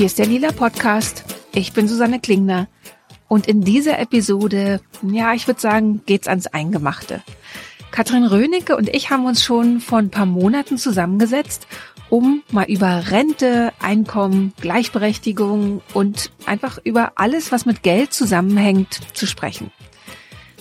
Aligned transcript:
Hier 0.00 0.06
ist 0.06 0.18
der 0.18 0.24
Lila 0.24 0.50
Podcast. 0.52 1.24
Ich 1.52 1.74
bin 1.74 1.86
Susanne 1.86 2.20
Klingner. 2.20 2.68
Und 3.28 3.46
in 3.46 3.60
dieser 3.60 3.98
Episode, 3.98 4.80
ja, 5.02 5.34
ich 5.34 5.46
würde 5.46 5.60
sagen, 5.60 6.00
geht's 6.06 6.26
ans 6.26 6.46
Eingemachte. 6.46 7.22
Katrin 7.90 8.24
Rönecke 8.24 8.78
und 8.78 8.88
ich 8.88 9.10
haben 9.10 9.26
uns 9.26 9.44
schon 9.44 9.78
vor 9.78 9.98
ein 9.98 10.08
paar 10.08 10.24
Monaten 10.24 10.78
zusammengesetzt, 10.78 11.66
um 12.08 12.42
mal 12.50 12.64
über 12.64 13.10
Rente, 13.10 13.74
Einkommen, 13.78 14.54
Gleichberechtigung 14.62 15.82
und 15.92 16.30
einfach 16.46 16.78
über 16.82 17.12
alles, 17.16 17.52
was 17.52 17.66
mit 17.66 17.82
Geld 17.82 18.14
zusammenhängt, 18.14 19.00
zu 19.12 19.26
sprechen. 19.26 19.70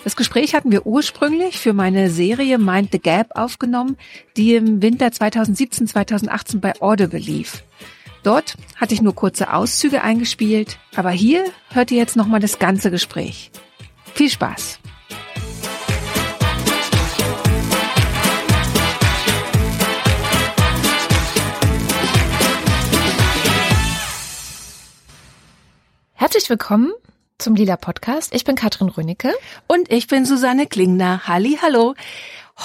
Das 0.04 0.18
Gespräch 0.18 0.54
hatten 0.54 0.74
wir 0.74 0.86
ursprünglich 0.86 1.60
für 1.60 1.72
meine 1.72 2.10
Serie 2.10 2.58
Mind 2.58 2.90
the 2.92 3.00
Gap 3.00 3.38
aufgenommen, 3.38 3.96
die 4.36 4.56
im 4.56 4.82
Winter 4.82 5.08
2017-2018 5.08 6.60
bei 6.60 6.74
Audible 6.82 7.20
lief. 7.20 7.64
Dort 8.24 8.56
hatte 8.76 8.94
ich 8.94 9.02
nur 9.02 9.16
kurze 9.16 9.54
Auszüge 9.54 10.02
eingespielt, 10.02 10.78
aber 10.96 11.12
hier 11.12 11.46
hört 11.70 11.92
ihr 11.92 11.98
jetzt 11.98 12.16
nochmal 12.16 12.40
das 12.40 12.60
ganze 12.60 12.92
Gespräch. 12.92 13.52
Viel 14.14 14.30
Spaß! 14.30 14.80
Herzlich 26.14 26.50
willkommen 26.50 26.92
zum 27.38 27.56
Lila 27.56 27.78
Podcast. 27.78 28.36
Ich 28.36 28.44
bin 28.44 28.56
Katrin 28.56 28.90
Rönicke. 28.90 29.34
Und 29.68 29.92
ich 29.92 30.08
bin 30.08 30.26
Susanne 30.26 30.68
Klingner. 30.68 31.26
Halli, 31.26 31.58
hallo. 31.62 31.96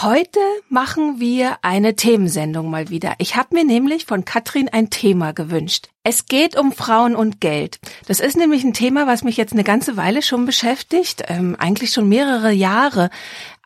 Heute 0.02 0.40
machen 0.68 1.20
wir 1.20 1.58
eine 1.62 1.94
Themensendung 1.94 2.68
mal 2.68 2.90
wieder. 2.90 3.14
Ich 3.18 3.36
habe 3.36 3.54
mir 3.54 3.64
nämlich 3.64 4.06
von 4.06 4.24
Katrin 4.24 4.68
ein 4.68 4.90
Thema 4.90 5.32
gewünscht. 5.32 5.88
Es 6.02 6.26
geht 6.26 6.58
um 6.58 6.72
Frauen 6.72 7.14
und 7.14 7.40
Geld. 7.40 7.78
Das 8.08 8.18
ist 8.18 8.36
nämlich 8.36 8.64
ein 8.64 8.72
Thema, 8.72 9.06
was 9.06 9.22
mich 9.22 9.36
jetzt 9.36 9.52
eine 9.52 9.62
ganze 9.62 9.96
Weile 9.96 10.22
schon 10.22 10.46
beschäftigt, 10.46 11.22
ähm, 11.28 11.54
eigentlich 11.60 11.92
schon 11.92 12.08
mehrere 12.08 12.50
Jahre. 12.50 13.08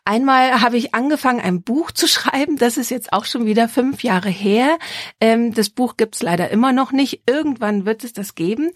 Einmal 0.05 0.61
habe 0.61 0.77
ich 0.77 0.93
angefangen, 0.93 1.41
ein 1.41 1.63
Buch 1.63 1.89
zu 1.89 2.07
schreiben. 2.07 2.57
Das 2.57 2.77
ist 2.77 2.91
jetzt 2.91 3.11
auch 3.11 3.25
schon 3.25 3.47
wieder 3.47 3.67
fünf 3.67 4.03
Jahre 4.03 4.29
her. 4.29 4.77
Ähm, 5.19 5.55
das 5.55 5.71
Buch 5.71 5.97
gibt's 5.97 6.21
leider 6.21 6.51
immer 6.51 6.71
noch 6.73 6.91
nicht. 6.91 7.23
Irgendwann 7.25 7.87
wird 7.87 8.03
es 8.03 8.13
das 8.13 8.35
geben. 8.35 8.69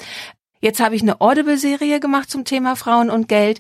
Jetzt 0.60 0.80
habe 0.80 0.96
ich 0.96 1.04
eine 1.04 1.22
Audible-Serie 1.22 2.00
gemacht 2.00 2.32
zum 2.32 2.46
Thema 2.46 2.76
Frauen 2.76 3.12
und 3.12 3.28
Geld. 3.28 3.60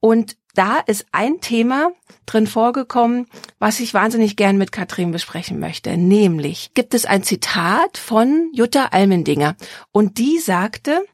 Und 0.00 0.36
da 0.54 0.78
ist 0.78 1.06
ein 1.12 1.40
Thema 1.40 1.90
drin 2.26 2.46
vorgekommen, 2.46 3.26
was 3.58 3.80
ich 3.80 3.94
wahnsinnig 3.94 4.36
gern 4.36 4.56
mit 4.56 4.72
Katrin 4.72 5.10
besprechen 5.12 5.58
möchte. 5.58 5.96
Nämlich 5.96 6.72
gibt 6.74 6.94
es 6.94 7.04
ein 7.04 7.22
Zitat 7.22 7.98
von 7.98 8.50
Jutta 8.54 8.86
Almendinger. 8.86 9.56
Und 9.92 10.18
die 10.18 10.38
sagte, 10.38 11.04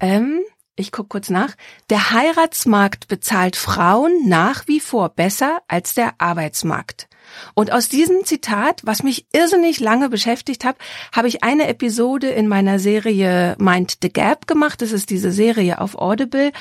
ähm, 0.00 0.40
ich 0.76 0.92
gucke 0.92 1.08
kurz 1.08 1.30
nach, 1.30 1.56
der 1.90 2.10
Heiratsmarkt 2.10 3.08
bezahlt 3.08 3.56
Frauen 3.56 4.28
nach 4.28 4.68
wie 4.68 4.80
vor 4.80 5.08
besser 5.08 5.62
als 5.66 5.94
der 5.94 6.14
Arbeitsmarkt. 6.18 7.07
Und 7.54 7.72
aus 7.72 7.88
diesem 7.88 8.24
Zitat, 8.24 8.80
was 8.84 9.02
mich 9.02 9.26
irrsinnig 9.32 9.80
lange 9.80 10.08
beschäftigt 10.08 10.64
hat, 10.64 10.76
habe 11.12 11.28
ich 11.28 11.42
eine 11.42 11.68
Episode 11.68 12.28
in 12.28 12.48
meiner 12.48 12.78
Serie 12.78 13.56
Mind 13.58 13.98
the 14.02 14.12
Gap 14.12 14.46
gemacht. 14.46 14.82
Das 14.82 14.92
ist 14.92 15.10
diese 15.10 15.32
Serie 15.32 15.80
auf 15.80 15.96
Audible. 15.96 16.52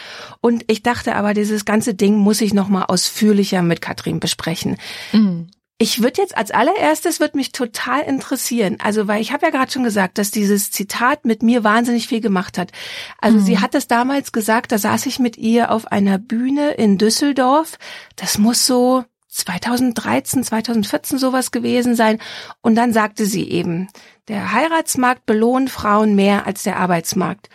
Und 0.42 0.66
ich 0.68 0.84
dachte 0.84 1.16
aber, 1.16 1.34
dieses 1.34 1.66
ganze 1.66 1.94
Ding 1.94 2.18
muss 2.18 2.42
ich 2.42 2.54
nochmal 2.54 2.86
ausführlicher 2.88 3.62
mit 3.62 3.82
Katrin 3.82 4.20
besprechen. 4.20 4.78
Mhm. 5.12 5.50
Ich 5.80 6.02
würde 6.02 6.22
jetzt 6.22 6.36
als 6.36 6.50
allererstes 6.50 7.20
wird 7.20 7.36
mich 7.36 7.52
total 7.52 8.02
interessieren, 8.02 8.78
also 8.82 9.08
weil 9.08 9.22
ich 9.22 9.32
habe 9.32 9.46
ja 9.46 9.52
gerade 9.52 9.72
schon 9.72 9.84
gesagt, 9.84 10.18
dass 10.18 10.32
dieses 10.32 10.72
Zitat 10.72 11.24
mit 11.24 11.44
mir 11.44 11.64
wahnsinnig 11.64 12.08
viel 12.08 12.20
gemacht 12.20 12.58
hat. 12.58 12.72
Also 13.20 13.38
mhm. 13.38 13.44
sie 13.44 13.60
hat 13.60 13.76
es 13.76 13.88
damals 13.88 14.32
gesagt, 14.32 14.72
da 14.72 14.80
saß 14.80 15.06
ich 15.06 15.20
mit 15.20 15.38
ihr 15.38 15.70
auf 15.70 15.86
einer 15.92 16.18
Bühne 16.18 16.72
in 16.72 16.98
Düsseldorf. 16.98 17.78
Das 18.16 18.40
muss 18.40 18.66
so 18.66 19.06
2013, 19.38 20.44
2014 20.44 21.18
sowas 21.18 21.52
gewesen 21.52 21.96
sein. 21.96 22.20
Und 22.62 22.76
dann 22.76 22.94
sagte 22.94 23.26
sie 23.26 23.50
eben, 23.50 23.88
der 24.28 24.52
Heiratsmarkt 24.52 25.26
belohnt 25.26 25.70
Frauen 25.70 26.16
mehr 26.16 26.46
als 26.46 26.64
der 26.64 26.78
Arbeitsmarkt. 26.78 27.50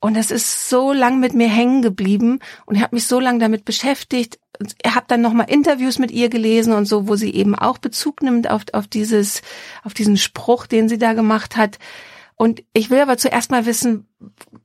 Und 0.00 0.14
das 0.16 0.30
ist 0.30 0.68
so 0.68 0.92
lang 0.92 1.18
mit 1.18 1.34
mir 1.34 1.48
hängen 1.48 1.82
geblieben 1.82 2.38
und 2.66 2.76
ich 2.76 2.82
habe 2.82 2.94
mich 2.94 3.06
so 3.06 3.18
lange 3.18 3.40
damit 3.40 3.64
beschäftigt. 3.64 4.38
Ich 4.60 4.94
habe 4.94 5.06
dann 5.08 5.20
nochmal 5.20 5.50
Interviews 5.50 5.98
mit 5.98 6.12
ihr 6.12 6.28
gelesen 6.28 6.72
und 6.72 6.86
so, 6.86 7.08
wo 7.08 7.16
sie 7.16 7.34
eben 7.34 7.56
auch 7.56 7.78
Bezug 7.78 8.22
nimmt 8.22 8.48
auf, 8.48 8.62
auf 8.72 8.86
dieses, 8.86 9.42
auf 9.82 9.94
diesen 9.94 10.16
Spruch, 10.16 10.66
den 10.66 10.88
sie 10.88 10.98
da 10.98 11.14
gemacht 11.14 11.56
hat. 11.56 11.78
Und 12.36 12.62
ich 12.72 12.90
will 12.90 13.00
aber 13.00 13.16
zuerst 13.16 13.50
mal 13.50 13.66
wissen, 13.66 14.06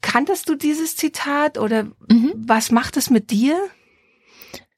kanntest 0.02 0.50
du 0.50 0.56
dieses 0.56 0.96
Zitat 0.96 1.58
oder 1.58 1.86
mhm. 2.08 2.34
was 2.36 2.70
macht 2.70 2.98
es 2.98 3.10
mit 3.10 3.32
dir? 3.32 3.58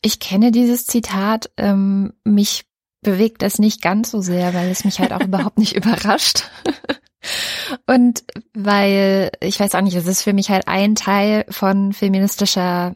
Ich 0.02 0.20
kenne 0.20 0.52
dieses 0.52 0.86
Zitat, 0.86 1.50
ähm, 1.58 2.14
mich 2.24 2.66
bewegt 3.02 3.42
das 3.42 3.60
nicht 3.60 3.82
ganz 3.82 4.12
so 4.12 4.22
sehr, 4.22 4.54
weil 4.54 4.70
es 4.70 4.84
mich 4.84 5.00
halt 5.00 5.14
auch 5.14 5.22
überhaupt 5.22 5.58
nicht 5.58 5.74
überrascht. 5.76 6.50
Und 7.88 8.24
weil, 8.54 9.32
ich 9.40 9.60
weiß 9.60 9.74
auch 9.76 9.82
nicht, 9.82 9.96
es 9.96 10.08
ist 10.08 10.22
für 10.22 10.34
mich 10.34 10.50
halt 10.50 10.68
ein 10.68 10.96
Teil 10.96 11.46
von 11.50 11.94
feministischer 11.94 12.96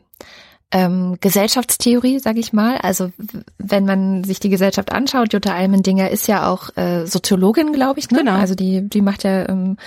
ähm, 0.71 1.17
Gesellschaftstheorie, 1.19 2.19
sage 2.19 2.39
ich 2.39 2.53
mal. 2.53 2.77
Also 2.77 3.11
wenn 3.57 3.85
man 3.85 4.23
sich 4.23 4.39
die 4.39 4.49
Gesellschaft 4.49 4.91
anschaut, 4.91 5.33
Jutta 5.33 5.53
Almendinger 5.53 6.09
ist 6.11 6.27
ja 6.27 6.49
auch 6.49 6.75
äh, 6.77 7.05
Soziologin, 7.05 7.73
glaube 7.73 7.99
ich. 7.99 8.11
Ne? 8.11 8.19
Genau. 8.19 8.33
Also 8.33 8.55
die, 8.55 8.87
die 8.87 9.01
macht 9.01 9.23
ja, 9.23 9.49
ähm, 9.49 9.77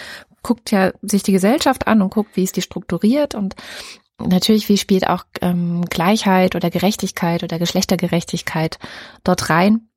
guckt 0.42 0.72
ja 0.72 0.92
sich 1.02 1.22
die 1.22 1.32
Gesellschaft 1.32 1.86
an 1.86 2.02
und 2.02 2.12
guckt, 2.12 2.36
wie 2.36 2.42
ist 2.42 2.56
die 2.56 2.62
strukturiert 2.62 3.34
und 3.34 3.54
natürlich, 4.28 4.68
wie 4.68 4.78
spielt 4.78 5.08
auch 5.08 5.24
ähm, 5.40 5.84
Gleichheit 5.84 6.54
oder 6.54 6.70
Gerechtigkeit 6.70 7.42
oder 7.42 7.58
Geschlechtergerechtigkeit 7.58 8.78
dort 9.24 9.50
rein. 9.50 9.88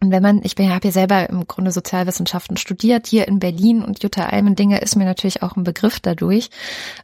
Und 0.00 0.10
wenn 0.10 0.22
man, 0.22 0.40
ich 0.44 0.54
bin 0.54 0.66
ja, 0.66 0.74
habe 0.74 0.88
ja 0.88 0.92
selber 0.92 1.28
im 1.30 1.46
Grunde 1.46 1.70
Sozialwissenschaften 1.70 2.56
studiert 2.56 3.06
hier 3.06 3.26
in 3.26 3.38
Berlin 3.38 3.82
und 3.82 4.02
Jutta 4.02 4.26
Almendinger 4.26 4.82
ist 4.82 4.96
mir 4.96 5.04
natürlich 5.04 5.42
auch 5.42 5.56
ein 5.56 5.64
Begriff 5.64 6.00
dadurch. 6.00 6.50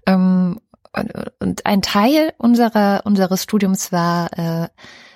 Ähm, 0.07 0.61
und 1.39 1.67
ein 1.67 1.83
Teil 1.83 2.33
unserer 2.37 3.03
unseres 3.05 3.45
Studiums 3.45 3.93
war 3.93 4.29
äh, 4.37 4.69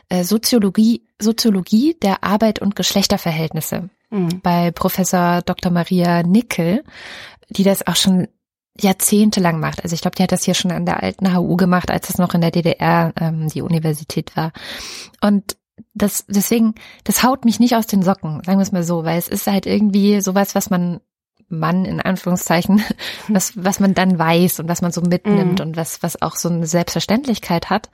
äh, 0.08 0.24
Soziologie 0.24 1.02
Soziologie 1.20 1.96
der 2.00 2.22
Arbeit 2.22 2.60
und 2.60 2.76
Geschlechterverhältnisse 2.76 3.90
mhm. 4.10 4.40
bei 4.40 4.70
Professor 4.70 5.42
Dr. 5.42 5.72
Maria 5.72 6.22
Nickel, 6.22 6.84
die 7.50 7.64
das 7.64 7.86
auch 7.86 7.96
schon 7.96 8.28
jahrzehntelang 8.80 9.60
macht. 9.60 9.82
Also 9.82 9.94
ich 9.94 10.00
glaube, 10.00 10.16
die 10.16 10.22
hat 10.22 10.32
das 10.32 10.44
hier 10.44 10.54
schon 10.54 10.72
an 10.72 10.86
der 10.86 11.02
alten 11.02 11.34
HU 11.34 11.56
gemacht, 11.56 11.90
als 11.90 12.08
es 12.10 12.18
noch 12.18 12.34
in 12.34 12.40
der 12.40 12.50
DDR 12.50 13.12
ähm, 13.20 13.48
die 13.48 13.62
Universität 13.62 14.36
war. 14.36 14.52
Und 15.20 15.56
das 15.94 16.24
deswegen, 16.26 16.74
das 17.04 17.22
haut 17.22 17.44
mich 17.44 17.60
nicht 17.60 17.76
aus 17.76 17.86
den 17.86 18.02
Socken, 18.02 18.42
sagen 18.44 18.58
wir 18.58 18.62
es 18.62 18.72
mal 18.72 18.82
so, 18.82 19.04
weil 19.04 19.18
es 19.18 19.28
ist 19.28 19.46
halt 19.46 19.66
irgendwie 19.66 20.20
sowas, 20.20 20.54
was 20.54 20.70
man 20.70 21.00
Mann 21.48 21.84
in 21.84 22.00
Anführungszeichen, 22.00 22.82
was 23.28 23.52
was 23.56 23.80
man 23.80 23.94
dann 23.94 24.18
weiß 24.18 24.60
und 24.60 24.68
was 24.68 24.82
man 24.82 24.92
so 24.92 25.02
mitnimmt 25.02 25.60
mm. 25.60 25.62
und 25.62 25.76
was 25.76 26.02
was 26.02 26.20
auch 26.20 26.36
so 26.36 26.48
eine 26.48 26.66
Selbstverständlichkeit 26.66 27.70
hat. 27.70 27.90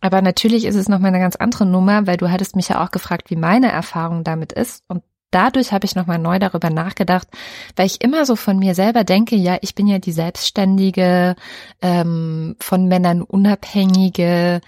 Aber 0.00 0.22
natürlich 0.22 0.64
ist 0.64 0.76
es 0.76 0.88
noch 0.88 1.00
mal 1.00 1.08
eine 1.08 1.18
ganz 1.18 1.36
andere 1.36 1.66
Nummer, 1.66 2.06
weil 2.06 2.16
du 2.16 2.30
hattest 2.30 2.56
mich 2.56 2.68
ja 2.68 2.84
auch 2.84 2.92
gefragt, 2.92 3.30
wie 3.30 3.36
meine 3.36 3.70
Erfahrung 3.70 4.22
damit 4.22 4.52
ist 4.52 4.84
und 4.88 5.02
dadurch 5.30 5.72
habe 5.72 5.84
ich 5.84 5.94
nochmal 5.94 6.18
neu 6.18 6.38
darüber 6.38 6.70
nachgedacht, 6.70 7.28
weil 7.76 7.86
ich 7.86 8.02
immer 8.02 8.24
so 8.26 8.36
von 8.36 8.58
mir 8.58 8.74
selber 8.74 9.04
denke, 9.04 9.36
ja, 9.36 9.58
ich 9.60 9.74
bin 9.74 9.86
ja 9.86 9.98
die 9.98 10.12
selbstständige, 10.12 11.36
ähm, 11.82 12.56
von 12.60 12.86
Männern 12.88 13.22
unabhängige 13.22 14.60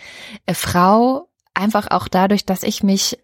äh, 0.46 0.54
Frau, 0.54 1.28
einfach 1.54 1.90
auch 1.90 2.08
dadurch, 2.08 2.44
dass 2.44 2.62
ich 2.62 2.82
mich 2.82 3.18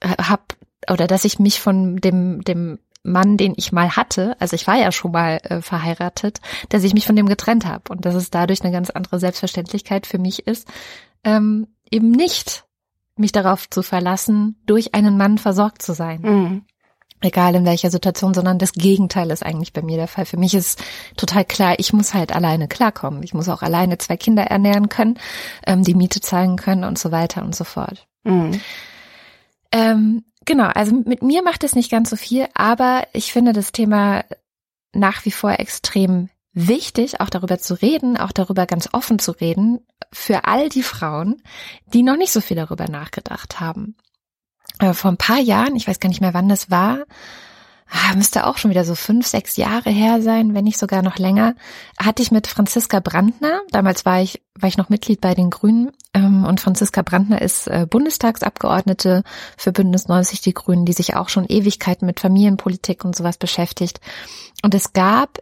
äh, 0.00 0.08
hab 0.08 0.56
oder 0.90 1.06
dass 1.06 1.24
ich 1.24 1.38
mich 1.38 1.60
von 1.60 1.96
dem 1.96 2.42
dem 2.42 2.78
Mann, 3.04 3.36
den 3.36 3.52
ich 3.56 3.70
mal 3.70 3.96
hatte, 3.96 4.34
also 4.40 4.54
ich 4.56 4.66
war 4.66 4.76
ja 4.76 4.90
schon 4.90 5.12
mal 5.12 5.38
äh, 5.44 5.60
verheiratet, 5.60 6.40
dass 6.70 6.84
ich 6.84 6.94
mich 6.94 7.06
von 7.06 7.14
dem 7.14 7.26
getrennt 7.26 7.66
habe 7.66 7.82
und 7.90 8.06
dass 8.06 8.14
es 8.14 8.30
dadurch 8.30 8.62
eine 8.62 8.72
ganz 8.72 8.88
andere 8.88 9.20
Selbstverständlichkeit 9.20 10.06
für 10.06 10.18
mich 10.18 10.46
ist, 10.46 10.66
ähm, 11.22 11.68
eben 11.90 12.10
nicht 12.10 12.63
mich 13.16 13.32
darauf 13.32 13.68
zu 13.70 13.82
verlassen, 13.82 14.60
durch 14.66 14.94
einen 14.94 15.16
Mann 15.16 15.38
versorgt 15.38 15.82
zu 15.82 15.94
sein. 15.94 16.20
Mhm. 16.22 16.64
Egal 17.20 17.54
in 17.54 17.64
welcher 17.64 17.90
Situation, 17.90 18.34
sondern 18.34 18.58
das 18.58 18.72
Gegenteil 18.72 19.30
ist 19.30 19.44
eigentlich 19.44 19.72
bei 19.72 19.80
mir 19.80 19.96
der 19.96 20.08
Fall. 20.08 20.26
Für 20.26 20.36
mich 20.36 20.54
ist 20.54 20.82
total 21.16 21.44
klar, 21.44 21.76
ich 21.78 21.92
muss 21.92 22.12
halt 22.12 22.34
alleine 22.34 22.68
klarkommen. 22.68 23.22
Ich 23.22 23.32
muss 23.32 23.48
auch 23.48 23.62
alleine 23.62 23.96
zwei 23.96 24.16
Kinder 24.16 24.42
ernähren 24.42 24.90
können, 24.90 25.18
ähm, 25.66 25.84
die 25.84 25.94
Miete 25.94 26.20
zahlen 26.20 26.56
können 26.56 26.84
und 26.84 26.98
so 26.98 27.12
weiter 27.12 27.42
und 27.42 27.54
so 27.54 27.64
fort. 27.64 28.06
Mhm. 28.24 28.60
Ähm, 29.72 30.24
genau, 30.44 30.66
also 30.66 30.94
mit 30.94 31.22
mir 31.22 31.42
macht 31.42 31.64
es 31.64 31.74
nicht 31.74 31.90
ganz 31.90 32.10
so 32.10 32.16
viel, 32.16 32.46
aber 32.52 33.04
ich 33.12 33.32
finde 33.32 33.52
das 33.52 33.72
Thema 33.72 34.24
nach 34.92 35.24
wie 35.24 35.30
vor 35.30 35.58
extrem 35.58 36.28
wichtig, 36.52 37.20
auch 37.20 37.30
darüber 37.30 37.58
zu 37.58 37.74
reden, 37.74 38.16
auch 38.16 38.32
darüber 38.32 38.66
ganz 38.66 38.88
offen 38.92 39.18
zu 39.18 39.32
reden, 39.32 39.80
für 40.14 40.44
all 40.44 40.68
die 40.68 40.82
Frauen, 40.82 41.42
die 41.86 42.02
noch 42.02 42.16
nicht 42.16 42.32
so 42.32 42.40
viel 42.40 42.56
darüber 42.56 42.88
nachgedacht 42.88 43.60
haben. 43.60 43.96
Äh, 44.78 44.94
vor 44.94 45.10
ein 45.10 45.16
paar 45.16 45.38
Jahren, 45.38 45.76
ich 45.76 45.86
weiß 45.86 46.00
gar 46.00 46.08
nicht 46.08 46.20
mehr, 46.20 46.34
wann 46.34 46.48
das 46.48 46.70
war, 46.70 47.04
ah, 47.90 48.14
müsste 48.16 48.46
auch 48.46 48.58
schon 48.58 48.70
wieder 48.70 48.84
so 48.84 48.94
fünf, 48.94 49.26
sechs 49.26 49.56
Jahre 49.56 49.90
her 49.90 50.22
sein, 50.22 50.54
wenn 50.54 50.64
nicht 50.64 50.78
sogar 50.78 51.02
noch 51.02 51.18
länger, 51.18 51.54
hatte 51.98 52.22
ich 52.22 52.30
mit 52.30 52.46
Franziska 52.46 53.00
Brandner, 53.00 53.60
damals 53.70 54.04
war 54.04 54.20
ich, 54.20 54.42
war 54.58 54.68
ich 54.68 54.76
noch 54.76 54.88
Mitglied 54.88 55.20
bei 55.20 55.34
den 55.34 55.50
Grünen, 55.50 55.92
ähm, 56.14 56.44
und 56.44 56.60
Franziska 56.60 57.02
Brandner 57.02 57.42
ist 57.42 57.66
äh, 57.66 57.86
Bundestagsabgeordnete 57.88 59.22
für 59.56 59.72
Bündnis 59.72 60.08
90 60.08 60.40
Die 60.40 60.54
Grünen, 60.54 60.86
die 60.86 60.92
sich 60.92 61.16
auch 61.16 61.28
schon 61.28 61.46
Ewigkeiten 61.46 62.06
mit 62.06 62.20
Familienpolitik 62.20 63.04
und 63.04 63.14
sowas 63.16 63.36
beschäftigt. 63.36 64.00
Und 64.62 64.74
es 64.74 64.92
gab 64.92 65.40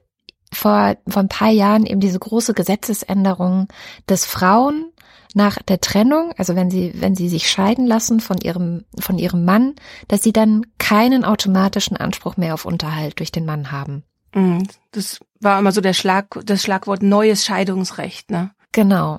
vor, 0.53 0.97
vor 1.09 1.23
ein 1.23 1.29
paar 1.29 1.51
Jahren 1.51 1.87
eben 1.87 2.01
diese 2.01 2.19
große 2.19 2.55
Gesetzesänderung, 2.55 3.69
dass 4.07 4.25
Frauen 4.25 4.93
nach 5.35 5.63
der 5.63 5.81
Trennung, 5.81 6.33
also 6.37 6.57
wenn 6.57 6.71
sie, 6.71 6.93
wenn 6.97 7.15
sie 7.15 7.29
sich 7.29 7.51
scheiden 7.51 7.87
lassen 7.87 8.21
von 8.21 8.39
ihrem, 8.39 8.85
von 8.99 9.19
ihrem 9.19 9.45
Mann, 9.45 9.75
dass 10.09 10.23
sie 10.23 10.33
dann 10.33 10.67
keinen 10.79 11.25
automatischen 11.25 11.97
Anspruch 11.97 12.37
mehr 12.37 12.55
auf 12.55 12.67
Unterhalt 12.67 13.19
durch 13.19 13.33
den 13.33 13.47
Mann 13.47 13.73
haben. 13.73 14.05
Mhm. 14.35 14.69
Das 14.91 15.21
war 15.41 15.59
immer 15.59 15.73
so 15.73 15.81
der 15.81 15.95
Schlag, 15.95 16.39
das 16.45 16.63
Schlagwort 16.63 17.03
neues 17.03 17.45
Scheidungsrecht, 17.45 18.31
ne? 18.31 18.51
Genau. 18.75 19.19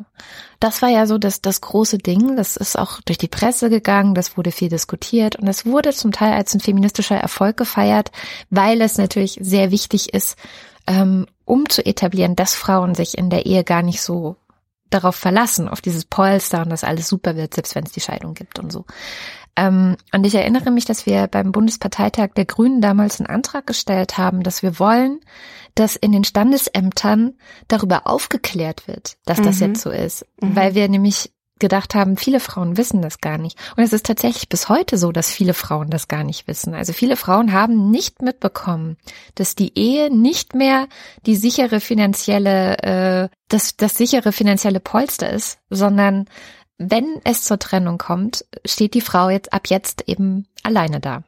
Das 0.59 0.81
war 0.81 0.89
ja 0.89 1.05
so 1.05 1.19
das, 1.19 1.39
das 1.41 1.61
große 1.61 1.99
Ding. 1.99 2.35
Das 2.35 2.57
ist 2.57 2.77
auch 2.77 3.01
durch 3.01 3.19
die 3.19 3.27
Presse 3.27 3.69
gegangen. 3.69 4.15
Das 4.15 4.35
wurde 4.35 4.51
viel 4.51 4.69
diskutiert 4.69 5.35
und 5.35 5.47
es 5.47 5.63
wurde 5.65 5.93
zum 5.93 6.11
Teil 6.11 6.33
als 6.33 6.55
ein 6.55 6.59
feministischer 6.59 7.17
Erfolg 7.17 7.57
gefeiert, 7.57 8.11
weil 8.49 8.81
es 8.81 8.97
natürlich 8.97 9.37
sehr 9.39 9.69
wichtig 9.69 10.11
ist, 10.15 10.37
ähm, 10.87 11.25
um 11.45 11.69
zu 11.69 11.85
etablieren, 11.85 12.35
dass 12.35 12.55
Frauen 12.55 12.95
sich 12.95 13.17
in 13.17 13.29
der 13.29 13.45
Ehe 13.45 13.63
gar 13.63 13.81
nicht 13.81 14.01
so 14.01 14.37
darauf 14.89 15.15
verlassen, 15.15 15.67
auf 15.67 15.81
dieses 15.81 16.05
Polster 16.05 16.61
und 16.61 16.69
dass 16.69 16.83
alles 16.83 17.07
super 17.07 17.35
wird, 17.35 17.53
selbst 17.53 17.75
wenn 17.75 17.85
es 17.85 17.91
die 17.91 18.01
Scheidung 18.01 18.33
gibt 18.33 18.59
und 18.59 18.71
so. 18.71 18.85
Ähm, 19.55 19.97
und 20.13 20.25
ich 20.25 20.35
erinnere 20.35 20.71
mich, 20.71 20.85
dass 20.85 21.05
wir 21.05 21.27
beim 21.27 21.51
Bundesparteitag 21.51 22.29
der 22.35 22.45
Grünen 22.45 22.81
damals 22.81 23.19
einen 23.19 23.27
Antrag 23.27 23.67
gestellt 23.67 24.17
haben, 24.17 24.43
dass 24.43 24.63
wir 24.63 24.79
wollen, 24.79 25.19
dass 25.75 25.95
in 25.95 26.11
den 26.11 26.23
Standesämtern 26.23 27.33
darüber 27.67 28.07
aufgeklärt 28.07 28.87
wird, 28.87 29.17
dass 29.25 29.41
das 29.41 29.59
mhm. 29.59 29.67
jetzt 29.67 29.81
so 29.81 29.89
ist. 29.89 30.25
Mhm. 30.41 30.55
Weil 30.55 30.75
wir 30.75 30.87
nämlich 30.87 31.31
gedacht 31.63 31.95
haben, 31.95 32.17
viele 32.17 32.41
Frauen 32.41 32.75
wissen 32.75 33.01
das 33.01 33.21
gar 33.21 33.37
nicht. 33.37 33.57
Und 33.77 33.83
es 33.83 33.93
ist 33.93 34.05
tatsächlich 34.05 34.49
bis 34.49 34.67
heute 34.67 34.97
so, 34.97 35.13
dass 35.13 35.31
viele 35.31 35.53
Frauen 35.53 35.89
das 35.89 36.09
gar 36.09 36.25
nicht 36.25 36.45
wissen. 36.45 36.73
Also 36.73 36.91
viele 36.91 37.15
Frauen 37.15 37.53
haben 37.53 37.89
nicht 37.89 38.21
mitbekommen, 38.21 38.97
dass 39.35 39.55
die 39.55 39.79
Ehe 39.79 40.13
nicht 40.13 40.55
mehr 40.55 40.87
die 41.25 41.37
sichere 41.37 41.79
finanzielle, 41.79 42.77
äh, 42.79 43.29
das, 43.47 43.77
das 43.77 43.95
sichere 43.95 44.33
finanzielle 44.33 44.81
Polster 44.81 45.29
ist, 45.29 45.59
sondern 45.69 46.25
wenn 46.77 47.21
es 47.23 47.45
zur 47.45 47.59
Trennung 47.59 47.97
kommt, 47.97 48.43
steht 48.65 48.93
die 48.93 48.99
Frau 48.99 49.29
jetzt 49.29 49.53
ab 49.53 49.67
jetzt 49.67 50.03
eben 50.07 50.47
alleine 50.63 50.99
da. 50.99 51.23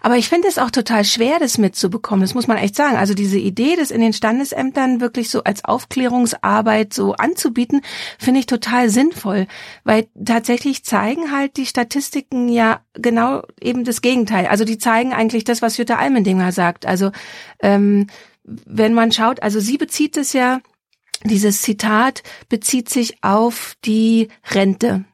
Aber 0.00 0.16
ich 0.16 0.28
finde 0.28 0.48
es 0.48 0.58
auch 0.58 0.70
total 0.70 1.04
schwer, 1.04 1.38
das 1.38 1.58
mitzubekommen. 1.58 2.22
Das 2.22 2.34
muss 2.34 2.46
man 2.46 2.56
echt 2.56 2.74
sagen. 2.74 2.96
Also 2.96 3.14
diese 3.14 3.38
Idee, 3.38 3.76
das 3.76 3.90
in 3.90 4.00
den 4.00 4.12
Standesämtern 4.12 5.00
wirklich 5.00 5.30
so 5.30 5.44
als 5.44 5.64
Aufklärungsarbeit 5.64 6.92
so 6.92 7.12
anzubieten, 7.14 7.82
finde 8.18 8.40
ich 8.40 8.46
total 8.46 8.90
sinnvoll, 8.90 9.46
weil 9.84 10.08
tatsächlich 10.24 10.84
zeigen 10.84 11.30
halt 11.32 11.56
die 11.56 11.66
Statistiken 11.66 12.48
ja 12.48 12.80
genau 12.94 13.42
eben 13.60 13.84
das 13.84 14.02
Gegenteil. 14.02 14.46
Also 14.46 14.64
die 14.64 14.78
zeigen 14.78 15.12
eigentlich 15.12 15.44
das, 15.44 15.62
was 15.62 15.76
Jutta 15.76 15.96
Almendinger 15.96 16.52
sagt. 16.52 16.86
Also 16.86 17.12
ähm, 17.60 18.08
wenn 18.44 18.94
man 18.94 19.12
schaut, 19.12 19.42
also 19.42 19.60
sie 19.60 19.78
bezieht 19.78 20.16
es 20.16 20.32
ja, 20.32 20.60
dieses 21.24 21.62
Zitat 21.62 22.22
bezieht 22.48 22.88
sich 22.88 23.22
auf 23.22 23.74
die 23.84 24.28
Rente. 24.50 25.04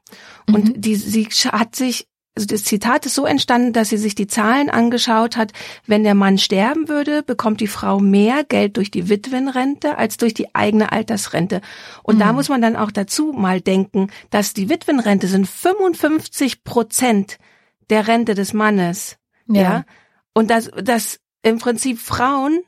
Und 0.47 0.77
mhm. 0.77 0.81
die, 0.81 0.97
sie 0.97 1.25
hat 1.25 1.75
sich 1.75 2.07
also 2.37 2.47
das 2.49 2.65
Zitat 2.65 3.07
ist 3.07 3.15
so 3.15 3.27
entstanden, 3.27 3.73
dass 3.73 3.91
sie 3.91 3.97
sich 3.97 4.17
die 4.17 4.27
Zahlen 4.27 4.69
angeschaut 4.69 5.37
hat, 5.37 5.53
wenn 5.87 6.03
der 6.03 6.15
Mann 6.15 6.37
sterben 6.37 6.89
würde, 6.89 7.23
bekommt 7.23 7.61
die 7.61 7.69
Frau 7.69 8.01
mehr 8.01 8.43
Geld 8.43 8.77
durch 8.77 8.91
die 8.91 9.09
Witwenrente 9.09 9.99
als 9.99 10.17
durch 10.17 10.35
die 10.35 10.53
eigene 10.53 10.91
Altersrente. 10.91 11.61
Und 12.03 12.17
mhm. 12.17 12.21
da 12.21 12.33
muss 12.33 12.49
man 12.49 12.61
dann 12.61 12.75
auch 12.75 12.91
dazu 12.91 13.33
mal 13.33 13.61
denken, 13.61 14.09
dass 14.31 14.53
die 14.53 14.69
Witwenrente 14.69 15.29
sind 15.29 15.47
55 15.47 16.65
Prozent 16.65 17.39
der 17.89 18.09
Rente 18.09 18.35
des 18.35 18.53
Mannes. 18.53 19.17
Ja. 19.47 19.63
ja? 19.63 19.85
Und 20.33 20.51
dass, 20.51 20.71
dass 20.83 21.21
im 21.43 21.59
Prinzip 21.59 22.01
Frauen 22.01 22.63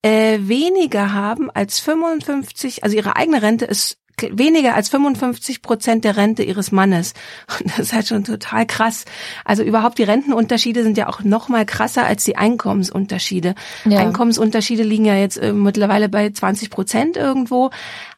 äh, 0.00 0.38
weniger 0.40 1.12
haben 1.12 1.50
als 1.50 1.80
55, 1.80 2.82
also 2.82 2.96
ihre 2.96 3.16
eigene 3.16 3.42
Rente 3.42 3.66
ist 3.66 3.98
weniger 4.30 4.74
als 4.74 4.88
55 4.88 5.62
Prozent 5.62 6.04
der 6.04 6.16
Rente 6.16 6.42
ihres 6.42 6.72
Mannes. 6.72 7.14
Und 7.60 7.70
das 7.70 7.78
ist 7.78 7.92
halt 7.92 8.06
schon 8.06 8.24
total 8.24 8.66
krass. 8.66 9.04
Also 9.44 9.62
überhaupt 9.62 9.98
die 9.98 10.04
Rentenunterschiede 10.04 10.82
sind 10.82 10.96
ja 10.96 11.08
auch 11.08 11.22
noch 11.22 11.48
mal 11.48 11.66
krasser 11.66 12.04
als 12.04 12.24
die 12.24 12.36
Einkommensunterschiede. 12.36 13.54
Ja. 13.84 13.98
Einkommensunterschiede 13.98 14.82
liegen 14.82 15.04
ja 15.04 15.16
jetzt 15.16 15.36
äh, 15.36 15.52
mittlerweile 15.52 16.08
bei 16.08 16.30
20 16.30 16.70
Prozent 16.70 17.16
irgendwo, 17.16 17.70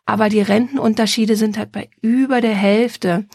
aber 0.07 0.29
die 0.29 0.41
Rentenunterschiede 0.41 1.37
sind 1.37 1.59
halt 1.59 1.73
bei 1.73 1.89
über 2.01 2.41
der 2.41 2.55
Hälfte. 2.55 3.27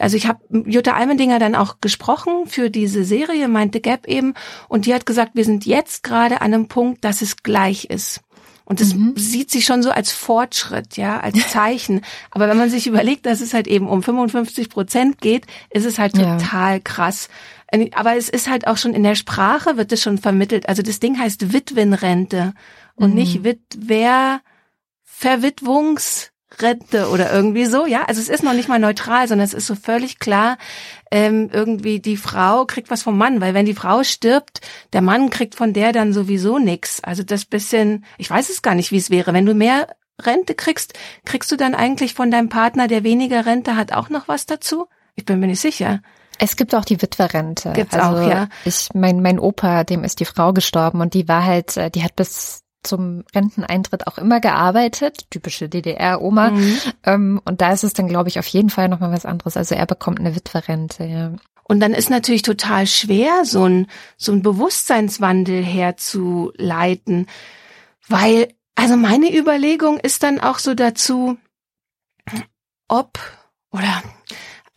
Also 0.00 0.16
ich 0.16 0.26
habe 0.26 0.40
Jutta 0.66 0.92
Almendinger 0.92 1.38
dann 1.38 1.54
auch 1.54 1.80
gesprochen 1.80 2.46
für 2.46 2.70
diese 2.70 3.04
Serie, 3.04 3.48
meinte 3.48 3.80
Gap 3.80 4.06
eben, 4.06 4.34
und 4.68 4.86
die 4.86 4.94
hat 4.94 5.06
gesagt, 5.06 5.32
wir 5.34 5.44
sind 5.44 5.64
jetzt 5.64 6.02
gerade 6.02 6.40
an 6.42 6.52
einem 6.52 6.68
Punkt, 6.68 7.04
dass 7.04 7.22
es 7.22 7.42
gleich 7.42 7.86
ist. 7.86 8.20
Und 8.68 8.82
das 8.82 8.94
mhm. 8.94 9.14
sieht 9.16 9.50
sich 9.50 9.64
schon 9.64 9.82
so 9.82 9.90
als 9.90 10.12
Fortschritt, 10.12 10.98
ja, 10.98 11.20
als 11.20 11.48
Zeichen. 11.50 12.02
Aber 12.30 12.48
wenn 12.48 12.58
man 12.58 12.68
sich 12.68 12.86
überlegt, 12.86 13.24
dass 13.24 13.40
es 13.40 13.54
halt 13.54 13.66
eben 13.66 13.88
um 13.88 14.02
55 14.02 14.68
Prozent 14.68 15.22
geht, 15.22 15.46
ist 15.70 15.86
es 15.86 15.98
halt 15.98 16.12
total 16.12 16.74
ja. 16.74 16.78
krass. 16.78 17.30
Aber 17.94 18.16
es 18.16 18.28
ist 18.28 18.50
halt 18.50 18.66
auch 18.66 18.76
schon 18.76 18.92
in 18.92 19.04
der 19.04 19.14
Sprache 19.14 19.78
wird 19.78 19.90
es 19.92 20.02
schon 20.02 20.18
vermittelt. 20.18 20.68
Also 20.68 20.82
das 20.82 21.00
Ding 21.00 21.18
heißt 21.18 21.54
Witwenrente 21.54 22.52
und 22.94 23.10
mhm. 23.10 23.16
nicht 23.16 23.42
Witwer 23.42 24.42
Verwitwungs 25.02 26.30
Rente 26.60 27.08
oder 27.10 27.32
irgendwie 27.32 27.66
so, 27.66 27.86
ja. 27.86 28.04
Also 28.04 28.20
es 28.20 28.28
ist 28.28 28.42
noch 28.42 28.52
nicht 28.52 28.68
mal 28.68 28.78
neutral, 28.78 29.28
sondern 29.28 29.44
es 29.44 29.54
ist 29.54 29.66
so 29.66 29.74
völlig 29.74 30.18
klar, 30.18 30.58
ähm, 31.10 31.50
irgendwie 31.52 32.00
die 32.00 32.16
Frau 32.16 32.64
kriegt 32.64 32.90
was 32.90 33.02
vom 33.02 33.18
Mann, 33.18 33.40
weil 33.40 33.54
wenn 33.54 33.66
die 33.66 33.74
Frau 33.74 34.02
stirbt, 34.02 34.60
der 34.92 35.02
Mann 35.02 35.30
kriegt 35.30 35.54
von 35.54 35.72
der 35.72 35.92
dann 35.92 36.12
sowieso 36.12 36.58
nix. 36.58 37.00
Also 37.00 37.22
das 37.22 37.44
bisschen, 37.44 38.04
ich 38.16 38.30
weiß 38.30 38.48
es 38.48 38.62
gar 38.62 38.74
nicht, 38.74 38.92
wie 38.92 38.98
es 38.98 39.10
wäre. 39.10 39.32
Wenn 39.32 39.46
du 39.46 39.54
mehr 39.54 39.88
Rente 40.20 40.54
kriegst, 40.54 40.94
kriegst 41.24 41.50
du 41.52 41.56
dann 41.56 41.74
eigentlich 41.74 42.14
von 42.14 42.30
deinem 42.30 42.48
Partner, 42.48 42.88
der 42.88 43.04
weniger 43.04 43.46
Rente 43.46 43.76
hat, 43.76 43.92
auch 43.92 44.08
noch 44.08 44.26
was 44.26 44.46
dazu? 44.46 44.86
Ich 45.14 45.24
bin 45.24 45.40
mir 45.40 45.46
nicht 45.46 45.60
sicher. 45.60 46.00
Es 46.38 46.56
gibt 46.56 46.74
auch 46.74 46.84
die 46.84 47.02
Witwerrente. 47.02 47.72
Gibt's 47.72 47.94
also 47.94 48.22
auch, 48.22 48.28
ja. 48.28 48.48
Ich, 48.64 48.88
mein, 48.94 49.20
mein 49.20 49.38
Opa, 49.38 49.84
dem 49.84 50.04
ist 50.04 50.20
die 50.20 50.24
Frau 50.24 50.52
gestorben 50.52 51.00
und 51.00 51.14
die 51.14 51.28
war 51.28 51.44
halt, 51.44 51.76
äh, 51.76 51.90
die 51.90 52.04
hat 52.04 52.14
bis 52.16 52.62
zum 52.82 53.24
Renteneintritt 53.34 54.06
auch 54.06 54.18
immer 54.18 54.40
gearbeitet, 54.40 55.26
typische 55.30 55.68
DDR-Oma. 55.68 56.50
Mhm. 56.50 56.78
Ähm, 57.04 57.40
und 57.44 57.60
da 57.60 57.72
ist 57.72 57.84
es 57.84 57.92
dann, 57.92 58.08
glaube 58.08 58.28
ich, 58.28 58.38
auf 58.38 58.46
jeden 58.46 58.70
Fall 58.70 58.88
nochmal 58.88 59.12
was 59.12 59.26
anderes. 59.26 59.56
Also 59.56 59.74
er 59.74 59.86
bekommt 59.86 60.20
eine 60.20 60.34
Witwerrente, 60.34 61.04
ja. 61.04 61.32
Und 61.64 61.80
dann 61.80 61.92
ist 61.92 62.08
natürlich 62.08 62.42
total 62.42 62.86
schwer, 62.86 63.44
so 63.44 63.64
ein, 63.64 63.88
so 64.16 64.32
ein 64.32 64.42
Bewusstseinswandel 64.42 65.62
herzuleiten, 65.62 67.26
weil, 68.06 68.54
also 68.74 68.96
meine 68.96 69.36
Überlegung 69.36 69.98
ist 69.98 70.22
dann 70.22 70.40
auch 70.40 70.58
so 70.58 70.72
dazu, 70.74 71.36
ob, 72.88 73.18
oder 73.70 74.02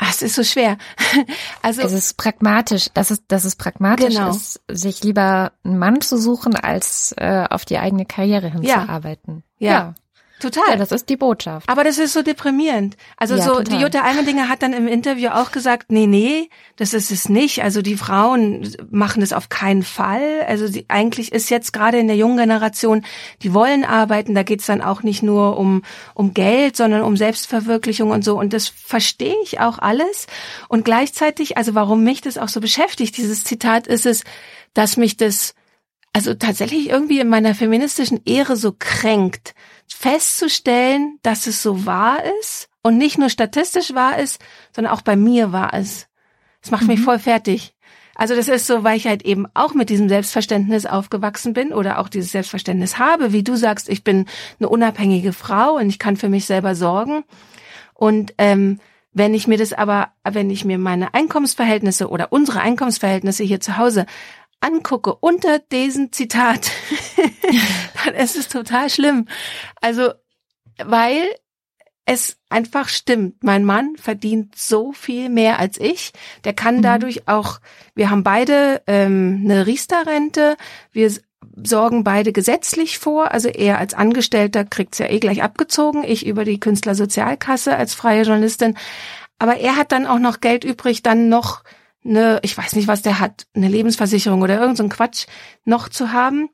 Ach, 0.03 0.09
es 0.09 0.23
ist 0.23 0.35
so 0.35 0.43
schwer. 0.43 0.77
Also 1.61 1.81
es 1.83 1.93
ist 1.93 2.17
pragmatisch, 2.17 2.87
dass 2.93 3.11
es, 3.11 3.25
dass 3.27 3.45
es 3.45 3.55
pragmatisch 3.55 4.15
genau. 4.15 4.31
ist, 4.31 4.59
sich 4.67 5.03
lieber 5.03 5.51
einen 5.63 5.77
Mann 5.77 6.01
zu 6.01 6.17
suchen, 6.17 6.55
als 6.55 7.13
äh, 7.17 7.45
auf 7.47 7.65
die 7.65 7.77
eigene 7.77 8.05
Karriere 8.05 8.51
hinzuarbeiten. 8.51 9.43
Ja. 9.59 9.71
ja. 9.71 9.95
Total. 10.41 10.71
Ja, 10.71 10.75
das 10.75 10.91
ist 10.91 11.07
die 11.07 11.17
Botschaft. 11.17 11.69
Aber 11.69 11.83
das 11.83 11.99
ist 11.99 12.13
so 12.13 12.23
deprimierend. 12.23 12.97
Also 13.15 13.35
ja, 13.35 13.43
so, 13.43 13.53
total. 13.57 13.63
die 13.77 13.83
Jutta 13.83 14.01
Almendinger 14.01 14.49
hat 14.49 14.63
dann 14.63 14.73
im 14.73 14.87
Interview 14.87 15.29
auch 15.29 15.51
gesagt, 15.51 15.91
nee, 15.91 16.07
nee, 16.07 16.49
das 16.77 16.95
ist 16.95 17.11
es 17.11 17.29
nicht. 17.29 17.63
Also 17.63 17.83
die 17.83 17.95
Frauen 17.95 18.67
machen 18.89 19.21
es 19.21 19.33
auf 19.33 19.49
keinen 19.49 19.83
Fall. 19.83 20.41
Also 20.47 20.67
die, 20.67 20.85
eigentlich 20.89 21.31
ist 21.31 21.51
jetzt 21.51 21.73
gerade 21.73 21.99
in 21.99 22.07
der 22.07 22.15
jungen 22.15 22.37
Generation, 22.37 23.05
die 23.43 23.53
wollen 23.53 23.85
arbeiten, 23.85 24.33
da 24.33 24.41
geht's 24.41 24.65
dann 24.65 24.81
auch 24.81 25.03
nicht 25.03 25.21
nur 25.21 25.57
um, 25.57 25.83
um 26.15 26.33
Geld, 26.33 26.75
sondern 26.75 27.03
um 27.03 27.15
Selbstverwirklichung 27.17 28.09
und 28.09 28.25
so. 28.25 28.39
Und 28.39 28.51
das 28.53 28.67
verstehe 28.67 29.35
ich 29.43 29.59
auch 29.59 29.77
alles. 29.77 30.25
Und 30.69 30.85
gleichzeitig, 30.85 31.57
also 31.57 31.75
warum 31.75 32.03
mich 32.03 32.21
das 32.21 32.39
auch 32.39 32.49
so 32.49 32.61
beschäftigt, 32.61 33.15
dieses 33.17 33.43
Zitat 33.43 33.85
ist 33.85 34.07
es, 34.07 34.23
dass 34.73 34.97
mich 34.97 35.17
das 35.17 35.53
also 36.13 36.33
tatsächlich 36.33 36.89
irgendwie 36.89 37.19
in 37.19 37.29
meiner 37.29 37.55
feministischen 37.55 38.21
Ehre 38.25 38.57
so 38.57 38.73
kränkt, 38.77 39.53
festzustellen, 39.93 41.19
dass 41.23 41.47
es 41.47 41.61
so 41.61 41.85
wahr 41.85 42.19
ist 42.41 42.69
und 42.81 42.97
nicht 42.97 43.17
nur 43.17 43.29
statistisch 43.29 43.93
wahr 43.93 44.19
ist, 44.19 44.41
sondern 44.75 44.93
auch 44.93 45.01
bei 45.01 45.15
mir 45.15 45.51
wahr 45.51 45.73
ist. 45.73 46.07
Das 46.61 46.71
macht 46.71 46.83
mhm. 46.83 46.89
mich 46.89 47.01
voll 47.01 47.19
fertig. 47.19 47.73
Also 48.15 48.35
das 48.35 48.47
ist 48.47 48.67
so, 48.67 48.83
weil 48.83 48.97
ich 48.97 49.07
halt 49.07 49.23
eben 49.23 49.47
auch 49.53 49.73
mit 49.73 49.89
diesem 49.89 50.09
Selbstverständnis 50.09 50.85
aufgewachsen 50.85 51.53
bin 51.53 51.73
oder 51.73 51.97
auch 51.97 52.09
dieses 52.09 52.31
Selbstverständnis 52.31 52.99
habe, 52.99 53.33
wie 53.33 53.43
du 53.43 53.55
sagst, 53.55 53.89
ich 53.89 54.03
bin 54.03 54.25
eine 54.59 54.69
unabhängige 54.69 55.33
Frau 55.33 55.77
und 55.77 55.89
ich 55.89 55.97
kann 55.97 56.17
für 56.17 56.29
mich 56.29 56.45
selber 56.45 56.75
sorgen. 56.75 57.23
Und 57.93 58.33
ähm, 58.37 58.79
wenn 59.13 59.33
ich 59.33 59.47
mir 59.47 59.57
das 59.57 59.73
aber, 59.73 60.09
wenn 60.23 60.49
ich 60.49 60.65
mir 60.65 60.77
meine 60.77 61.13
Einkommensverhältnisse 61.13 62.09
oder 62.09 62.31
unsere 62.31 62.61
Einkommensverhältnisse 62.61 63.43
hier 63.43 63.59
zu 63.59 63.77
Hause 63.77 64.05
angucke 64.61 65.15
unter 65.15 65.59
diesem 65.59 66.11
Zitat, 66.11 66.71
dann 68.05 68.15
ist 68.15 68.35
es 68.35 68.47
total 68.47 68.89
schlimm. 68.89 69.27
Also, 69.81 70.11
weil 70.83 71.29
es 72.05 72.37
einfach 72.49 72.89
stimmt. 72.89 73.43
Mein 73.43 73.63
Mann 73.63 73.95
verdient 73.95 74.55
so 74.55 74.91
viel 74.91 75.29
mehr 75.29 75.59
als 75.59 75.79
ich. 75.79 76.13
Der 76.43 76.53
kann 76.53 76.77
mhm. 76.77 76.81
dadurch 76.81 77.27
auch, 77.27 77.59
wir 77.95 78.09
haben 78.09 78.23
beide 78.23 78.81
ähm, 78.87 79.41
eine 79.43 79.67
Riester-Rente, 79.67 80.57
wir 80.91 81.11
sorgen 81.63 82.03
beide 82.03 82.31
gesetzlich 82.31 82.99
vor. 82.99 83.31
Also 83.31 83.49
er 83.49 83.77
als 83.77 83.93
Angestellter 83.93 84.65
kriegt's 84.65 84.97
ja 84.97 85.07
eh 85.07 85.19
gleich 85.19 85.43
abgezogen, 85.43 86.03
ich 86.03 86.25
über 86.25 86.43
die 86.43 86.59
Künstlersozialkasse 86.59 87.75
als 87.75 87.93
freie 87.93 88.23
Journalistin. 88.23 88.77
Aber 89.39 89.57
er 89.57 89.75
hat 89.75 89.91
dann 89.91 90.07
auch 90.07 90.19
noch 90.19 90.39
Geld 90.39 90.63
übrig, 90.63 91.03
dann 91.03 91.29
noch 91.29 91.63
eine, 92.03 92.39
ich 92.41 92.57
weiß 92.57 92.75
nicht, 92.75 92.87
was 92.87 93.01
der 93.01 93.19
hat, 93.19 93.45
eine 93.53 93.67
Lebensversicherung 93.67 94.41
oder 94.41 94.59
irgend 94.59 94.77
so 94.77 94.87
Quatsch 94.87 95.27
noch 95.65 95.89
zu 95.89 96.11
haben. 96.11 96.49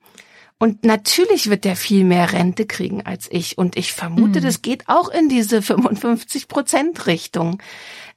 Und 0.60 0.84
natürlich 0.84 1.50
wird 1.50 1.66
der 1.66 1.76
viel 1.76 2.04
mehr 2.04 2.34
Rente 2.34 2.66
kriegen 2.66 3.06
als 3.06 3.28
ich. 3.32 3.58
Und 3.58 3.78
ich 3.78 3.94
vermute, 3.94 4.40
mhm. 4.40 4.44
das 4.44 4.62
geht 4.62 4.88
auch 4.88 5.10
in 5.10 5.30
diese 5.30 5.62
55 5.62 6.48
Prozent 6.48 7.06
Richtung. 7.06 7.62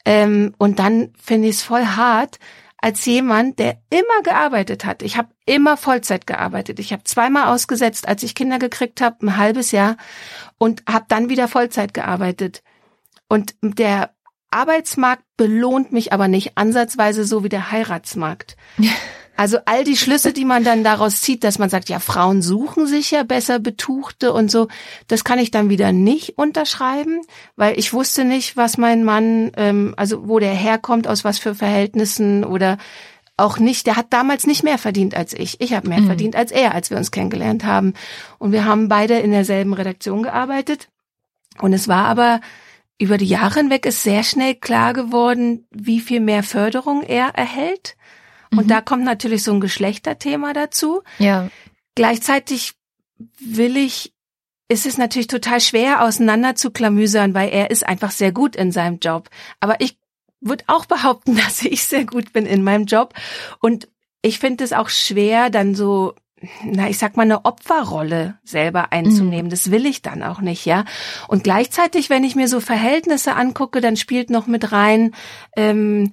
Ähm, 0.07 0.55
und 0.57 0.79
dann 0.79 1.13
finde 1.23 1.49
ich 1.49 1.57
es 1.57 1.63
voll 1.63 1.85
hart, 1.85 2.39
als 2.79 3.05
jemand, 3.05 3.59
der 3.59 3.79
immer 3.91 4.23
gearbeitet 4.23 4.87
hat. 4.87 5.03
Ich 5.03 5.19
habe 5.19 5.29
immer 5.45 5.77
Vollzeit 5.77 6.27
gearbeitet. 6.27 6.79
Ich 6.79 6.93
habe 6.93 7.05
zweimal 7.05 7.49
ausgesetzt, 7.49 8.09
als 8.09 8.23
ich 8.23 8.35
Kinder 8.35 8.59
gekriegt 8.59 9.03
habe, 9.03 9.27
ein 9.27 9.37
halbes 9.37 9.71
Jahr 9.71 9.97
und 10.57 10.83
habe 10.89 11.05
dann 11.09 11.29
wieder 11.29 11.47
Vollzeit 11.47 11.93
gearbeitet. 11.93 12.63
Und 13.29 13.55
der 13.61 14.15
Arbeitsmarkt 14.51 15.25
belohnt 15.37 15.93
mich 15.93 16.15
aber 16.15 16.27
nicht 16.27 16.57
ansatzweise 16.57 17.25
so 17.25 17.45
wie 17.45 17.51
der 17.51 17.71
Heiratsmarkt. 17.71 18.57
Also 19.41 19.57
all 19.65 19.85
die 19.85 19.97
Schlüsse, 19.97 20.35
die 20.35 20.45
man 20.45 20.65
dann 20.65 20.85
daraus 20.85 21.23
zieht, 21.23 21.45
dass 21.45 21.59
man 21.59 21.71
sagt, 21.71 21.89
ja, 21.89 21.99
Frauen 21.99 22.43
suchen 22.43 22.87
sich 22.87 23.11
ja 23.11 23.23
besser 23.23 23.59
Betuchte 23.59 24.35
und 24.35 24.51
so, 24.51 24.69
das 25.09 25.25
kann 25.25 25.39
ich 25.39 25.51
dann 25.51 25.71
wieder 25.71 25.93
nicht 25.93 26.37
unterschreiben, 26.37 27.23
weil 27.57 27.79
ich 27.79 27.95
wusste 27.95 28.27
nicht, 28.27 28.59
was 28.59 28.77
mein 28.77 29.03
Mann, 29.03 29.51
ähm, 29.57 29.95
also 29.97 30.29
wo 30.29 30.41
der 30.41 30.53
herkommt, 30.53 31.09
aus 31.09 31.25
was 31.25 31.39
für 31.39 31.55
Verhältnissen 31.55 32.45
oder 32.45 32.77
auch 33.39 33.59
nicht, 33.59 33.87
der 33.87 33.97
hat 33.97 34.13
damals 34.13 34.47
nicht 34.47 34.63
mehr 34.63 34.77
verdient 34.77 35.15
als 35.15 35.33
ich. 35.33 35.59
Ich 35.63 35.73
habe 35.73 35.89
mehr 35.89 36.03
mhm. 36.03 36.09
verdient 36.09 36.37
als 36.37 36.53
er, 36.53 36.75
als 36.75 36.91
wir 36.91 36.99
uns 36.99 37.11
kennengelernt 37.11 37.65
haben. 37.65 37.95
Und 38.39 38.53
wir 38.53 38.67
haben 38.67 38.89
beide 38.89 39.21
in 39.21 39.31
derselben 39.31 39.73
Redaktion 39.73 40.23
gearbeitet. 40.23 40.91
Und 41.59 41.73
es 41.73 41.89
war 41.89 42.05
aber 42.05 42.43
über 42.99 43.17
die 43.17 43.25
Jahre 43.25 43.61
hinweg 43.61 43.87
ist 43.87 44.03
sehr 44.03 44.23
schnell 44.23 44.55
klar 44.55 44.93
geworden, 44.93 45.67
wie 45.71 46.01
viel 46.01 46.21
mehr 46.21 46.43
Förderung 46.43 47.03
er 47.03 47.29
erhält. 47.29 47.97
Und 48.52 48.66
mhm. 48.66 48.69
da 48.69 48.80
kommt 48.80 49.04
natürlich 49.04 49.42
so 49.42 49.52
ein 49.52 49.61
Geschlechterthema 49.61 50.52
dazu. 50.52 51.02
Ja. 51.19 51.49
Gleichzeitig 51.95 52.75
will 53.38 53.76
ich, 53.76 54.12
ist 54.69 54.87
es 54.87 54.99
natürlich 54.99 55.28
total 55.28 55.61
schwer 55.61 56.02
auseinander 56.02 56.54
zu 56.54 56.71
klamüsern, 56.71 57.35
weil 57.35 57.50
er 57.50 57.71
ist 57.71 57.87
einfach 57.87 58.11
sehr 58.11 58.33
gut 58.33 58.57
in 58.57 58.73
seinem 58.73 58.99
Job. 58.99 59.28
Aber 59.61 59.80
ich 59.80 59.99
würde 60.40 60.64
auch 60.66 60.87
behaupten, 60.87 61.37
dass 61.45 61.62
ich 61.62 61.85
sehr 61.85 62.04
gut 62.04 62.33
bin 62.33 62.47
in 62.47 62.62
meinem 62.62 62.87
Job. 62.87 63.14
Und 63.61 63.88
ich 64.23 64.38
finde 64.38 64.64
es 64.64 64.73
auch 64.73 64.88
schwer, 64.88 65.50
dann 65.50 65.75
so 65.75 66.14
na, 66.64 66.88
ich 66.88 66.99
sag 66.99 67.16
mal, 67.16 67.25
eine 67.25 67.45
Opferrolle 67.45 68.38
selber 68.45 68.92
einzunehmen. 68.92 69.47
Mhm. 69.47 69.50
Das 69.50 69.71
will 69.71 69.87
ich 69.87 70.02
dann 70.02 70.23
auch 70.23 70.40
nicht, 70.40 70.64
ja. 70.64 70.85
Und 71.28 71.45
gleichzeitig, 71.45 72.09
wenn 72.09 72.25
ich 72.25 72.35
mir 72.35 72.49
so 72.49 72.61
Verhältnisse 72.61 73.35
angucke, 73.37 73.80
dann 73.80 73.97
spielt 73.97 74.30
noch 74.30 74.47
mit 74.47 74.73
rein, 74.73 75.14
ähm, 75.57 76.12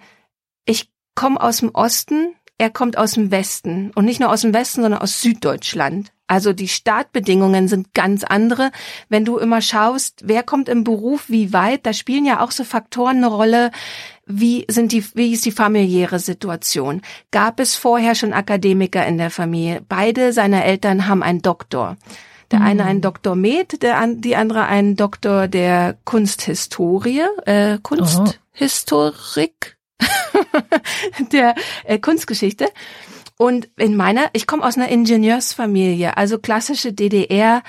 komme 1.17 1.41
aus 1.41 1.57
dem 1.57 1.71
Osten, 1.73 2.35
er 2.59 2.69
kommt 2.69 2.97
aus 2.97 3.13
dem 3.13 3.31
Westen. 3.31 3.91
Und 3.95 4.05
nicht 4.05 4.19
nur 4.21 4.31
aus 4.31 4.41
dem 4.41 4.53
Westen, 4.53 4.83
sondern 4.83 5.01
aus 5.01 5.21
Süddeutschland. 5.21 6.13
Also 6.27 6.53
die 6.53 6.67
Startbedingungen 6.67 7.67
sind 7.67 7.93
ganz 7.93 8.23
andere. 8.23 8.71
Wenn 9.09 9.25
du 9.25 9.37
immer 9.37 9.61
schaust, 9.61 10.21
wer 10.25 10.43
kommt 10.43 10.69
im 10.69 10.83
Beruf 10.83 11.27
wie 11.27 11.53
weit, 11.53 11.87
da 11.87 11.93
spielen 11.93 12.25
ja 12.25 12.41
auch 12.41 12.51
so 12.51 12.63
Faktoren 12.63 13.17
eine 13.17 13.27
Rolle. 13.27 13.71
Wie 14.25 14.65
sind 14.69 14.91
die, 14.91 15.03
wie 15.15 15.33
ist 15.33 15.45
die 15.45 15.51
familiäre 15.51 16.19
Situation? 16.19 17.01
Gab 17.31 17.59
es 17.59 17.75
vorher 17.75 18.13
schon 18.13 18.33
Akademiker 18.33 19.03
in 19.05 19.17
der 19.17 19.31
Familie? 19.31 19.81
Beide 19.87 20.33
seiner 20.33 20.65
Eltern 20.65 21.07
haben 21.07 21.23
einen 21.23 21.41
Doktor. 21.41 21.97
Der 22.51 22.61
eine 22.61 22.83
mhm. 22.83 22.89
einen 22.89 23.01
Doktor 23.01 23.35
Med, 23.35 23.81
der 23.81 24.05
die 24.07 24.35
andere 24.35 24.65
einen 24.65 24.95
Doktor 24.95 25.47
der 25.47 25.97
Kunsthistorie, 26.05 27.23
äh, 27.45 27.79
Kunsthistorik, 27.81 29.76
der 31.31 31.55
äh, 31.85 31.99
Kunstgeschichte. 31.99 32.67
Und 33.37 33.69
in 33.77 33.95
meiner, 33.95 34.29
ich 34.33 34.47
komme 34.47 34.63
aus 34.63 34.77
einer 34.77 34.89
Ingenieursfamilie, 34.89 36.17
also 36.17 36.39
klassische 36.39 36.93
DDR, 36.93 37.61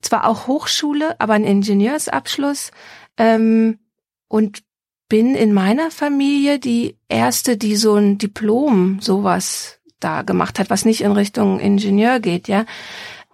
zwar 0.00 0.26
auch 0.26 0.46
Hochschule, 0.46 1.20
aber 1.20 1.34
ein 1.34 1.44
Ingenieursabschluss. 1.44 2.70
Ähm, 3.16 3.78
und 4.28 4.62
bin 5.08 5.34
in 5.34 5.52
meiner 5.52 5.90
Familie 5.90 6.58
die 6.58 6.96
erste, 7.08 7.56
die 7.56 7.76
so 7.76 7.94
ein 7.94 8.18
Diplom, 8.18 9.00
sowas 9.00 9.80
da 10.00 10.22
gemacht 10.22 10.58
hat, 10.58 10.70
was 10.70 10.84
nicht 10.84 11.00
in 11.00 11.12
Richtung 11.12 11.58
Ingenieur 11.58 12.20
geht, 12.20 12.46
ja. 12.46 12.66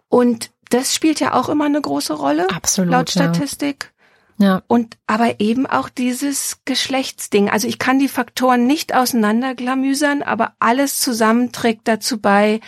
Und 0.08 0.50
das 0.70 0.94
spielt 0.94 1.20
ja 1.20 1.34
auch 1.34 1.48
immer 1.48 1.66
eine 1.66 1.80
große 1.80 2.14
Rolle. 2.14 2.48
Absolut. 2.50 2.92
Laut 2.92 3.10
Statistik. 3.10 3.90
Ja. 3.90 3.93
Und 4.66 4.96
aber 5.06 5.40
eben 5.40 5.66
auch 5.66 5.88
dieses 5.88 6.58
Geschlechtsding. 6.64 7.50
Also 7.50 7.68
ich 7.68 7.78
kann 7.78 7.98
die 7.98 8.08
Faktoren 8.08 8.66
nicht 8.66 8.94
auseinanderglamüsern, 8.94 10.22
aber 10.22 10.54
alles 10.58 10.98
zusammen 11.00 11.52
trägt 11.52 11.86
dazu 11.86 12.20
bei, 12.20 12.60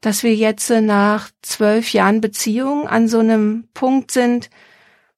dass 0.00 0.22
wir 0.22 0.34
jetzt 0.34 0.68
nach 0.68 1.30
zwölf 1.40 1.92
Jahren 1.92 2.20
Beziehung 2.20 2.86
an 2.86 3.08
so 3.08 3.20
einem 3.20 3.68
Punkt 3.72 4.10
sind, 4.10 4.50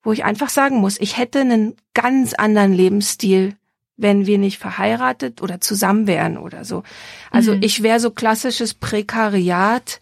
wo 0.04 0.12
ich 0.12 0.24
einfach 0.24 0.48
sagen 0.48 0.76
muss, 0.76 1.00
ich 1.00 1.18
hätte 1.18 1.40
einen 1.40 1.74
ganz 1.92 2.34
anderen 2.34 2.72
Lebensstil, 2.72 3.56
wenn 3.96 4.26
wir 4.26 4.38
nicht 4.38 4.58
verheiratet 4.58 5.42
oder 5.42 5.60
zusammen 5.60 6.06
wären 6.06 6.38
oder 6.38 6.64
so. 6.64 6.84
Also 7.32 7.54
mhm. 7.54 7.62
ich 7.62 7.82
wäre 7.82 7.98
so 7.98 8.12
klassisches 8.12 8.74
Prekariat. 8.74 10.00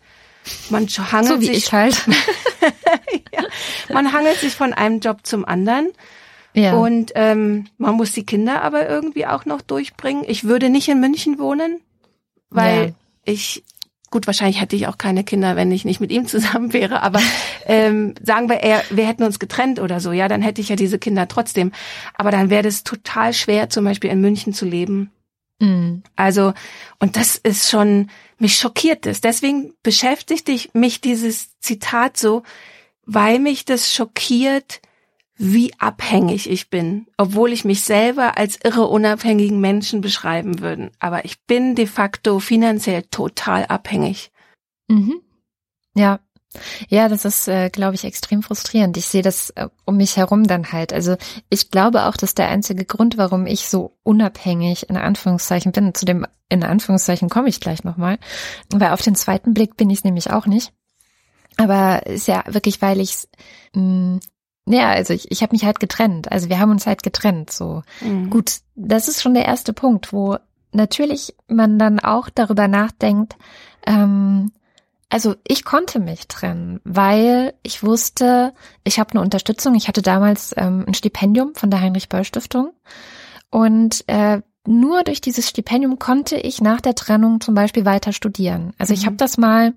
Man 0.70 0.86
hangelt 0.86 1.34
so 1.34 1.40
wie 1.40 1.46
sich 1.46 1.56
ich 1.56 1.72
halt. 1.72 2.06
ja, 3.32 3.44
man 3.92 4.12
hangelt 4.12 4.38
sich 4.38 4.54
von 4.54 4.72
einem 4.72 5.00
Job 5.00 5.20
zum 5.22 5.44
anderen. 5.44 5.88
Ja. 6.54 6.74
Und 6.74 7.12
ähm, 7.16 7.66
man 7.78 7.94
muss 7.96 8.12
die 8.12 8.24
Kinder 8.24 8.62
aber 8.62 8.88
irgendwie 8.88 9.26
auch 9.26 9.44
noch 9.44 9.60
durchbringen. 9.60 10.24
Ich 10.26 10.44
würde 10.44 10.70
nicht 10.70 10.88
in 10.88 11.00
München 11.00 11.38
wohnen, 11.38 11.80
weil 12.50 12.86
ja. 12.86 12.92
ich 13.24 13.64
gut, 14.14 14.28
wahrscheinlich 14.28 14.60
hätte 14.60 14.76
ich 14.76 14.86
auch 14.86 14.96
keine 14.96 15.24
Kinder, 15.24 15.56
wenn 15.56 15.72
ich 15.72 15.84
nicht 15.84 16.00
mit 16.00 16.12
ihm 16.12 16.28
zusammen 16.28 16.72
wäre, 16.72 17.02
aber 17.02 17.20
ähm, 17.66 18.14
sagen 18.22 18.48
wir, 18.48 18.58
er, 18.58 18.80
wir 18.90 19.08
hätten 19.08 19.24
uns 19.24 19.40
getrennt 19.40 19.80
oder 19.80 19.98
so, 19.98 20.12
ja, 20.12 20.28
dann 20.28 20.40
hätte 20.40 20.60
ich 20.60 20.68
ja 20.68 20.76
diese 20.76 21.00
Kinder 21.00 21.26
trotzdem. 21.26 21.72
Aber 22.14 22.30
dann 22.30 22.48
wäre 22.48 22.68
es 22.68 22.84
total 22.84 23.32
schwer, 23.32 23.70
zum 23.70 23.84
Beispiel 23.84 24.10
in 24.10 24.20
München 24.20 24.54
zu 24.54 24.66
leben. 24.66 25.10
Mhm. 25.60 26.02
Also, 26.16 26.52
und 26.98 27.16
das 27.16 27.36
ist 27.36 27.70
schon, 27.70 28.10
mich 28.38 28.56
schockiert 28.56 29.06
es. 29.06 29.20
Deswegen 29.20 29.74
beschäftigt 29.82 30.74
mich 30.74 31.00
dieses 31.00 31.58
Zitat 31.60 32.16
so, 32.16 32.42
weil 33.06 33.38
mich 33.38 33.64
das 33.64 33.92
schockiert, 33.92 34.80
wie 35.36 35.72
abhängig 35.78 36.48
ich 36.48 36.70
bin, 36.70 37.06
obwohl 37.16 37.52
ich 37.52 37.64
mich 37.64 37.82
selber 37.82 38.38
als 38.38 38.58
irre 38.62 38.86
unabhängigen 38.86 39.60
Menschen 39.60 40.00
beschreiben 40.00 40.60
würde. 40.60 40.92
Aber 41.00 41.24
ich 41.24 41.42
bin 41.42 41.74
de 41.74 41.86
facto 41.86 42.38
finanziell 42.38 43.02
total 43.02 43.66
abhängig. 43.66 44.30
Mhm. 44.88 45.20
Ja. 45.96 46.20
Ja, 46.88 47.08
das 47.08 47.24
ist, 47.24 47.48
äh, 47.48 47.70
glaube 47.70 47.94
ich, 47.94 48.04
extrem 48.04 48.42
frustrierend. 48.42 48.96
Ich 48.96 49.06
sehe 49.06 49.22
das 49.22 49.50
äh, 49.50 49.68
um 49.84 49.96
mich 49.96 50.16
herum 50.16 50.46
dann 50.46 50.72
halt. 50.72 50.92
Also 50.92 51.16
ich 51.50 51.70
glaube 51.70 52.04
auch, 52.04 52.16
dass 52.16 52.34
der 52.34 52.48
einzige 52.48 52.84
Grund, 52.84 53.18
warum 53.18 53.46
ich 53.46 53.68
so 53.68 53.96
unabhängig 54.02 54.88
in 54.88 54.96
Anführungszeichen 54.96 55.72
bin, 55.72 55.94
zu 55.94 56.04
dem 56.04 56.26
in 56.48 56.62
Anführungszeichen 56.62 57.30
komme 57.30 57.48
ich 57.48 57.60
gleich 57.60 57.84
nochmal, 57.84 58.18
weil 58.70 58.92
auf 58.92 59.02
den 59.02 59.14
zweiten 59.14 59.54
Blick 59.54 59.76
bin 59.76 59.90
ich 59.90 59.98
es 59.98 60.04
nämlich 60.04 60.30
auch 60.30 60.46
nicht. 60.46 60.72
Aber 61.56 62.06
ist 62.06 62.28
ja 62.28 62.44
wirklich, 62.46 62.82
weil 62.82 63.00
ich 63.00 63.28
mm, 63.74 64.18
ja, 64.66 64.90
also 64.90 65.12
ich, 65.12 65.30
ich 65.30 65.42
habe 65.42 65.52
mich 65.52 65.64
halt 65.64 65.78
getrennt. 65.78 66.32
Also 66.32 66.48
wir 66.48 66.58
haben 66.58 66.70
uns 66.70 66.86
halt 66.86 67.02
getrennt. 67.02 67.50
So 67.50 67.82
mhm. 68.00 68.30
gut, 68.30 68.60
das 68.74 69.08
ist 69.08 69.22
schon 69.22 69.34
der 69.34 69.44
erste 69.44 69.72
Punkt, 69.72 70.12
wo 70.12 70.36
natürlich 70.72 71.34
man 71.48 71.78
dann 71.78 72.00
auch 72.00 72.30
darüber 72.30 72.66
nachdenkt. 72.68 73.36
Ähm, 73.86 74.52
also 75.14 75.36
ich 75.46 75.64
konnte 75.64 76.00
mich 76.00 76.26
trennen, 76.26 76.80
weil 76.82 77.54
ich 77.62 77.84
wusste, 77.84 78.52
ich 78.82 78.98
habe 78.98 79.12
eine 79.12 79.20
Unterstützung. 79.20 79.76
Ich 79.76 79.86
hatte 79.86 80.02
damals 80.02 80.52
ähm, 80.56 80.82
ein 80.88 80.94
Stipendium 80.94 81.54
von 81.54 81.70
der 81.70 81.80
Heinrich 81.80 82.08
Böll 82.08 82.24
Stiftung 82.24 82.72
und 83.48 84.02
äh, 84.08 84.42
nur 84.66 85.04
durch 85.04 85.20
dieses 85.20 85.48
Stipendium 85.48 86.00
konnte 86.00 86.34
ich 86.34 86.60
nach 86.60 86.80
der 86.80 86.96
Trennung 86.96 87.40
zum 87.40 87.54
Beispiel 87.54 87.84
weiter 87.84 88.12
studieren. 88.12 88.72
Also 88.76 88.92
ich 88.92 89.02
mhm. 89.02 89.06
habe 89.06 89.16
das 89.16 89.38
mal 89.38 89.74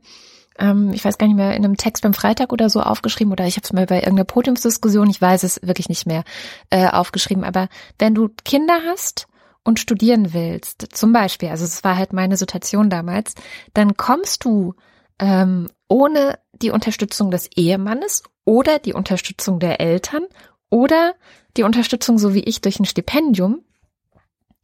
ähm, 0.57 0.91
ich 0.91 1.05
weiß 1.05 1.19
gar 1.19 1.27
nicht 1.27 1.35
mehr, 1.35 1.55
in 1.55 1.63
einem 1.63 1.77
Text 1.77 2.01
beim 2.01 2.15
Freitag 2.15 2.51
oder 2.51 2.71
so 2.71 2.81
aufgeschrieben 2.81 3.31
oder 3.31 3.45
ich 3.45 3.57
habe 3.57 3.63
es 3.63 3.73
mal 3.73 3.85
bei 3.85 3.97
irgendeiner 3.97 4.23
Podiumsdiskussion, 4.23 5.07
ich 5.07 5.21
weiß 5.21 5.43
es 5.43 5.59
wirklich 5.61 5.87
nicht 5.87 6.07
mehr, 6.07 6.23
äh, 6.71 6.87
aufgeschrieben. 6.87 7.43
Aber 7.43 7.69
wenn 7.99 8.15
du 8.15 8.29
Kinder 8.43 8.79
hast 8.87 9.27
und 9.63 9.79
studieren 9.79 10.33
willst, 10.33 10.87
zum 10.95 11.13
Beispiel, 11.13 11.49
also 11.49 11.63
es 11.63 11.83
war 11.83 11.95
halt 11.95 12.11
meine 12.11 12.37
Situation 12.37 12.89
damals, 12.89 13.35
dann 13.75 13.97
kommst 13.97 14.43
du 14.43 14.73
ähm, 15.19 15.69
ohne 15.87 16.39
die 16.53 16.71
Unterstützung 16.71 17.31
des 17.31 17.49
Ehemannes 17.55 18.23
oder 18.45 18.79
die 18.79 18.93
Unterstützung 18.93 19.59
der 19.59 19.79
Eltern 19.79 20.25
oder 20.69 21.15
die 21.55 21.63
Unterstützung, 21.63 22.17
so 22.19 22.33
wie 22.33 22.43
ich, 22.43 22.61
durch 22.61 22.79
ein 22.79 22.85
Stipendium, 22.85 23.61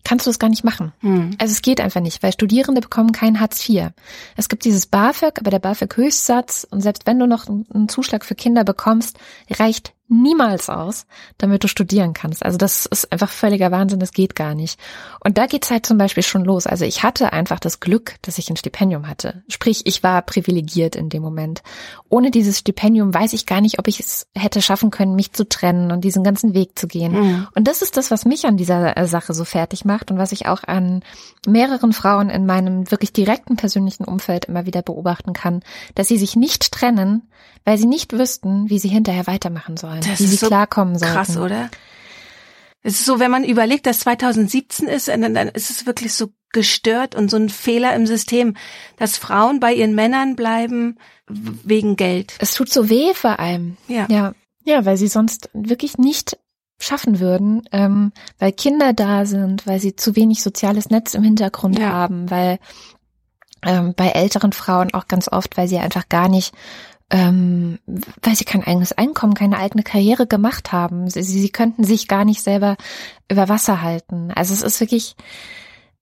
kannst 0.04 0.26
du 0.26 0.30
es 0.30 0.40
gar 0.40 0.50
nicht 0.50 0.64
machen. 0.64 0.92
Hm. 1.00 1.36
Also 1.40 1.52
es 1.54 1.62
geht 1.62 1.80
einfach 1.80 2.02
nicht, 2.02 2.22
weil 2.24 2.34
Studierende 2.34 2.82
bekommen 2.82 3.12
kein 3.12 3.40
Hartz 3.40 3.68
IV. 3.68 3.92
Es 4.36 4.50
gibt 4.50 4.66
dieses 4.66 4.86
BAföG, 4.86 5.40
aber 5.40 5.52
der 5.52 5.60
BAföG-Höchstsatz 5.60 6.68
und 6.70 6.82
selbst 6.82 7.06
wenn 7.06 7.20
du 7.20 7.28
noch 7.28 7.48
einen 7.48 7.90
Zuschlag 7.90 8.26
für 8.26 8.36
Kinder 8.36 8.64
bekommst, 8.64 9.18
reicht 9.50 9.94
niemals 10.10 10.70
aus, 10.70 11.06
damit 11.38 11.64
du 11.64 11.68
studieren 11.68 12.14
kannst. 12.14 12.46
Also 12.46 12.58
das 12.58 12.86
ist 12.86 13.12
einfach 13.12 13.30
völliger 13.30 13.72
Wahnsinn, 13.72 14.00
das 14.00 14.12
geht 14.12 14.36
gar 14.36 14.54
nicht. 14.54 14.80
Und 15.20 15.38
da 15.38 15.48
geht's 15.48 15.72
halt 15.72 15.86
zum 15.86 15.98
Beispiel 15.98 16.24
schon 16.24 16.44
los. 16.44 16.68
Also 16.68 16.86
ich 16.86 17.04
hatte 17.04 17.34
einfach 17.34 17.60
das 17.60 17.80
Glück, 17.80 18.16
dass 18.22 18.38
ich 18.38 18.50
ein 18.50 18.58
Stipendium 18.58 19.08
hatte. 19.08 19.44
Sprich, 19.48 19.82
ich 19.86 20.04
war 20.04 20.22
privilegiert 20.22 20.96
in 20.96 21.10
dem 21.10 21.24
Moment. 21.24 21.64
Ohne 22.10 22.32
dieses 22.32 22.60
Stipendium 22.60 23.14
weiß 23.14 23.34
ich 23.34 23.46
gar 23.46 23.62
nicht, 23.62 23.80
ob 23.80 23.88
ich 23.88 24.00
es 24.00 24.28
hätte 24.36 24.62
schaffen 24.62 24.92
können, 24.92 25.16
mich 25.16 25.34
zu 25.34 25.48
trennen 25.48 25.92
und 25.92 26.02
diesen 26.02 26.24
ganzen 26.24 26.54
Weg 26.54 26.78
zu 26.78 26.88
gehen. 26.88 27.14
Mhm. 27.14 27.48
Und 27.56 27.68
das 27.68 27.82
ist 27.82 27.98
das, 27.98 28.12
was 28.12 28.26
mich 28.26 28.46
an 28.46 28.58
dieser 28.58 28.98
äh, 28.98 29.08
Sache 29.08 29.34
so 29.34 29.46
fertig 29.46 29.86
macht 29.86 30.12
und 30.12 30.18
was 30.18 30.32
ich 30.32 30.48
auch 30.48 30.64
an 30.64 31.04
mehreren 31.48 31.94
Frauen 31.94 32.30
in 32.30 32.46
meinem 32.46 32.92
wirklich 32.92 33.14
direkten 33.14 33.56
persönlichen 33.56 34.04
Umfeld 34.04 34.46
immer 34.46 34.66
wieder 34.66 34.82
beobachten 34.82 35.34
kann, 35.34 35.64
dass 35.96 36.08
sie 36.08 36.18
sich 36.18 36.36
nicht 36.36 36.72
trennen, 36.72 37.30
weil 37.66 37.78
sie 37.78 37.86
nicht 37.86 38.14
wüssten, 38.14 38.70
wie 38.70 38.80
sie 38.80 38.90
hinterher 38.90 39.28
weitermachen 39.28 39.78
sollen, 39.78 39.93
das 40.02 40.20
wie 40.20 40.28
sie 40.28 40.36
so 40.36 40.48
klarkommen 40.48 40.98
sollen. 40.98 41.14
Krass, 41.14 41.38
oder? 41.38 41.70
Es 42.82 43.00
ist 43.00 43.06
so, 43.06 43.20
wenn 43.20 43.32
man 43.32 43.46
überlegt, 43.46 43.86
dass 43.86 44.02
2017 44.02 44.88
ist, 44.88 45.08
dann, 45.08 45.34
dann 45.34 45.48
ist 45.50 45.70
es 45.70 45.86
wirklich 45.86 46.14
so 46.14 46.28
gestört 46.52 47.16
und 47.16 47.30
so 47.32 47.38
ein 47.38 47.50
Fehler 47.50 47.96
im 47.96 48.06
System, 48.06 48.56
dass 48.98 49.18
Frauen 49.18 49.60
bei 49.60 49.74
ihren 49.74 49.96
Männern 49.96 50.36
bleiben 50.36 50.98
wegen 51.28 51.96
Geld. 51.96 52.36
Es 52.40 52.54
tut 52.54 52.70
so 52.70 52.90
weh 52.90 53.14
vor 53.14 53.40
allem. 53.40 53.78
Ja. 53.88 54.06
Ja, 54.10 54.34
ja 54.64 54.86
weil 54.86 54.98
sie 54.98 55.08
sonst 55.08 55.50
wirklich 55.54 55.98
nicht 55.98 56.38
schaffen 56.80 57.20
würden, 57.20 57.64
ähm, 57.72 58.12
weil 58.40 58.52
Kinder 58.52 58.94
da 58.94 59.26
sind, 59.26 59.66
weil 59.66 59.80
sie 59.80 59.96
zu 59.96 60.16
wenig 60.16 60.44
soziales 60.44 60.90
Netz 60.90 61.14
im 61.14 61.24
Hintergrund 61.24 61.80
ja. 61.80 61.92
haben, 61.92 62.30
weil 62.30 62.60
ähm, 63.66 63.94
bei 63.96 64.10
älteren 64.10 64.52
Frauen 64.52 64.94
auch 64.94 65.08
ganz 65.08 65.30
oft, 65.30 65.58
weil 65.58 65.68
sie 65.68 65.78
einfach 65.78 66.10
gar 66.10 66.28
nicht 66.28 66.54
ähm, 67.14 67.78
weil 68.24 68.36
sie 68.36 68.44
kein 68.44 68.64
eigenes 68.64 68.92
Einkommen, 68.92 69.36
keine 69.36 69.60
eigene 69.60 69.84
Karriere 69.84 70.26
gemacht 70.26 70.72
haben. 70.72 71.08
Sie, 71.12 71.22
sie 71.22 71.50
könnten 71.52 71.84
sich 71.84 72.08
gar 72.08 72.26
nicht 72.26 72.42
selber 72.42 72.76
über 73.30 73.50
Wasser 73.50 73.84
halten. 73.84 74.32
Also 74.36 74.52
es 74.52 74.64
ist 74.64 74.80
wirklich 74.80 75.16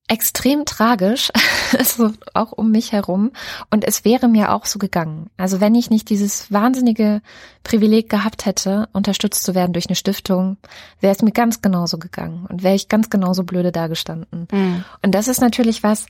extrem 0.07 0.63
tragisch, 0.63 1.29
also 1.77 2.11
auch 2.33 2.53
um 2.53 2.71
mich 2.71 2.93
herum. 2.93 3.31
Und 3.69 3.83
es 3.83 4.05
wäre 4.05 4.29
mir 4.29 4.53
auch 4.53 4.65
so 4.65 4.79
gegangen. 4.79 5.29
Also 5.35 5.59
wenn 5.59 5.75
ich 5.75 5.89
nicht 5.89 6.09
dieses 6.09 6.49
wahnsinnige 6.49 7.21
Privileg 7.63 8.09
gehabt 8.09 8.45
hätte, 8.45 8.87
unterstützt 8.93 9.43
zu 9.43 9.53
werden 9.53 9.73
durch 9.73 9.87
eine 9.87 9.97
Stiftung, 9.97 10.55
wäre 11.01 11.13
es 11.13 11.21
mir 11.21 11.31
ganz 11.33 11.61
genauso 11.61 11.97
gegangen 11.97 12.45
und 12.49 12.63
wäre 12.63 12.75
ich 12.75 12.87
ganz 12.87 13.09
genauso 13.09 13.43
blöde 13.43 13.73
dagestanden. 13.73 14.47
Mhm. 14.49 14.85
Und 15.01 15.11
das 15.11 15.27
ist 15.27 15.41
natürlich 15.41 15.83
was, 15.83 16.05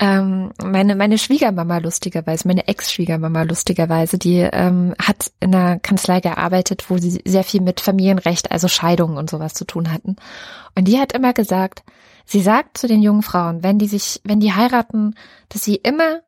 ähm, 0.00 0.52
meine, 0.62 0.96
meine 0.96 1.18
Schwiegermama 1.18 1.78
lustigerweise, 1.78 2.48
meine 2.48 2.66
Ex-Schwiegermama 2.66 3.42
lustigerweise, 3.42 4.18
die 4.18 4.38
ähm, 4.38 4.94
hat 5.00 5.30
in 5.38 5.54
einer 5.54 5.78
Kanzlei 5.78 6.20
gearbeitet, 6.20 6.90
wo 6.90 6.98
sie 6.98 7.22
sehr 7.24 7.44
viel 7.44 7.60
mit 7.60 7.80
Familienrecht, 7.80 8.50
also 8.50 8.66
Scheidungen 8.66 9.16
und 9.16 9.30
sowas 9.30 9.54
zu 9.54 9.64
tun 9.64 9.92
hatten. 9.92 10.16
Und 10.74 10.88
die 10.88 10.98
hat 10.98 11.12
immer 11.12 11.32
gesagt, 11.32 11.84
sie 12.24 12.40
sagt 12.40 12.78
zu 12.78 12.88
den 12.88 13.02
jungen 13.02 13.22
Frauen, 13.22 13.62
wenn 13.62 13.78
die 13.78 13.86
sich, 13.86 14.20
wenn 14.24 14.40
die 14.40 14.52
heiraten, 14.52 15.14
dass 15.48 15.62
sie 15.62 15.76
immer 15.76 16.22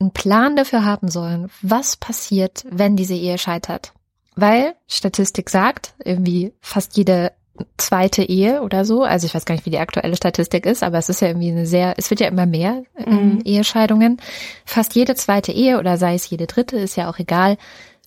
einen 0.00 0.12
Plan 0.12 0.56
dafür 0.56 0.84
haben 0.84 1.08
sollen, 1.08 1.50
was 1.60 1.96
passiert, 1.96 2.64
wenn 2.70 2.96
diese 2.96 3.14
Ehe 3.14 3.36
scheitert. 3.36 3.92
Weil 4.34 4.74
Statistik 4.88 5.50
sagt, 5.50 5.94
irgendwie 6.02 6.54
fast 6.60 6.96
jede 6.96 7.32
zweite 7.76 8.22
Ehe 8.22 8.62
oder 8.62 8.84
so. 8.84 9.02
Also 9.02 9.26
ich 9.26 9.34
weiß 9.34 9.44
gar 9.44 9.54
nicht, 9.54 9.66
wie 9.66 9.70
die 9.70 9.78
aktuelle 9.78 10.16
Statistik 10.16 10.66
ist, 10.66 10.82
aber 10.82 10.98
es 10.98 11.08
ist 11.08 11.20
ja 11.20 11.28
irgendwie 11.28 11.50
eine 11.50 11.66
sehr, 11.66 11.94
es 11.96 12.10
wird 12.10 12.20
ja 12.20 12.28
immer 12.28 12.46
mehr 12.46 12.82
ähm, 12.96 13.34
mhm. 13.34 13.40
Ehescheidungen. 13.44 14.18
Fast 14.64 14.94
jede 14.94 15.14
zweite 15.14 15.52
Ehe 15.52 15.78
oder 15.78 15.98
sei 15.98 16.14
es 16.14 16.28
jede 16.28 16.46
dritte, 16.46 16.78
ist 16.78 16.96
ja 16.96 17.10
auch 17.10 17.18
egal, 17.18 17.58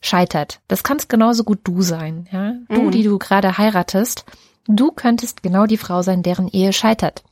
scheitert. 0.02 0.60
Das 0.68 0.84
kannst 0.84 1.10
genauso 1.10 1.44
gut 1.44 1.60
du 1.64 1.82
sein, 1.82 2.28
ja. 2.32 2.54
Du, 2.70 2.84
mhm. 2.84 2.92
die 2.92 3.04
du 3.04 3.18
gerade 3.18 3.58
heiratest, 3.58 4.26
du 4.68 4.92
könntest 4.92 5.44
genau 5.44 5.66
die 5.66 5.78
Frau 5.78 6.02
sein, 6.02 6.24
deren 6.24 6.48
Ehe 6.48 6.74
scheitert 6.74 7.24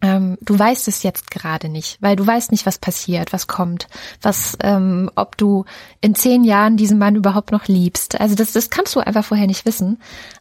ähm, 0.00 0.38
du 0.40 0.58
weißt 0.58 0.88
es 0.88 1.02
jetzt 1.02 1.30
gerade 1.30 1.68
nicht, 1.68 1.98
weil 2.00 2.16
du 2.16 2.26
weißt 2.26 2.52
nicht, 2.52 2.66
was 2.66 2.78
passiert, 2.78 3.32
was 3.32 3.46
kommt, 3.46 3.88
was, 4.22 4.56
ähm, 4.62 5.10
ob 5.16 5.36
du 5.36 5.64
in 6.00 6.14
zehn 6.14 6.44
Jahren 6.44 6.76
diesen 6.76 6.98
Mann 6.98 7.16
überhaupt 7.16 7.50
noch 7.50 7.66
liebst. 7.66 8.20
Also 8.20 8.34
das, 8.34 8.52
das 8.52 8.70
kannst 8.70 8.94
du 8.94 9.00
einfach 9.00 9.24
vorher 9.24 9.46
nicht 9.46 9.66
wissen. 9.66 10.00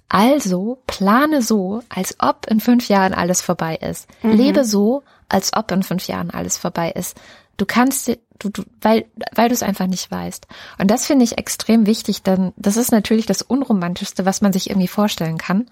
Also 0.10 0.80
plane 0.88 1.42
so, 1.42 1.82
als 1.90 2.16
ob 2.20 2.46
in 2.50 2.60
fünf 2.60 2.88
Jahren 2.88 3.14
alles 3.14 3.42
vorbei 3.42 3.76
ist. 3.76 4.08
Mhm. 4.22 4.32
Lebe 4.32 4.64
so, 4.64 5.04
als 5.28 5.54
ob 5.54 5.72
in 5.72 5.84
fünf 5.84 6.08
Jahren 6.08 6.30
alles 6.30 6.58
vorbei 6.58 6.92
ist. 6.92 7.18
Du 7.58 7.66
kannst, 7.66 8.08
du, 8.08 8.50
du, 8.50 8.64
weil, 8.82 9.06
weil 9.34 9.50
du 9.50 9.56
es 9.56 9.64
einfach 9.64 9.88
nicht 9.88 10.12
weißt. 10.12 10.46
Und 10.78 10.92
das 10.92 11.08
finde 11.08 11.26
ich 11.26 11.40
extrem 11.40 11.88
wichtig, 11.88 12.22
denn 12.22 12.54
das 12.56 12.78
ist 12.78 12.92
natürlich 12.92 13.26
das 13.26 13.42
Unromantischste, 13.42 14.26
was 14.26 14.42
man 14.42 14.54
sich 14.54 14.70
irgendwie 14.70 14.88
vorstellen 14.88 15.40
kann. 15.40 15.68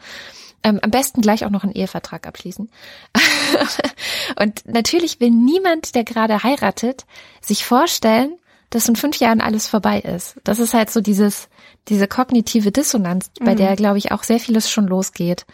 Ähm, 0.66 0.80
am 0.82 0.90
besten 0.90 1.22
gleich 1.22 1.46
auch 1.46 1.52
noch 1.52 1.64
einen 1.64 1.74
Ehevertrag 1.74 2.26
abschließen. 2.26 2.72
und 4.42 4.66
natürlich 4.66 5.20
will 5.20 5.30
niemand, 5.30 5.94
der 5.94 6.04
gerade 6.04 6.42
heiratet, 6.42 7.06
sich 7.40 7.64
vorstellen, 7.64 8.36
dass 8.72 8.90
in 8.90 8.96
fünf 8.96 9.20
Jahren 9.20 9.42
alles 9.42 9.68
vorbei 9.68 10.00
ist. 10.00 10.38
Das 10.44 10.58
ist 10.58 10.74
halt 10.74 10.90
so 10.90 11.02
dieses, 11.02 11.50
diese 11.88 12.08
kognitive 12.08 12.72
Dissonanz, 12.72 13.30
bei 13.40 13.54
mhm. 13.54 13.58
der, 13.58 13.76
glaube 13.76 14.00
ich, 14.00 14.12
auch 14.12 14.24
sehr 14.24 14.40
vieles 14.40 14.72
schon 14.72 14.88
losgeht. 14.88 15.46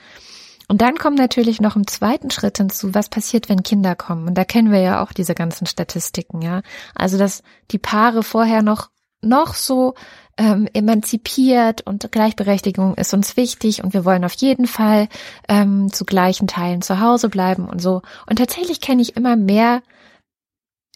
Und 0.69 0.81
dann 0.81 0.97
kommt 0.97 1.17
natürlich 1.17 1.59
noch 1.59 1.75
im 1.75 1.87
zweiten 1.87 2.31
Schritt 2.31 2.55
hinzu, 2.55 2.95
was 2.95 3.09
passiert, 3.09 3.49
wenn 3.49 3.63
Kinder 3.63 3.97
kommen. 3.97 4.29
Und 4.29 4.35
da 4.35 4.45
kennen 4.45 4.71
wir 4.71 4.79
ja 4.79 5.03
auch 5.03 5.11
diese 5.11 5.35
ganzen 5.35 5.65
Statistiken, 5.65 6.41
ja. 6.41 6.61
Also, 6.95 7.17
dass 7.17 7.43
die 7.71 7.79
Paare 7.79 8.23
vorher 8.23 8.61
noch, 8.61 8.89
noch 9.21 9.55
so 9.55 9.93
ähm, 10.37 10.67
emanzipiert 10.73 11.81
und 11.81 12.11
Gleichberechtigung 12.11 12.95
ist 12.95 13.13
uns 13.13 13.37
wichtig 13.37 13.83
und 13.83 13.93
wir 13.93 14.05
wollen 14.05 14.23
auf 14.25 14.33
jeden 14.33 14.67
Fall 14.67 15.07
ähm, 15.47 15.91
zu 15.91 16.05
gleichen 16.05 16.47
Teilen 16.47 16.81
zu 16.81 16.99
Hause 16.99 17.29
bleiben 17.29 17.67
und 17.67 17.81
so. 17.81 18.01
Und 18.27 18.37
tatsächlich 18.37 18.81
kenne 18.81 19.01
ich 19.01 19.15
immer 19.15 19.35
mehr 19.35 19.81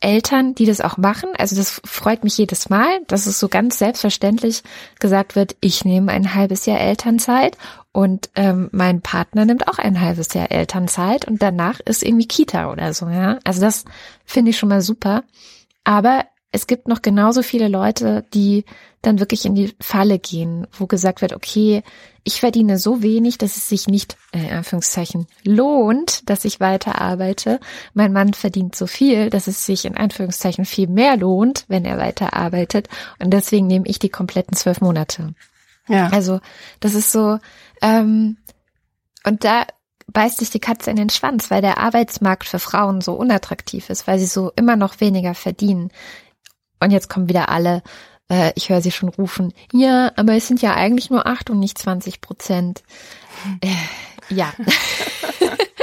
Eltern, 0.01 0.53
die 0.55 0.65
das 0.65 0.81
auch 0.81 0.97
machen. 0.97 1.29
Also 1.37 1.55
das 1.55 1.81
freut 1.83 2.23
mich 2.23 2.37
jedes 2.37 2.69
Mal, 2.69 3.01
dass 3.07 3.25
es 3.25 3.39
so 3.39 3.47
ganz 3.47 3.79
selbstverständlich 3.79 4.61
gesagt 4.99 5.35
wird, 5.35 5.55
ich 5.61 5.85
nehme 5.85 6.11
ein 6.11 6.35
halbes 6.35 6.65
Jahr 6.65 6.79
Elternzeit 6.79 7.57
und 7.91 8.29
ähm, 8.35 8.69
mein 8.71 9.01
Partner 9.01 9.45
nimmt 9.45 9.67
auch 9.67 9.79
ein 9.79 10.01
halbes 10.01 10.33
Jahr 10.33 10.51
Elternzeit 10.51 11.25
und 11.25 11.41
danach 11.41 11.79
ist 11.79 12.03
irgendwie 12.03 12.27
Kita 12.27 12.71
oder 12.71 12.93
so, 12.93 13.07
ja. 13.07 13.39
Also 13.45 13.61
das 13.61 13.85
finde 14.25 14.51
ich 14.51 14.57
schon 14.57 14.69
mal 14.69 14.81
super. 14.81 15.23
Aber 15.83 16.25
es 16.55 16.67
gibt 16.67 16.87
noch 16.87 17.01
genauso 17.01 17.43
viele 17.43 17.67
Leute, 17.67 18.23
die 18.33 18.63
dann 19.01 19.19
wirklich 19.19 19.45
in 19.45 19.55
die 19.55 19.75
Falle 19.81 20.19
gehen, 20.19 20.65
wo 20.71 20.87
gesagt 20.87 21.21
wird, 21.21 21.33
okay, 21.33 21.83
ich 22.23 22.39
verdiene 22.39 22.79
so 22.79 23.03
wenig, 23.03 23.37
dass 23.37 23.57
es 23.57 23.67
sich 23.67 23.87
nicht, 23.87 24.15
äh, 24.31 24.39
in 24.39 24.51
Anführungszeichen, 24.51 25.27
lohnt, 25.43 26.29
dass 26.29 26.45
ich 26.45 26.61
weiter 26.61 27.01
arbeite. 27.01 27.59
Mein 27.93 28.13
Mann 28.13 28.33
verdient 28.33 28.73
so 28.73 28.87
viel, 28.87 29.29
dass 29.29 29.47
es 29.47 29.65
sich 29.65 29.83
in 29.83 29.97
Anführungszeichen 29.97 30.63
viel 30.63 30.87
mehr 30.87 31.17
lohnt, 31.17 31.65
wenn 31.67 31.83
er 31.83 31.97
weiter 31.97 32.33
arbeitet. 32.33 32.87
Und 33.21 33.31
deswegen 33.31 33.67
nehme 33.67 33.85
ich 33.87 33.99
die 33.99 34.09
kompletten 34.09 34.55
zwölf 34.55 34.79
Monate. 34.79 35.35
Ja. 35.89 36.07
Also, 36.07 36.39
das 36.79 36.93
ist 36.93 37.11
so, 37.11 37.37
ähm, 37.81 38.37
und 39.25 39.43
da 39.43 39.65
beißt 40.07 40.37
sich 40.37 40.51
die 40.51 40.59
Katze 40.59 40.89
in 40.89 40.95
den 40.95 41.09
Schwanz, 41.09 41.51
weil 41.51 41.61
der 41.61 41.79
Arbeitsmarkt 41.79 42.47
für 42.47 42.59
Frauen 42.59 43.01
so 43.01 43.13
unattraktiv 43.13 43.89
ist, 43.89 44.07
weil 44.07 44.19
sie 44.19 44.25
so 44.25 44.53
immer 44.55 44.77
noch 44.77 45.01
weniger 45.01 45.33
verdienen. 45.33 45.91
Und 46.79 46.91
jetzt 46.91 47.09
kommen 47.09 47.29
wieder 47.29 47.49
alle, 47.49 47.81
äh, 48.29 48.51
ich 48.55 48.69
höre 48.69 48.81
sie 48.81 48.91
schon 48.91 49.09
rufen, 49.09 49.53
ja, 49.71 50.11
aber 50.15 50.33
es 50.33 50.47
sind 50.47 50.61
ja 50.61 50.73
eigentlich 50.73 51.09
nur 51.09 51.27
acht 51.27 51.49
und 51.49 51.59
nicht 51.59 51.77
20 51.77 52.21
Prozent. 52.21 52.83
Äh, 53.61 54.33
ja. 54.33 54.53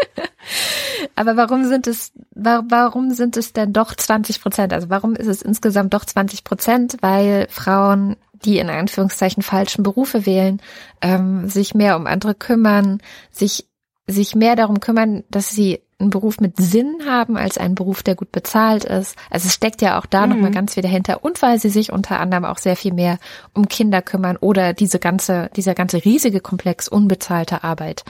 aber 1.15 1.37
warum 1.37 1.65
sind 1.65 1.87
es, 1.87 2.13
warum 2.35 3.13
sind 3.13 3.37
es 3.37 3.53
denn 3.53 3.73
doch 3.73 3.95
20 3.95 4.41
Prozent? 4.43 4.73
Also 4.73 4.91
warum 4.91 5.15
ist 5.15 5.29
es 5.29 5.43
insgesamt 5.43 5.95
doch 5.95 6.05
20 6.05 6.45
Prozent? 6.45 6.97
Weil 7.01 7.47
Frauen 7.51 8.17
die 8.45 8.59
in 8.59 8.71
Anführungszeichen 8.71 9.43
falschen 9.43 9.83
Berufe 9.83 10.27
wählen, 10.27 10.61
ähm, 11.01 11.49
sich 11.49 11.75
mehr 11.75 11.97
um 11.97 12.07
andere 12.07 12.35
kümmern, 12.35 13.01
sich 13.31 13.69
sich 14.07 14.35
mehr 14.35 14.57
darum 14.57 14.81
kümmern, 14.81 15.23
dass 15.31 15.51
sie 15.51 15.81
einen 16.03 16.11
Beruf 16.11 16.41
mit 16.41 16.57
Sinn 16.57 17.03
haben 17.07 17.37
als 17.37 17.59
einen 17.59 17.75
Beruf, 17.75 18.03
der 18.03 18.15
gut 18.15 18.33
bezahlt 18.33 18.85
ist. 18.85 19.17
Also 19.31 19.47
es 19.47 19.55
steckt 19.55 19.81
ja 19.83 19.99
auch 19.99 20.07
da 20.07 20.27
mhm. 20.27 20.33
nochmal 20.33 20.51
ganz 20.51 20.75
viel 20.75 20.83
dahinter. 20.83 21.25
Und 21.25 21.41
weil 21.43 21.59
sie 21.59 21.71
sich 21.71 21.93
unter 21.93 22.21
anderem 22.21 22.45
auch 22.45 22.59
sehr 22.59 22.77
viel 22.77 22.93
mehr 22.93 23.19
um 23.55 23.69
Kinder 23.69 24.03
kümmern 24.03 24.37
oder 24.37 24.73
diese 24.73 24.99
ganze, 24.99 25.51
dieser 25.57 25.75
ganze 25.75 26.05
riesige 26.05 26.41
Komplex 26.41 26.89
unbezahlter 26.89 27.65
Arbeit. 27.65 28.05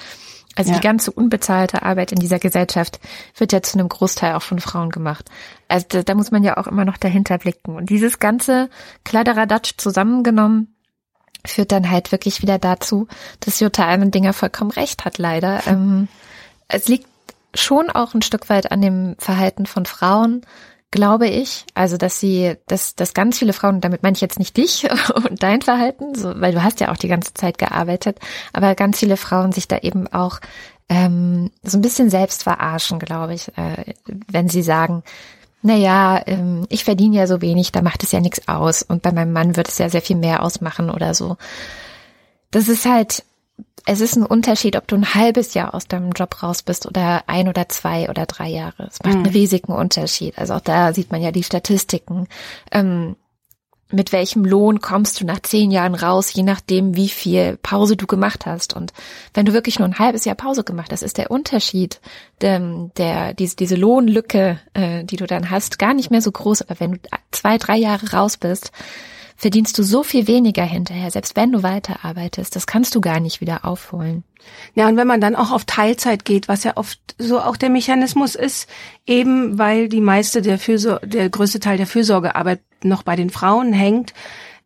Also 0.55 0.71
ja. 0.71 0.79
die 0.79 0.83
ganze 0.83 1.11
unbezahlte 1.11 1.83
Arbeit 1.83 2.13
in 2.13 2.19
dieser 2.19 2.39
Gesellschaft 2.39 3.01
wird 3.37 3.53
ja 3.53 3.63
zu 3.63 3.79
einem 3.79 3.89
Großteil 3.89 4.35
auch 4.35 4.43
von 4.43 4.59
Frauen 4.59 4.91
gemacht. 4.91 5.31
Also 5.69 5.87
da, 5.89 6.03
da 6.03 6.15
muss 6.15 6.31
man 6.31 6.43
ja 6.43 6.59
auch 6.59 6.67
immer 6.67 6.85
noch 6.85 6.99
dahinter 6.99 7.39
blicken. 7.39 7.75
Und 7.75 7.89
dieses 7.89 8.19
ganze 8.19 8.69
Kladderadatsch 9.05 9.75
zusammengenommen 9.79 10.75
führt 11.47 11.73
dann 11.73 11.91
halt 11.91 12.13
wirklich 12.13 12.43
wieder 12.43 12.59
dazu, 12.59 13.09
dass 13.41 13.61
Jutta 13.61 13.87
Almendinger 13.87 14.33
vollkommen 14.33 14.71
recht 14.71 15.05
hat, 15.05 15.19
leider. 15.19 15.63
Ähm, 15.67 16.09
es 16.69 16.89
liegt 16.89 17.07
schon 17.55 17.91
auch 17.91 18.15
ein 18.15 18.23
Stück 18.23 18.49
weit 18.49 18.73
an 18.73 18.81
dem 18.81 19.17
Verhalten 19.19 19.67
von 19.67 19.87
Frauen, 19.87 20.43
glaube 20.91 21.27
ich. 21.27 21.65
Also, 21.75 21.97
dass 21.97 22.21
sie, 22.21 22.57
dass, 22.67 22.95
dass 22.95 23.15
ganz 23.15 23.38
viele 23.38 23.53
Frauen, 23.53 23.81
damit 23.81 24.03
meine 24.03 24.15
ich 24.15 24.21
jetzt 24.21 24.38
nicht 24.38 24.57
dich 24.57 24.88
und 25.15 25.43
dein 25.43 25.62
Verhalten, 25.62 26.15
so, 26.15 26.41
weil 26.41 26.53
du 26.53 26.62
hast 26.62 26.81
ja 26.81 26.93
auch 26.93 26.97
die 26.97 27.09
ganze 27.09 27.35
Zeit 27.35 27.59
gearbeitet, 27.59 28.19
aber 28.53 28.75
ganz 28.75 28.99
viele 28.99 29.17
Frauen 29.17 29.53
sich 29.53 29.69
da 29.69 29.79
eben 29.79 30.07
auch 30.12 30.41
ähm, 30.88 31.51
so 31.62 31.79
ein 31.79 31.83
bisschen 31.83 32.11
selbst 32.11 32.43
verarschen, 32.43 32.99
glaube 32.99 33.35
ich, 33.35 33.49
äh, 33.57 33.95
wenn 34.29 34.49
sie 34.49 34.62
sagen, 34.62 35.03
na 35.62 35.75
ja, 35.75 36.21
ähm, 36.27 36.67
ich 36.69 36.85
verdiene 36.85 37.17
ja 37.17 37.27
so 37.27 37.41
wenig, 37.41 37.73
da 37.73 37.83
macht 37.83 38.03
es 38.03 38.12
ja 38.12 38.21
nichts 38.21 38.49
aus 38.49 38.83
und 38.83 39.03
bei 39.03 39.12
meinem 39.12 39.33
Mann 39.33 39.57
wird 39.57 39.69
es 39.69 39.79
ja 39.79 39.88
sehr 39.88 40.03
viel 40.03 40.17
mehr 40.17 40.43
ausmachen 40.43 40.91
oder 40.91 41.15
so. 41.15 41.37
Das 42.51 42.69
ist 42.69 42.85
halt, 42.85 43.25
es 43.85 44.01
ist 44.01 44.17
ein 44.17 44.25
Unterschied, 44.25 44.77
ob 44.77 44.87
du 44.87 44.97
ein 44.97 45.15
halbes 45.15 45.55
Jahr 45.55 45.75
aus 45.75 45.88
deinem 45.88 46.12
Job 46.12 46.43
raus 46.43 46.62
bist 46.62 46.87
oder 46.87 47.25
ein 47.27 47.49
oder 47.49 47.69
zwei 47.69 48.09
oder 48.09 48.27
drei 48.27 48.49
Jahre. 48.49 48.85
Es 48.88 49.03
macht 49.03 49.15
mhm. 49.19 49.25
einen 49.25 49.35
riesigen 49.35 49.73
Unterschied. 49.73 50.38
Also 50.38 50.55
auch 50.55 50.61
da 50.61 50.95
sieht 50.95 51.11
man 51.11 51.21
ja 51.21 51.33
die 51.33 51.43
Statistiken. 51.43 52.29
Ähm, 52.71 53.17
mit 53.93 54.12
welchem 54.12 54.45
Lohn 54.45 54.81
kommst 54.81 55.21
du 55.21 55.27
nach 55.27 55.41
zehn 55.41 55.71
Jahren 55.71 55.95
raus, 55.95 56.33
je 56.33 56.43
nachdem, 56.43 56.97
wie 56.97 57.09
viel 57.09 57.59
Pause 57.59 57.97
du 57.97 58.07
gemacht 58.07 58.47
hast. 58.47 58.75
Und 58.75 58.93
wenn 59.35 59.45
du 59.45 59.53
wirklich 59.53 59.79
nur 59.79 59.87
ein 59.87 59.99
halbes 59.99 60.25
Jahr 60.25 60.35
Pause 60.35 60.65
gemacht 60.65 60.93
hast, 60.93 61.03
ist 61.03 61.19
der 61.19 61.31
Unterschied, 61.31 62.01
der, 62.41 62.61
der 62.97 63.35
diese, 63.35 63.57
diese 63.57 63.77
Lohnlücke, 63.77 64.59
äh, 64.73 65.05
die 65.05 65.17
du 65.17 65.27
dann 65.27 65.51
hast, 65.51 65.79
gar 65.79 65.93
nicht 65.93 66.11
mehr 66.11 66.23
so 66.23 66.33
groß. 66.33 66.62
Aber 66.62 66.81
wenn 66.81 66.93
du 66.93 66.99
zwei, 67.33 67.59
drei 67.59 67.77
Jahre 67.77 68.12
raus 68.12 68.38
bist, 68.38 68.73
verdienst 69.43 69.77
du 69.77 69.83
so 69.83 70.05
viel 70.05 70.29
weniger 70.29 70.63
hinterher, 70.63 71.11
selbst 71.11 71.35
wenn 71.35 71.51
du 71.51 71.65
weiterarbeitest. 71.65 72.55
Das 72.55 72.69
kannst 72.69 72.95
du 72.95 73.01
gar 73.01 73.19
nicht 73.19 73.41
wieder 73.41 73.65
aufholen. 73.65 74.23
Ja, 74.77 74.87
und 74.87 74.97
wenn 74.97 75.09
man 75.09 75.21
dann 75.21 75.35
auch 75.35 75.51
auf 75.51 75.65
Teilzeit 75.65 76.25
geht, 76.25 76.47
was 76.47 76.63
ja 76.63 76.77
oft 76.77 77.01
so 77.19 77.41
auch 77.41 77.57
der 77.57 77.69
Mechanismus 77.69 78.37
ist, 78.37 78.69
eben 79.05 79.59
weil 79.59 79.89
die 79.89 80.01
meiste 80.01 80.43
der 80.43 80.61
Fürsorge, 80.61 81.09
der 81.09 81.29
größte 81.29 81.59
Teil 81.59 81.77
der 81.77 81.89
Fürsorgearbeit 81.89 82.61
noch 82.85 83.03
bei 83.03 83.17
den 83.17 83.31
Frauen 83.31 83.73
hängt. 83.73 84.15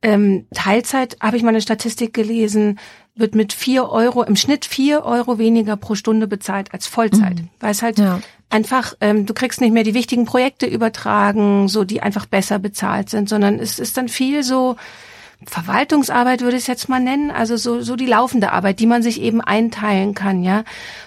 Ähm, 0.03 0.47
Teilzeit, 0.55 1.17
habe 1.23 1.39
ich 1.39 1.43
mal 1.43 1.49
eine 1.49 1.62
Statistik 1.62 2.12
gelesen, 2.12 2.79
wird 3.16 3.35
mit 3.35 3.52
vier 3.52 3.88
Euro, 3.88 4.22
im 4.22 4.37
Schnitt 4.37 4.64
vier 4.64 5.05
Euro 5.05 5.38
weniger 5.38 5.76
pro 5.76 5.94
Stunde 5.94 6.26
bezahlt 6.26 6.72
als 6.72 6.87
Vollzeit. 6.87 7.40
Mhm. 7.40 7.48
Weil 7.61 7.70
es 7.70 7.83
halt 7.83 7.98
ja. 7.98 8.20
einfach, 8.50 8.94
ähm, 9.00 9.26
du 9.26 9.35
kriegst 9.35 9.61
nicht 9.61 9.72
mehr 9.72 9.85
die 9.85 9.94
wichtigen 9.94 10.26
Projekte 10.26 10.66
übertragen, 10.66 11.68
so 11.68 11.85
die 11.85 12.02
einfach 12.02 12.26
besser 12.26 12.59
bezahlt 12.59 13.11
sind, 13.11 13.29
sondern 13.29 13.59
es 13.59 13.79
ist 13.79 13.96
dann 13.96 14.09
viel 14.09 14.42
so, 14.42 14.76
Verwaltungsarbeit 15.44 16.40
würde 16.40 16.57
ich 16.57 16.62
es 16.62 16.66
jetzt 16.66 16.88
mal 16.88 17.00
nennen, 17.00 17.31
also 17.31 17.57
so, 17.57 17.81
so 17.83 17.96
die 17.96 18.07
laufende 18.07 18.52
Arbeit, 18.52 18.81
die 18.81 18.87
man 18.87 19.02
sich 19.02 19.20
eben 19.20 19.40
einteilen 19.40 20.14
kann, 20.14 20.42
ja. 20.42 20.64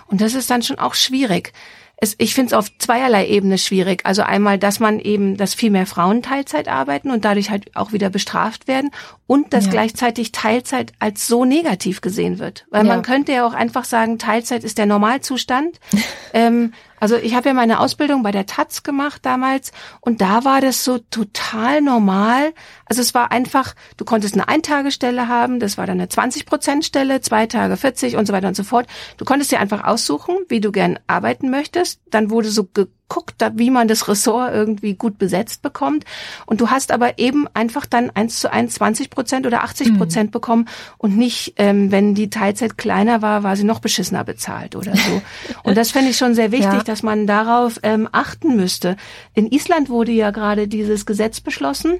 Und 0.07 0.21
das 0.21 0.33
ist 0.33 0.49
dann 0.49 0.61
schon 0.61 0.77
auch 0.77 0.93
schwierig 0.93 1.53
es, 2.01 2.15
ich 2.17 2.33
finde 2.33 2.47
es 2.47 2.53
auf 2.53 2.69
zweierlei 2.77 3.27
Ebene 3.27 3.57
schwierig. 3.57 4.05
Also 4.05 4.21
einmal, 4.21 4.57
dass 4.57 4.79
man 4.79 4.99
eben, 4.99 5.35
dass 5.35 5.53
viel 5.53 5.69
mehr 5.69 5.85
Frauen 5.85 6.21
Teilzeit 6.21 6.69
arbeiten 6.69 7.11
und 7.11 7.25
dadurch 7.25 7.49
halt 7.49 7.75
auch 7.75 7.91
wieder 7.91 8.09
bestraft 8.09 8.67
werden 8.67 8.91
und 9.27 9.53
dass 9.53 9.65
ja. 9.65 9.71
gleichzeitig 9.71 10.31
Teilzeit 10.31 10.93
als 10.99 11.27
so 11.27 11.43
negativ 11.43 11.99
gesehen 11.99 12.39
wird. 12.39 12.65
Weil 12.69 12.85
ja. 12.85 12.93
man 12.93 13.01
könnte 13.01 13.33
ja 13.33 13.45
auch 13.45 13.53
einfach 13.53 13.83
sagen, 13.83 14.17
Teilzeit 14.17 14.63
ist 14.63 14.77
der 14.77 14.85
Normalzustand. 14.85 15.79
ähm, 16.33 16.73
also 16.99 17.15
ich 17.15 17.35
habe 17.35 17.49
ja 17.49 17.53
meine 17.53 17.79
Ausbildung 17.79 18.23
bei 18.23 18.31
der 18.31 18.45
Taz 18.45 18.83
gemacht 18.83 19.25
damals 19.25 19.71
und 20.01 20.21
da 20.21 20.45
war 20.45 20.61
das 20.61 20.83
so 20.83 20.99
total 20.99 21.81
normal. 21.81 22.53
Also 22.85 23.01
es 23.01 23.13
war 23.13 23.31
einfach, 23.31 23.75
du 23.97 24.05
konntest 24.05 24.35
eine 24.35 24.47
Eintagestelle 24.47 25.27
haben, 25.27 25.59
das 25.59 25.77
war 25.77 25.87
dann 25.87 25.99
eine 25.99 26.07
20-Prozent-Stelle, 26.07 27.21
zwei 27.21 27.47
Tage 27.47 27.77
40 27.77 28.15
und 28.15 28.25
so 28.25 28.33
weiter 28.33 28.47
und 28.47 28.55
so 28.55 28.63
fort. 28.63 28.87
Du 29.17 29.25
konntest 29.25 29.51
dir 29.51 29.59
einfach 29.59 29.83
aussuchen, 29.83 30.37
wie 30.47 30.61
du 30.61 30.71
gern 30.71 30.99
arbeiten 31.07 31.49
möchtest. 31.49 32.01
Dann 32.09 32.29
wurde 32.29 32.49
so 32.49 32.67
guckt, 33.09 33.35
wie 33.55 33.69
man 33.69 33.87
das 33.87 34.07
Ressort 34.07 34.53
irgendwie 34.53 34.93
gut 34.93 35.17
besetzt 35.17 35.61
bekommt. 35.61 36.05
Und 36.45 36.61
du 36.61 36.69
hast 36.69 36.91
aber 36.91 37.19
eben 37.19 37.47
einfach 37.53 37.85
dann 37.85 38.09
eins 38.11 38.39
zu 38.39 38.51
eins 38.51 38.75
20 38.75 39.09
Prozent 39.09 39.45
oder 39.45 39.63
80 39.63 39.97
Prozent 39.97 40.29
mhm. 40.29 40.31
bekommen 40.31 40.65
und 40.97 41.17
nicht, 41.17 41.55
ähm, 41.57 41.91
wenn 41.91 42.15
die 42.15 42.29
Teilzeit 42.29 42.77
kleiner 42.77 43.21
war, 43.21 43.43
war 43.43 43.55
sie 43.55 43.63
noch 43.63 43.79
beschissener 43.79 44.23
bezahlt 44.23 44.75
oder 44.75 44.95
so. 44.95 45.21
und 45.63 45.75
das 45.75 45.91
fände 45.91 46.11
ich 46.11 46.17
schon 46.17 46.35
sehr 46.35 46.51
wichtig, 46.51 46.73
ja. 46.73 46.83
dass 46.83 47.03
man 47.03 47.27
darauf 47.27 47.79
ähm, 47.83 48.07
achten 48.11 48.55
müsste. 48.55 48.95
In 49.33 49.51
Island 49.51 49.89
wurde 49.89 50.11
ja 50.11 50.31
gerade 50.31 50.67
dieses 50.67 51.05
Gesetz 51.05 51.41
beschlossen, 51.41 51.99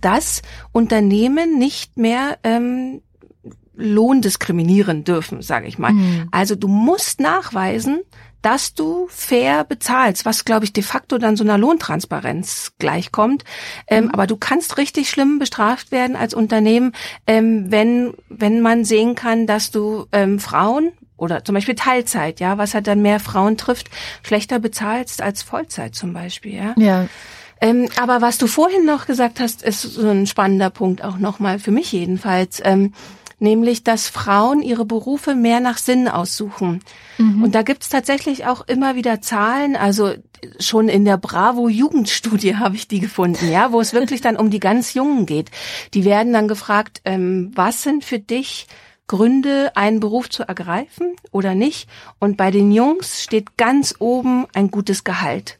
dass 0.00 0.42
Unternehmen 0.72 1.58
nicht 1.58 1.96
mehr 1.96 2.38
ähm, 2.42 3.02
Lohn 3.74 4.20
diskriminieren 4.20 5.04
dürfen, 5.04 5.42
sage 5.42 5.66
ich 5.66 5.78
mal. 5.78 5.92
Mhm. 5.92 6.28
Also 6.30 6.54
du 6.54 6.68
musst 6.68 7.20
nachweisen, 7.20 8.00
dass 8.42 8.74
du 8.74 9.06
fair 9.08 9.64
bezahlst, 9.64 10.24
was 10.24 10.44
glaube 10.44 10.64
ich 10.64 10.72
de 10.72 10.82
facto 10.82 11.18
dann 11.18 11.36
so 11.36 11.44
einer 11.44 11.58
Lohntransparenz 11.58 12.72
gleichkommt. 12.78 13.44
Ähm, 13.86 14.04
mhm. 14.04 14.10
Aber 14.10 14.26
du 14.26 14.36
kannst 14.36 14.76
richtig 14.78 15.08
schlimm 15.08 15.38
bestraft 15.38 15.92
werden 15.92 16.16
als 16.16 16.34
Unternehmen, 16.34 16.92
ähm, 17.26 17.70
wenn 17.70 18.14
wenn 18.28 18.60
man 18.60 18.84
sehen 18.84 19.14
kann, 19.14 19.46
dass 19.46 19.70
du 19.70 20.06
ähm, 20.12 20.38
Frauen 20.38 20.92
oder 21.16 21.44
zum 21.44 21.54
Beispiel 21.54 21.76
Teilzeit, 21.76 22.40
ja, 22.40 22.58
was 22.58 22.74
halt 22.74 22.88
dann 22.88 23.00
mehr 23.00 23.20
Frauen 23.20 23.56
trifft, 23.56 23.90
schlechter 24.24 24.58
bezahlst 24.58 25.22
als 25.22 25.42
Vollzeit 25.42 25.94
zum 25.94 26.12
Beispiel, 26.12 26.54
ja. 26.54 26.74
Ja. 26.76 27.06
Ähm, 27.60 27.88
aber 27.96 28.20
was 28.20 28.38
du 28.38 28.48
vorhin 28.48 28.84
noch 28.84 29.06
gesagt 29.06 29.38
hast, 29.38 29.62
ist 29.62 29.82
so 29.82 30.08
ein 30.08 30.26
spannender 30.26 30.68
Punkt 30.68 31.04
auch 31.04 31.18
nochmal 31.18 31.60
für 31.60 31.70
mich 31.70 31.92
jedenfalls. 31.92 32.60
Ähm, 32.64 32.92
nämlich 33.42 33.84
dass 33.84 34.08
Frauen 34.08 34.62
ihre 34.62 34.84
Berufe 34.84 35.34
mehr 35.34 35.60
nach 35.60 35.76
Sinn 35.76 36.08
aussuchen. 36.08 36.80
Mhm. 37.18 37.42
Und 37.42 37.54
da 37.54 37.62
gibt's 37.62 37.88
tatsächlich 37.88 38.46
auch 38.46 38.66
immer 38.66 38.94
wieder 38.94 39.20
Zahlen, 39.20 39.76
also 39.76 40.14
schon 40.58 40.88
in 40.88 41.04
der 41.04 41.18
Bravo 41.18 41.68
Jugendstudie 41.68 42.56
habe 42.56 42.76
ich 42.76 42.88
die 42.88 43.00
gefunden, 43.00 43.50
ja, 43.50 43.72
wo 43.72 43.80
es 43.80 43.92
wirklich 43.92 44.20
dann 44.20 44.36
um 44.36 44.50
die 44.50 44.60
ganz 44.60 44.94
Jungen 44.94 45.26
geht. 45.26 45.50
Die 45.92 46.04
werden 46.04 46.32
dann 46.32 46.48
gefragt, 46.48 47.02
ähm, 47.04 47.50
was 47.54 47.82
sind 47.82 48.04
für 48.04 48.18
dich 48.18 48.66
Gründe, 49.08 49.72
einen 49.74 50.00
Beruf 50.00 50.30
zu 50.30 50.44
ergreifen 50.44 51.16
oder 51.32 51.54
nicht? 51.54 51.88
Und 52.18 52.36
bei 52.36 52.50
den 52.50 52.72
Jungs 52.72 53.22
steht 53.22 53.58
ganz 53.58 53.96
oben 53.98 54.46
ein 54.54 54.70
gutes 54.70 55.04
Gehalt. 55.04 55.58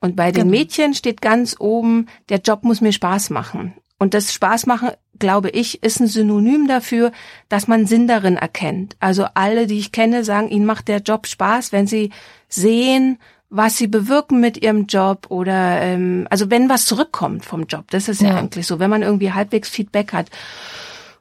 Und 0.00 0.16
bei 0.16 0.32
den 0.32 0.44
genau. 0.44 0.58
Mädchen 0.58 0.94
steht 0.94 1.20
ganz 1.20 1.56
oben, 1.58 2.06
der 2.28 2.38
Job 2.38 2.62
muss 2.62 2.80
mir 2.80 2.92
Spaß 2.92 3.30
machen. 3.30 3.74
Und 4.04 4.12
das 4.12 4.34
Spaß 4.34 4.66
machen, 4.66 4.90
glaube 5.18 5.48
ich, 5.48 5.82
ist 5.82 5.98
ein 5.98 6.08
Synonym 6.08 6.68
dafür, 6.68 7.10
dass 7.48 7.68
man 7.68 7.86
Sinn 7.86 8.06
darin 8.06 8.36
erkennt. 8.36 8.98
Also 9.00 9.24
alle, 9.32 9.66
die 9.66 9.78
ich 9.78 9.92
kenne, 9.92 10.24
sagen, 10.24 10.50
ihnen 10.50 10.66
macht 10.66 10.88
der 10.88 10.98
Job 10.98 11.26
Spaß, 11.26 11.72
wenn 11.72 11.86
sie 11.86 12.10
sehen, 12.46 13.18
was 13.48 13.78
sie 13.78 13.86
bewirken 13.86 14.40
mit 14.40 14.62
ihrem 14.62 14.84
Job 14.84 15.28
oder 15.30 15.80
ähm, 15.80 16.26
also 16.28 16.50
wenn 16.50 16.68
was 16.68 16.84
zurückkommt 16.84 17.46
vom 17.46 17.64
Job. 17.64 17.86
Das 17.92 18.10
ist 18.10 18.20
ja, 18.20 18.28
ja 18.28 18.36
eigentlich 18.36 18.66
so, 18.66 18.78
wenn 18.78 18.90
man 18.90 19.00
irgendwie 19.00 19.32
halbwegs 19.32 19.70
Feedback 19.70 20.12
hat. 20.12 20.28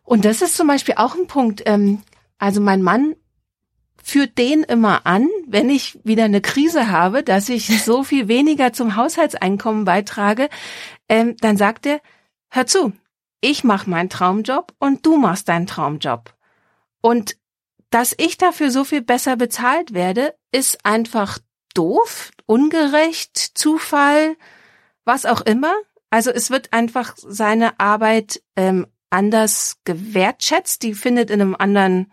Und 0.04 0.26
das 0.26 0.42
ist 0.42 0.58
zum 0.58 0.68
Beispiel 0.68 0.96
auch 0.98 1.16
ein 1.16 1.28
Punkt. 1.28 1.64
Ähm, 1.66 2.02
also 2.38 2.60
mein 2.60 2.82
Mann 2.82 3.16
führt 4.04 4.38
den 4.38 4.64
immer 4.64 5.06
an, 5.06 5.30
wenn 5.48 5.70
ich 5.70 5.98
wieder 6.04 6.26
eine 6.26 6.42
Krise 6.42 6.92
habe, 6.92 7.24
dass 7.24 7.48
ich 7.48 7.82
so 7.82 8.04
viel 8.04 8.28
weniger 8.28 8.74
zum 8.74 8.98
Haushaltseinkommen 8.98 9.86
beitrage, 9.86 10.50
ähm, 11.08 11.38
dann 11.40 11.56
sagt 11.56 11.86
er, 11.86 12.02
hör 12.54 12.68
zu, 12.68 12.94
ich 13.42 13.64
mache 13.64 13.90
meinen 13.90 14.10
Traumjob 14.10 14.74
und 14.80 15.06
du 15.06 15.18
machst 15.18 15.50
deinen 15.50 15.68
Traumjob. 15.68 16.34
Und 17.02 17.36
dass 17.90 18.16
ich 18.18 18.38
dafür 18.38 18.72
so 18.72 18.84
viel 18.84 19.02
besser 19.02 19.36
bezahlt 19.36 19.94
werde, 19.94 20.36
ist 20.52 20.86
einfach 20.86 21.40
doof, 21.74 22.32
ungerecht, 22.46 23.36
Zufall, 23.38 24.36
was 25.04 25.26
auch 25.26 25.42
immer. 25.42 25.74
Also 26.10 26.32
es 26.32 26.52
wird 26.52 26.72
einfach 26.74 27.16
seine 27.18 27.80
Arbeit 27.80 28.42
ähm, 28.56 28.88
anders 29.10 29.78
gewertschätzt. 29.84 30.84
Die 30.84 30.94
findet 30.94 31.32
in 31.32 31.42
einem 31.42 31.56
anderen 31.56 32.12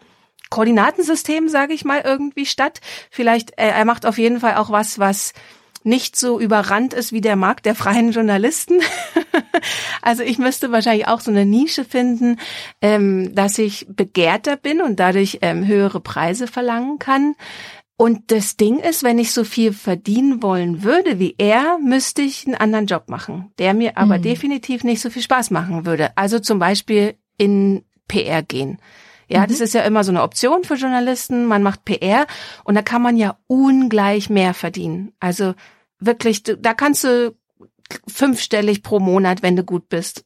Koordinatensystem, 0.48 1.48
sage 1.48 1.74
ich 1.74 1.84
mal, 1.84 2.00
irgendwie 2.00 2.46
statt. 2.46 2.80
Vielleicht, 3.10 3.52
äh, 3.52 3.68
er 3.68 3.84
macht 3.84 4.06
auf 4.06 4.18
jeden 4.18 4.40
Fall 4.40 4.56
auch 4.56 4.70
was, 4.70 4.98
was 4.98 5.32
nicht 5.82 6.16
so 6.16 6.38
überrannt 6.38 6.92
ist 6.92 7.12
wie 7.12 7.20
der 7.20 7.36
Markt 7.36 7.66
der 7.66 7.74
freien 7.74 8.12
Journalisten. 8.12 8.80
also 10.02 10.22
ich 10.22 10.38
müsste 10.38 10.72
wahrscheinlich 10.72 11.08
auch 11.08 11.20
so 11.20 11.30
eine 11.30 11.46
Nische 11.46 11.84
finden, 11.84 12.38
ähm, 12.82 13.34
dass 13.34 13.58
ich 13.58 13.86
begehrter 13.88 14.56
bin 14.56 14.82
und 14.82 15.00
dadurch 15.00 15.38
ähm, 15.42 15.66
höhere 15.66 16.00
Preise 16.00 16.46
verlangen 16.46 16.98
kann. 16.98 17.34
Und 17.96 18.30
das 18.30 18.56
Ding 18.56 18.78
ist, 18.78 19.02
wenn 19.02 19.18
ich 19.18 19.32
so 19.32 19.44
viel 19.44 19.74
verdienen 19.74 20.42
wollen 20.42 20.84
würde 20.84 21.18
wie 21.18 21.34
er, 21.36 21.78
müsste 21.78 22.22
ich 22.22 22.46
einen 22.46 22.54
anderen 22.54 22.86
Job 22.86 23.08
machen, 23.08 23.52
der 23.58 23.74
mir 23.74 23.98
aber 23.98 24.16
mhm. 24.16 24.22
definitiv 24.22 24.84
nicht 24.84 25.02
so 25.02 25.10
viel 25.10 25.20
Spaß 25.20 25.50
machen 25.50 25.84
würde. 25.84 26.16
Also 26.16 26.38
zum 26.38 26.58
Beispiel 26.58 27.16
in 27.36 27.84
PR 28.08 28.42
gehen. 28.42 28.78
Ja, 29.30 29.42
mhm. 29.42 29.46
das 29.46 29.60
ist 29.60 29.74
ja 29.74 29.82
immer 29.82 30.04
so 30.04 30.10
eine 30.10 30.22
Option 30.22 30.64
für 30.64 30.74
Journalisten. 30.74 31.46
Man 31.46 31.62
macht 31.62 31.84
PR 31.84 32.26
und 32.64 32.74
da 32.74 32.82
kann 32.82 33.00
man 33.00 33.16
ja 33.16 33.38
ungleich 33.46 34.28
mehr 34.28 34.52
verdienen. 34.54 35.12
Also 35.20 35.54
wirklich, 36.00 36.42
da 36.42 36.74
kannst 36.74 37.04
du 37.04 37.36
fünfstellig 38.08 38.82
pro 38.82 38.98
Monat, 39.00 39.42
wenn 39.42 39.56
du 39.56 39.64
gut 39.64 39.88
bist, 39.88 40.24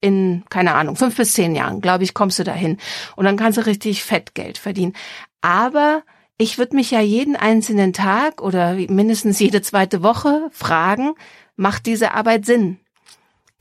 in, 0.00 0.44
keine 0.48 0.74
Ahnung, 0.74 0.96
fünf 0.96 1.16
bis 1.16 1.32
zehn 1.32 1.54
Jahren, 1.54 1.80
glaube 1.80 2.04
ich, 2.04 2.14
kommst 2.14 2.38
du 2.38 2.44
dahin. 2.44 2.78
Und 3.16 3.24
dann 3.24 3.36
kannst 3.36 3.58
du 3.58 3.66
richtig 3.66 4.04
Fettgeld 4.04 4.58
verdienen. 4.58 4.94
Aber 5.40 6.02
ich 6.38 6.58
würde 6.58 6.76
mich 6.76 6.90
ja 6.90 7.00
jeden 7.00 7.34
einzelnen 7.34 7.92
Tag 7.92 8.42
oder 8.42 8.74
mindestens 8.74 9.38
jede 9.38 9.62
zweite 9.62 10.02
Woche 10.02 10.48
fragen, 10.52 11.14
macht 11.56 11.86
diese 11.86 12.12
Arbeit 12.12 12.44
Sinn? 12.44 12.78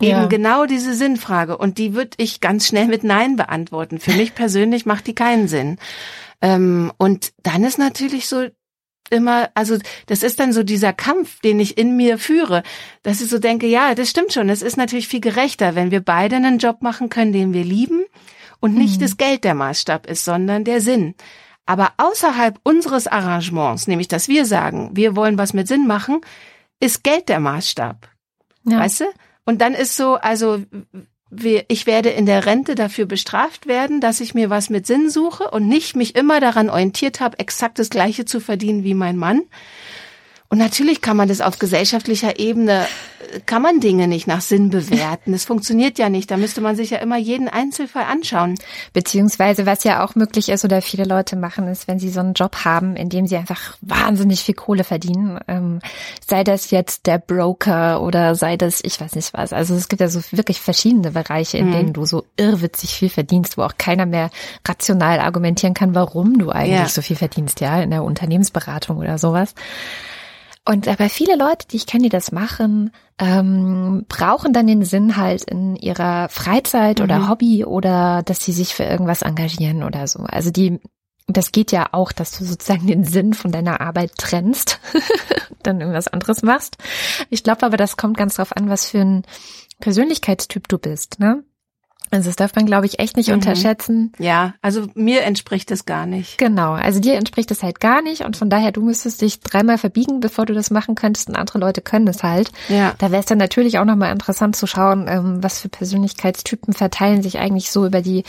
Eben 0.01 0.11
ja. 0.11 0.25
genau 0.25 0.65
diese 0.65 0.93
Sinnfrage. 0.93 1.57
Und 1.57 1.77
die 1.77 1.93
würde 1.93 2.11
ich 2.17 2.41
ganz 2.41 2.67
schnell 2.67 2.87
mit 2.87 3.03
Nein 3.03 3.37
beantworten. 3.37 3.99
Für 3.99 4.11
mich 4.11 4.35
persönlich 4.35 4.85
macht 4.85 5.07
die 5.07 5.15
keinen 5.15 5.47
Sinn. 5.47 5.77
Ähm, 6.41 6.91
und 6.97 7.33
dann 7.43 7.63
ist 7.63 7.77
natürlich 7.77 8.27
so 8.27 8.47
immer, 9.09 9.49
also 9.53 9.77
das 10.07 10.23
ist 10.23 10.39
dann 10.39 10.51
so 10.51 10.63
dieser 10.63 10.91
Kampf, 10.91 11.39
den 11.41 11.59
ich 11.59 11.77
in 11.77 11.95
mir 11.95 12.17
führe, 12.17 12.63
dass 13.03 13.21
ich 13.21 13.29
so 13.29 13.39
denke, 13.39 13.67
ja, 13.67 13.95
das 13.95 14.09
stimmt 14.09 14.33
schon. 14.33 14.49
Es 14.49 14.61
ist 14.61 14.77
natürlich 14.77 15.07
viel 15.07 15.21
gerechter, 15.21 15.75
wenn 15.75 15.91
wir 15.91 16.01
beide 16.01 16.35
einen 16.35 16.57
Job 16.57 16.81
machen 16.81 17.09
können, 17.09 17.31
den 17.31 17.53
wir 17.53 17.63
lieben 17.63 18.03
und 18.59 18.75
nicht 18.75 18.99
mhm. 18.99 19.03
das 19.03 19.17
Geld 19.17 19.43
der 19.43 19.53
Maßstab 19.53 20.07
ist, 20.07 20.25
sondern 20.25 20.63
der 20.63 20.81
Sinn. 20.81 21.15
Aber 21.65 21.93
außerhalb 21.97 22.59
unseres 22.63 23.07
Arrangements, 23.07 23.87
nämlich 23.87 24.07
dass 24.07 24.27
wir 24.27 24.45
sagen, 24.45 24.91
wir 24.93 25.15
wollen 25.15 25.37
was 25.37 25.53
mit 25.53 25.67
Sinn 25.67 25.87
machen, 25.87 26.21
ist 26.79 27.03
Geld 27.03 27.29
der 27.29 27.39
Maßstab. 27.39 28.09
Ja. 28.65 28.79
Weißt 28.79 29.01
du? 29.01 29.05
Und 29.45 29.61
dann 29.61 29.73
ist 29.73 29.95
so, 29.95 30.15
also 30.15 30.63
ich 31.67 31.85
werde 31.85 32.09
in 32.09 32.25
der 32.25 32.45
Rente 32.45 32.75
dafür 32.75 33.05
bestraft 33.05 33.67
werden, 33.67 34.01
dass 34.01 34.19
ich 34.19 34.33
mir 34.33 34.49
was 34.49 34.69
mit 34.69 34.87
Sinn 34.87 35.09
suche 35.09 35.49
und 35.51 35.67
nicht 35.67 35.95
mich 35.95 36.15
immer 36.15 36.39
daran 36.39 36.69
orientiert 36.69 37.19
habe, 37.19 37.39
exakt 37.39 37.79
das 37.79 37.89
Gleiche 37.89 38.25
zu 38.25 38.39
verdienen 38.39 38.83
wie 38.83 38.93
mein 38.93 39.17
Mann. 39.17 39.41
Und 40.49 40.59
natürlich 40.59 41.01
kann 41.01 41.17
man 41.17 41.27
das 41.27 41.41
auf 41.41 41.57
gesellschaftlicher 41.57 42.39
Ebene, 42.39 42.85
kann 43.47 43.63
man 43.63 43.79
Dinge 43.79 44.07
nicht 44.07 44.27
nach 44.27 44.41
Sinn 44.41 44.69
bewerten. 44.69 45.31
Das 45.31 45.43
funktioniert 45.43 45.97
ja 45.97 46.09
nicht. 46.09 46.29
Da 46.29 46.37
müsste 46.37 46.61
man 46.61 46.75
sich 46.75 46.91
ja 46.91 46.99
immer 46.99 47.17
jeden 47.17 47.47
Einzelfall 47.47 48.03
anschauen. 48.03 48.55
Beziehungsweise, 48.93 49.65
was 49.65 49.83
ja 49.83 50.05
auch 50.05 50.13
möglich 50.15 50.49
ist 50.49 50.63
oder 50.63 50.81
viele 50.83 51.03
Leute 51.03 51.35
machen, 51.35 51.67
ist, 51.67 51.87
wenn 51.87 51.99
sie 51.99 52.09
so 52.09 52.19
einen 52.19 52.33
Job 52.33 52.57
haben, 52.63 52.95
in 52.95 53.09
dem 53.09 53.25
sie 53.25 53.37
einfach 53.37 53.75
wahnsinnig 53.81 54.41
viel 54.41 54.53
Kohle 54.55 54.83
verdienen, 54.83 55.39
ähm, 55.47 55.79
sei 56.25 56.43
das 56.43 56.69
jetzt 56.69 57.07
der 57.07 57.17
Broker 57.17 58.01
oder 58.01 58.35
sei 58.35 58.55
das, 58.55 58.81
ich 58.83 59.01
weiß 59.01 59.15
nicht 59.15 59.33
was. 59.33 59.51
Also 59.51 59.73
es 59.73 59.87
gibt 59.87 59.99
ja 59.99 60.09
so 60.09 60.21
wirklich 60.31 60.61
verschiedene 60.61 61.11
Bereiche, 61.11 61.57
in 61.57 61.69
mhm. 61.69 61.71
denen 61.71 61.93
du 61.93 62.05
so 62.05 62.23
irrwitzig 62.37 62.93
viel 62.93 63.09
verdienst, 63.09 63.57
wo 63.57 63.63
auch 63.63 63.77
keiner 63.77 64.05
mehr 64.05 64.29
rational 64.65 65.19
argumentieren 65.19 65.73
kann, 65.73 65.95
warum 65.95 66.37
du 66.37 66.51
eigentlich 66.51 66.79
ja. 66.79 66.87
so 66.87 67.01
viel 67.01 67.15
verdienst, 67.15 67.61
ja, 67.61 67.81
in 67.81 67.89
der 67.89 68.03
Unternehmensberatung 68.03 68.97
oder 68.97 69.17
sowas. 69.17 69.55
Und 70.67 70.87
aber 70.87 71.09
viele 71.09 71.35
Leute, 71.35 71.67
die 71.67 71.75
ich 71.77 71.85
kenne, 71.85 72.03
die 72.05 72.09
das 72.09 72.31
machen, 72.31 72.91
ähm, 73.19 74.05
brauchen 74.09 74.51
dann 74.51 74.65
den 74.65 74.83
Sinn 74.83 75.15
halt 75.15 75.43
in 75.43 75.75
ihrer 75.75 76.27
Freizeit 76.29 77.01
oder 77.01 77.19
mhm. 77.19 77.29
Hobby 77.29 77.65
oder 77.65 78.23
dass 78.23 78.43
sie 78.43 78.51
sich 78.51 78.73
für 78.73 78.83
irgendwas 78.83 79.21
engagieren 79.21 79.83
oder 79.83 80.07
so. 80.07 80.21
Also 80.21 80.49
die, 80.49 80.79
das 81.27 81.51
geht 81.51 81.71
ja 81.71 81.89
auch, 81.91 82.11
dass 82.11 82.37
du 82.37 82.45
sozusagen 82.45 82.87
den 82.87 83.03
Sinn 83.03 83.35
von 83.35 83.51
deiner 83.51 83.79
Arbeit 83.79 84.13
trennst, 84.17 84.79
dann 85.63 85.79
irgendwas 85.79 86.07
anderes 86.07 86.41
machst. 86.41 86.77
Ich 87.29 87.43
glaube 87.43 87.63
aber, 87.63 87.77
das 87.77 87.95
kommt 87.95 88.17
ganz 88.17 88.35
drauf 88.35 88.55
an, 88.57 88.67
was 88.67 88.89
für 88.89 89.01
ein 89.01 89.23
Persönlichkeitstyp 89.79 90.67
du 90.67 90.79
bist, 90.79 91.19
ne? 91.19 91.43
Also 92.11 92.29
das 92.29 92.35
darf 92.35 92.55
man, 92.55 92.65
glaube 92.65 92.85
ich, 92.85 92.99
echt 92.99 93.17
nicht 93.17 93.29
mhm. 93.29 93.35
unterschätzen. 93.35 94.13
Ja, 94.19 94.53
also 94.61 94.87
mir 94.93 95.23
entspricht 95.23 95.71
es 95.71 95.85
gar 95.85 96.05
nicht. 96.05 96.37
Genau, 96.37 96.73
also 96.73 96.99
dir 96.99 97.15
entspricht 97.15 97.51
es 97.51 97.63
halt 97.63 97.79
gar 97.79 98.01
nicht 98.01 98.21
und 98.21 98.37
von 98.37 98.49
daher, 98.49 98.71
du 98.71 98.81
müsstest 98.81 99.21
dich 99.21 99.39
dreimal 99.39 99.77
verbiegen, 99.77 100.19
bevor 100.19 100.45
du 100.45 100.53
das 100.53 100.71
machen 100.71 100.95
könntest 100.95 101.29
und 101.29 101.35
andere 101.35 101.59
Leute 101.59 101.81
können 101.81 102.05
das 102.05 102.23
halt. 102.23 102.51
Ja. 102.69 102.93
Da 102.97 103.11
wäre 103.11 103.21
es 103.21 103.25
dann 103.25 103.37
natürlich 103.37 103.79
auch 103.79 103.85
nochmal 103.85 104.11
interessant 104.11 104.55
zu 104.55 104.67
schauen, 104.67 105.07
ähm, 105.07 105.43
was 105.43 105.59
für 105.59 105.69
Persönlichkeitstypen 105.69 106.73
verteilen 106.73 107.21
sich 107.21 107.39
eigentlich 107.39 107.71
so 107.71 107.85
über 107.85 108.01
die 108.01 108.23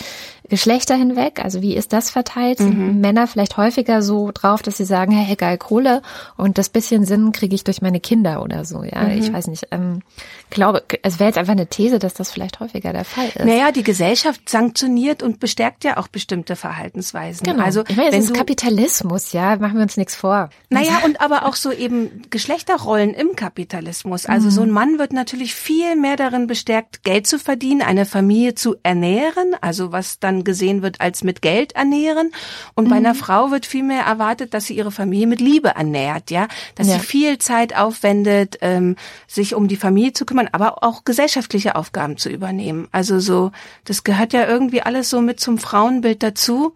Geschlechter 0.49 0.95
hinweg. 0.95 1.45
Also 1.45 1.63
wie 1.63 1.75
ist 1.75 1.93
das 1.93 2.11
verteilt? 2.11 2.59
Sind 2.59 2.79
mhm. 2.79 3.01
Männer 3.01 3.27
vielleicht 3.27 3.57
häufiger 3.57 4.03
so 4.03 4.31
drauf, 4.33 4.63
dass 4.63 4.77
sie 4.77 4.85
sagen, 4.85 5.13
hey, 5.13 5.37
geil, 5.37 5.59
Kohle 5.59 6.03
und 6.37 6.59
das 6.59 6.69
bisschen 6.69 7.05
Sinn 7.05 7.33
kriege 7.33 7.55
ich 7.55 7.65
durch 7.65 7.83
meine 7.83 8.01
Kinder 8.01 8.43
oder 8.43 8.65
so. 8.65 8.83
Ja, 8.83 9.03
mhm. 9.03 9.19
ich 9.19 9.33
weiß 9.33 9.49
nicht. 9.49 9.69
Ähm, 9.71 10.03
glaube, 10.51 10.85
es 11.03 11.19
wäre 11.19 11.29
jetzt 11.29 11.39
einfach 11.39 11.53
eine 11.53 11.67
These, 11.67 11.99
dass 11.99 12.15
das 12.15 12.31
vielleicht 12.31 12.61
häufiger 12.61 12.93
der 12.93 13.05
Fall 13.05 13.29
ist. 13.29 13.45
Naja, 13.45 13.73
die 13.73 13.83
Gesellschaft 13.83 14.49
sanktioniert 14.49 15.23
und 15.23 15.41
bestärkt 15.41 15.85
ja 15.85 15.97
auch 15.97 16.09
bestimmte 16.09 16.57
Verhaltensweisen. 16.57 17.45
Genau. 17.45 17.65
Also 17.65 17.85
ich 17.89 17.97
meine, 17.97 18.17
es 18.17 18.27
ist 18.27 18.35
Kapitalismus, 18.35 19.33
ja, 19.33 19.57
machen 19.57 19.75
wir 19.75 19.83
uns 19.83 19.97
nichts 19.97 20.15
vor. 20.15 20.51
Naja, 20.71 21.01
und 21.05 21.21
aber 21.21 21.47
auch 21.47 21.55
so 21.55 21.73
eben 21.73 22.23
Geschlechterrollen 22.31 23.15
im 23.15 23.37
Kapitalismus. 23.37 24.27
Also 24.27 24.47
mhm. 24.47 24.51
so 24.51 24.63
ein 24.63 24.71
Mann 24.71 24.99
wird 24.99 25.13
natürlich 25.13 25.55
viel 25.55 25.97
mehr 25.97 26.17
darin 26.17 26.47
bestärkt, 26.47 27.03
Geld 27.03 27.27
zu 27.27 27.39
verdienen, 27.39 27.83
eine 27.83 28.07
Familie 28.07 28.55
zu 28.55 28.77
ernähren, 28.83 29.55
also 29.61 29.93
was 29.93 30.21
dann 30.21 30.36
gesehen 30.45 30.83
wird 30.83 31.01
als 31.01 31.25
mit 31.25 31.43
Geld 31.43 31.73
ernähren. 31.73 32.31
Und 32.75 32.85
mhm. 32.85 32.91
bei 32.91 32.97
einer 32.97 33.15
Frau 33.15 33.51
wird 33.51 33.67
viel 33.67 33.83
mehr 33.83 34.05
erwartet, 34.05 34.55
dass 34.55 34.67
sie 34.67 34.77
ihre 34.77 34.93
Familie 34.93 35.27
mit 35.27 35.41
Liebe 35.41 35.71
ernährt, 35.71 36.31
ja, 36.31 36.47
dass 36.77 36.87
ja. 36.87 36.95
sie 36.95 37.01
viel 37.01 37.39
Zeit 37.39 37.77
aufwendet, 37.77 38.59
ähm, 38.61 38.97
sich 39.27 39.55
um 39.55 39.67
die 39.67 39.77
Familie 39.77 40.13
zu 40.13 40.25
kümmern 40.25 40.37
kümmern, 40.37 40.49
aber 40.53 40.83
auch 40.83 41.05
gesellschaftliche 41.05 41.77
Aufgaben 41.77 42.17
zu 42.17 42.29
übernehmen. 42.29 42.89
Also 42.93 43.19
so, 43.21 43.53
das 43.85 44.05
gehört 44.05 44.33
ja 44.33 44.47
irgendwie 44.47 44.83
alles 44.83 45.09
so 45.09 45.21
mit 45.21 45.41
zum 45.41 45.59
Frauenbild 45.59 46.23
dazu 46.23 46.75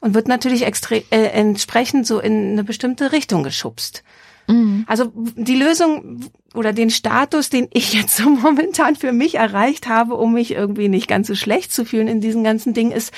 und 0.00 0.14
wird 0.14 0.28
natürlich 0.28 0.64
extre 0.64 1.02
äh, 1.10 1.26
entsprechend 1.26 2.06
so 2.06 2.20
in 2.20 2.52
eine 2.52 2.64
bestimmte 2.64 3.12
Richtung 3.12 3.42
geschubst. 3.42 4.02
Mhm. 4.48 4.84
Also 4.86 5.12
die 5.14 5.56
Lösung 5.56 6.20
oder 6.54 6.72
den 6.72 6.90
Status, 6.90 7.50
den 7.50 7.68
ich 7.72 7.92
jetzt 7.92 8.16
so 8.16 8.28
momentan 8.28 8.96
für 8.96 9.12
mich 9.12 9.36
erreicht 9.36 9.88
habe, 9.88 10.14
um 10.14 10.32
mich 10.34 10.52
irgendwie 10.52 10.88
nicht 10.88 11.06
ganz 11.06 11.28
so 11.28 11.34
schlecht 11.34 11.72
zu 11.72 11.84
fühlen 11.84 12.08
in 12.08 12.20
diesen 12.20 12.42
ganzen 12.42 12.74
Dingen, 12.74 12.92
ist, 12.92 13.12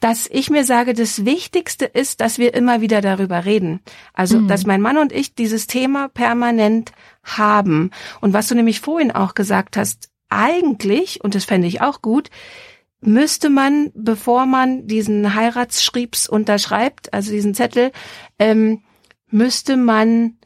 dass 0.00 0.28
ich 0.30 0.50
mir 0.50 0.64
sage, 0.64 0.94
das 0.94 1.24
Wichtigste 1.24 1.84
ist, 1.84 2.20
dass 2.20 2.38
wir 2.38 2.54
immer 2.54 2.80
wieder 2.80 3.00
darüber 3.00 3.44
reden. 3.44 3.80
Also, 4.14 4.38
mhm. 4.38 4.48
dass 4.48 4.66
mein 4.66 4.80
Mann 4.80 4.98
und 4.98 5.12
ich 5.12 5.34
dieses 5.34 5.66
Thema 5.66 6.08
permanent 6.08 6.92
haben. 7.24 7.90
Und 8.20 8.32
was 8.32 8.46
du 8.48 8.54
nämlich 8.54 8.80
vorhin 8.80 9.10
auch 9.10 9.34
gesagt 9.34 9.76
hast, 9.76 10.10
eigentlich, 10.30 11.24
und 11.24 11.34
das 11.34 11.44
fände 11.44 11.66
ich 11.66 11.80
auch 11.80 12.02
gut, 12.02 12.30
müsste 13.00 13.48
man, 13.50 13.90
bevor 13.94 14.46
man 14.46 14.86
diesen 14.86 15.34
Heiratsschriebs 15.34 16.28
unterschreibt, 16.28 17.12
also 17.12 17.30
diesen 17.30 17.54
Zettel, 17.54 17.92
ähm, 18.38 18.82
müsste 19.30 19.76
man 19.76 20.37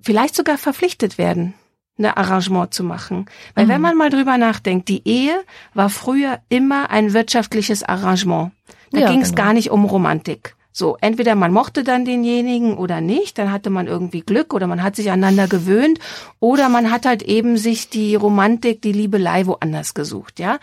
vielleicht 0.00 0.34
sogar 0.34 0.58
verpflichtet 0.58 1.18
werden, 1.18 1.54
eine 1.98 2.16
Arrangement 2.16 2.72
zu 2.72 2.84
machen. 2.84 3.26
Weil 3.54 3.66
mhm. 3.66 3.70
wenn 3.70 3.80
man 3.80 3.96
mal 3.96 4.10
drüber 4.10 4.38
nachdenkt, 4.38 4.88
die 4.88 5.06
Ehe 5.06 5.40
war 5.74 5.90
früher 5.90 6.40
immer 6.48 6.90
ein 6.90 7.12
wirtschaftliches 7.12 7.82
Arrangement. 7.82 8.52
Da 8.90 9.00
ja, 9.00 9.10
ging 9.10 9.20
es 9.20 9.30
genau. 9.30 9.42
gar 9.42 9.52
nicht 9.52 9.70
um 9.70 9.84
Romantik. 9.84 10.54
So, 10.78 10.96
entweder 11.00 11.34
man 11.34 11.52
mochte 11.52 11.82
dann 11.82 12.04
denjenigen 12.04 12.78
oder 12.78 13.00
nicht, 13.00 13.36
dann 13.36 13.50
hatte 13.50 13.68
man 13.68 13.88
irgendwie 13.88 14.20
Glück 14.20 14.54
oder 14.54 14.68
man 14.68 14.80
hat 14.80 14.94
sich 14.94 15.10
aneinander 15.10 15.48
gewöhnt 15.48 15.98
oder 16.38 16.68
man 16.68 16.92
hat 16.92 17.04
halt 17.04 17.24
eben 17.24 17.56
sich 17.56 17.88
die 17.88 18.14
Romantik, 18.14 18.80
die 18.80 18.92
Liebelei 18.92 19.46
woanders 19.46 19.94
gesucht, 19.94 20.38
ja. 20.38 20.60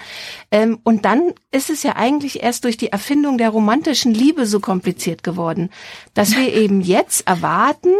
Ähm, 0.51 0.79
und 0.83 1.03
dann 1.03 1.33
ist 1.51 1.69
es 1.69 1.83
ja 1.83 1.97
eigentlich 1.97 2.41
erst 2.41 2.63
durch 2.63 2.77
die 2.77 2.93
Erfindung 2.93 3.37
der 3.37 3.49
romantischen 3.49 4.13
Liebe 4.13 4.45
so 4.45 4.61
kompliziert 4.61 5.21
geworden, 5.21 5.69
dass 6.13 6.37
wir 6.37 6.53
eben 6.53 6.79
jetzt 6.79 7.27
erwarten, 7.27 7.91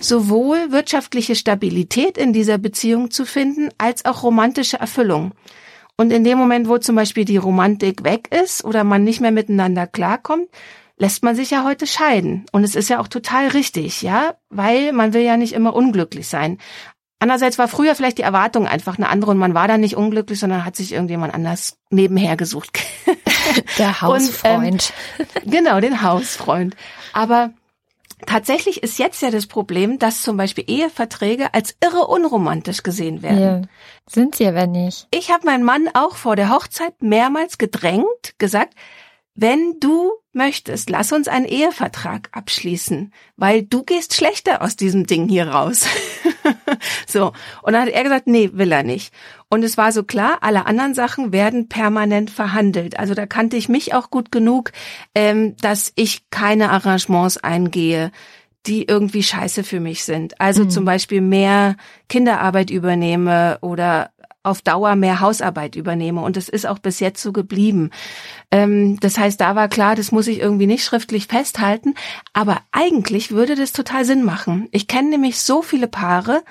sowohl 0.00 0.72
wirtschaftliche 0.72 1.34
Stabilität 1.34 2.18
in 2.18 2.32
dieser 2.32 2.58
Beziehung 2.58 3.10
zu 3.10 3.24
finden, 3.24 3.70
als 3.78 4.04
auch 4.04 4.22
romantische 4.22 4.78
Erfüllung. 4.78 5.32
Und 5.96 6.12
in 6.12 6.24
dem 6.24 6.38
Moment, 6.38 6.68
wo 6.68 6.78
zum 6.78 6.96
Beispiel 6.96 7.24
die 7.24 7.36
Romantik 7.36 8.04
weg 8.04 8.28
ist 8.34 8.64
oder 8.64 8.82
man 8.84 9.04
nicht 9.04 9.20
mehr 9.20 9.30
miteinander 9.30 9.86
klarkommt, 9.86 10.48
lässt 10.96 11.22
man 11.22 11.36
sich 11.36 11.50
ja 11.50 11.64
heute 11.64 11.86
scheiden. 11.86 12.46
Und 12.52 12.64
es 12.64 12.74
ist 12.74 12.88
ja 12.88 13.00
auch 13.00 13.08
total 13.08 13.48
richtig, 13.48 14.02
ja, 14.02 14.34
weil 14.50 14.92
man 14.92 15.12
will 15.12 15.22
ja 15.22 15.36
nicht 15.36 15.52
immer 15.52 15.74
unglücklich 15.74 16.28
sein. 16.28 16.58
Andererseits 17.20 17.58
war 17.58 17.68
früher 17.68 17.94
vielleicht 17.94 18.18
die 18.18 18.22
Erwartung 18.22 18.66
einfach 18.66 18.98
eine 18.98 19.08
andere 19.08 19.30
und 19.30 19.38
man 19.38 19.54
war 19.54 19.66
dann 19.66 19.80
nicht 19.80 19.96
unglücklich, 19.96 20.38
sondern 20.38 20.64
hat 20.64 20.76
sich 20.76 20.92
irgendjemand 20.92 21.32
anders 21.32 21.78
nebenher 21.90 22.36
gesucht. 22.36 22.78
Der 23.78 24.00
Hausfreund. 24.00 24.92
Und, 25.18 25.32
ähm, 25.34 25.50
genau, 25.50 25.80
den 25.80 26.02
Hausfreund. 26.02 26.76
Aber 27.12 27.50
tatsächlich 28.26 28.82
ist 28.82 28.98
jetzt 28.98 29.22
ja 29.22 29.30
das 29.30 29.46
Problem, 29.46 29.98
dass 29.98 30.22
zum 30.22 30.36
Beispiel 30.36 30.64
Eheverträge 30.66 31.54
als 31.54 31.76
irre 31.82 32.06
unromantisch 32.06 32.82
gesehen 32.82 33.22
werden. 33.22 33.40
Ja, 33.40 33.62
sind 34.06 34.34
sie 34.34 34.46
aber 34.46 34.66
nicht. 34.66 35.06
Ich 35.10 35.30
habe 35.30 35.46
meinen 35.46 35.64
Mann 35.64 35.88
auch 35.94 36.16
vor 36.16 36.36
der 36.36 36.50
Hochzeit 36.50 37.02
mehrmals 37.02 37.58
gedrängt, 37.58 38.34
gesagt, 38.38 38.74
wenn 39.34 39.80
du 39.80 40.12
möchtest, 40.32 40.90
lass 40.90 41.12
uns 41.12 41.28
einen 41.28 41.46
Ehevertrag 41.46 42.28
abschließen, 42.32 43.12
weil 43.36 43.62
du 43.62 43.82
gehst 43.82 44.14
schlechter 44.14 44.62
aus 44.62 44.76
diesem 44.76 45.06
Ding 45.06 45.28
hier 45.28 45.48
raus. 45.48 45.86
so. 47.06 47.32
Und 47.62 47.72
dann 47.72 47.82
hat 47.82 47.88
er 47.88 48.02
gesagt, 48.02 48.26
nee, 48.26 48.50
will 48.52 48.70
er 48.70 48.82
nicht. 48.82 49.12
Und 49.54 49.62
es 49.62 49.76
war 49.76 49.92
so 49.92 50.02
klar, 50.02 50.38
alle 50.40 50.66
anderen 50.66 50.94
Sachen 50.94 51.32
werden 51.32 51.68
permanent 51.68 52.28
verhandelt. 52.28 52.98
Also 52.98 53.14
da 53.14 53.24
kannte 53.24 53.56
ich 53.56 53.68
mich 53.68 53.94
auch 53.94 54.10
gut 54.10 54.32
genug, 54.32 54.72
ähm, 55.14 55.56
dass 55.58 55.92
ich 55.94 56.28
keine 56.30 56.72
Arrangements 56.72 57.36
eingehe, 57.36 58.10
die 58.66 58.82
irgendwie 58.82 59.22
scheiße 59.22 59.62
für 59.62 59.78
mich 59.78 60.02
sind. 60.02 60.40
Also 60.40 60.64
mhm. 60.64 60.70
zum 60.70 60.84
Beispiel 60.84 61.20
mehr 61.20 61.76
Kinderarbeit 62.08 62.68
übernehme 62.70 63.58
oder 63.60 64.10
auf 64.42 64.60
Dauer 64.60 64.96
mehr 64.96 65.20
Hausarbeit 65.20 65.76
übernehme. 65.76 66.22
Und 66.22 66.36
es 66.36 66.48
ist 66.48 66.66
auch 66.66 66.80
bis 66.80 66.98
jetzt 66.98 67.22
so 67.22 67.30
geblieben. 67.30 67.90
Ähm, 68.50 68.98
das 68.98 69.18
heißt, 69.18 69.40
da 69.40 69.54
war 69.54 69.68
klar, 69.68 69.94
das 69.94 70.10
muss 70.10 70.26
ich 70.26 70.40
irgendwie 70.40 70.66
nicht 70.66 70.84
schriftlich 70.84 71.28
festhalten. 71.28 71.94
Aber 72.32 72.58
eigentlich 72.72 73.30
würde 73.30 73.54
das 73.54 73.70
total 73.70 74.04
Sinn 74.04 74.24
machen. 74.24 74.66
Ich 74.72 74.88
kenne 74.88 75.10
nämlich 75.10 75.38
so 75.38 75.62
viele 75.62 75.86
Paare, 75.86 76.42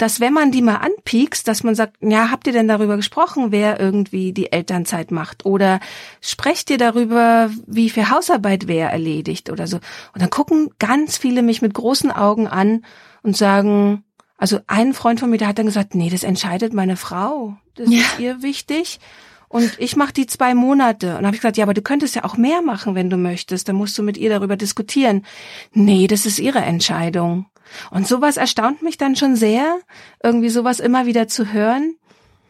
dass 0.00 0.18
wenn 0.18 0.32
man 0.32 0.50
die 0.50 0.62
mal 0.62 0.76
anpiekst, 0.76 1.46
dass 1.46 1.62
man 1.62 1.74
sagt, 1.74 1.98
ja, 2.00 2.30
habt 2.30 2.46
ihr 2.46 2.54
denn 2.54 2.68
darüber 2.68 2.96
gesprochen, 2.96 3.52
wer 3.52 3.78
irgendwie 3.78 4.32
die 4.32 4.50
Elternzeit 4.50 5.10
macht? 5.10 5.44
Oder 5.44 5.78
sprecht 6.22 6.70
ihr 6.70 6.78
darüber, 6.78 7.50
wie 7.66 7.90
viel 7.90 8.08
Hausarbeit 8.08 8.66
wer 8.66 8.90
erledigt 8.90 9.50
oder 9.50 9.66
so? 9.66 9.76
Und 9.76 10.22
dann 10.22 10.30
gucken 10.30 10.70
ganz 10.78 11.18
viele 11.18 11.42
mich 11.42 11.60
mit 11.60 11.74
großen 11.74 12.10
Augen 12.10 12.48
an 12.48 12.86
und 13.22 13.36
sagen, 13.36 14.02
also 14.38 14.60
ein 14.68 14.94
Freund 14.94 15.20
von 15.20 15.28
mir, 15.28 15.36
der 15.36 15.48
hat 15.48 15.58
dann 15.58 15.66
gesagt, 15.66 15.94
nee, 15.94 16.08
das 16.08 16.22
entscheidet 16.22 16.72
meine 16.72 16.96
Frau. 16.96 17.58
Das 17.74 17.90
ja. 17.90 18.00
ist 18.00 18.18
ihr 18.18 18.42
wichtig. 18.42 19.00
Und 19.48 19.78
ich 19.78 19.96
mache 19.96 20.14
die 20.14 20.26
zwei 20.26 20.54
Monate. 20.54 21.18
Und 21.18 21.26
habe 21.26 21.34
ich 21.34 21.42
gesagt, 21.42 21.58
ja, 21.58 21.64
aber 21.64 21.74
du 21.74 21.82
könntest 21.82 22.14
ja 22.14 22.24
auch 22.24 22.38
mehr 22.38 22.62
machen, 22.62 22.94
wenn 22.94 23.10
du 23.10 23.18
möchtest. 23.18 23.68
Dann 23.68 23.76
musst 23.76 23.98
du 23.98 24.02
mit 24.02 24.16
ihr 24.16 24.30
darüber 24.30 24.56
diskutieren. 24.56 25.26
Nee, 25.72 26.06
das 26.06 26.24
ist 26.24 26.38
ihre 26.38 26.60
Entscheidung. 26.60 27.46
Und 27.90 28.06
sowas 28.06 28.36
erstaunt 28.36 28.82
mich 28.82 28.98
dann 28.98 29.16
schon 29.16 29.36
sehr, 29.36 29.78
irgendwie 30.22 30.48
sowas 30.48 30.80
immer 30.80 31.06
wieder 31.06 31.28
zu 31.28 31.52
hören. 31.52 31.96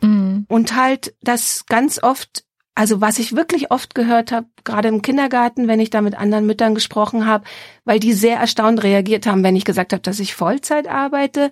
Mhm. 0.00 0.46
Und 0.48 0.76
halt, 0.76 1.14
dass 1.22 1.66
ganz 1.66 2.02
oft, 2.02 2.44
also 2.74 3.00
was 3.00 3.18
ich 3.18 3.36
wirklich 3.36 3.70
oft 3.70 3.94
gehört 3.94 4.32
habe, 4.32 4.46
gerade 4.64 4.88
im 4.88 5.02
Kindergarten, 5.02 5.68
wenn 5.68 5.80
ich 5.80 5.90
da 5.90 6.00
mit 6.00 6.14
anderen 6.14 6.46
Müttern 6.46 6.74
gesprochen 6.74 7.26
habe, 7.26 7.44
weil 7.84 8.00
die 8.00 8.12
sehr 8.12 8.38
erstaunt 8.38 8.82
reagiert 8.82 9.26
haben, 9.26 9.42
wenn 9.42 9.56
ich 9.56 9.64
gesagt 9.64 9.92
habe, 9.92 10.02
dass 10.02 10.20
ich 10.20 10.34
Vollzeit 10.34 10.88
arbeite, 10.88 11.50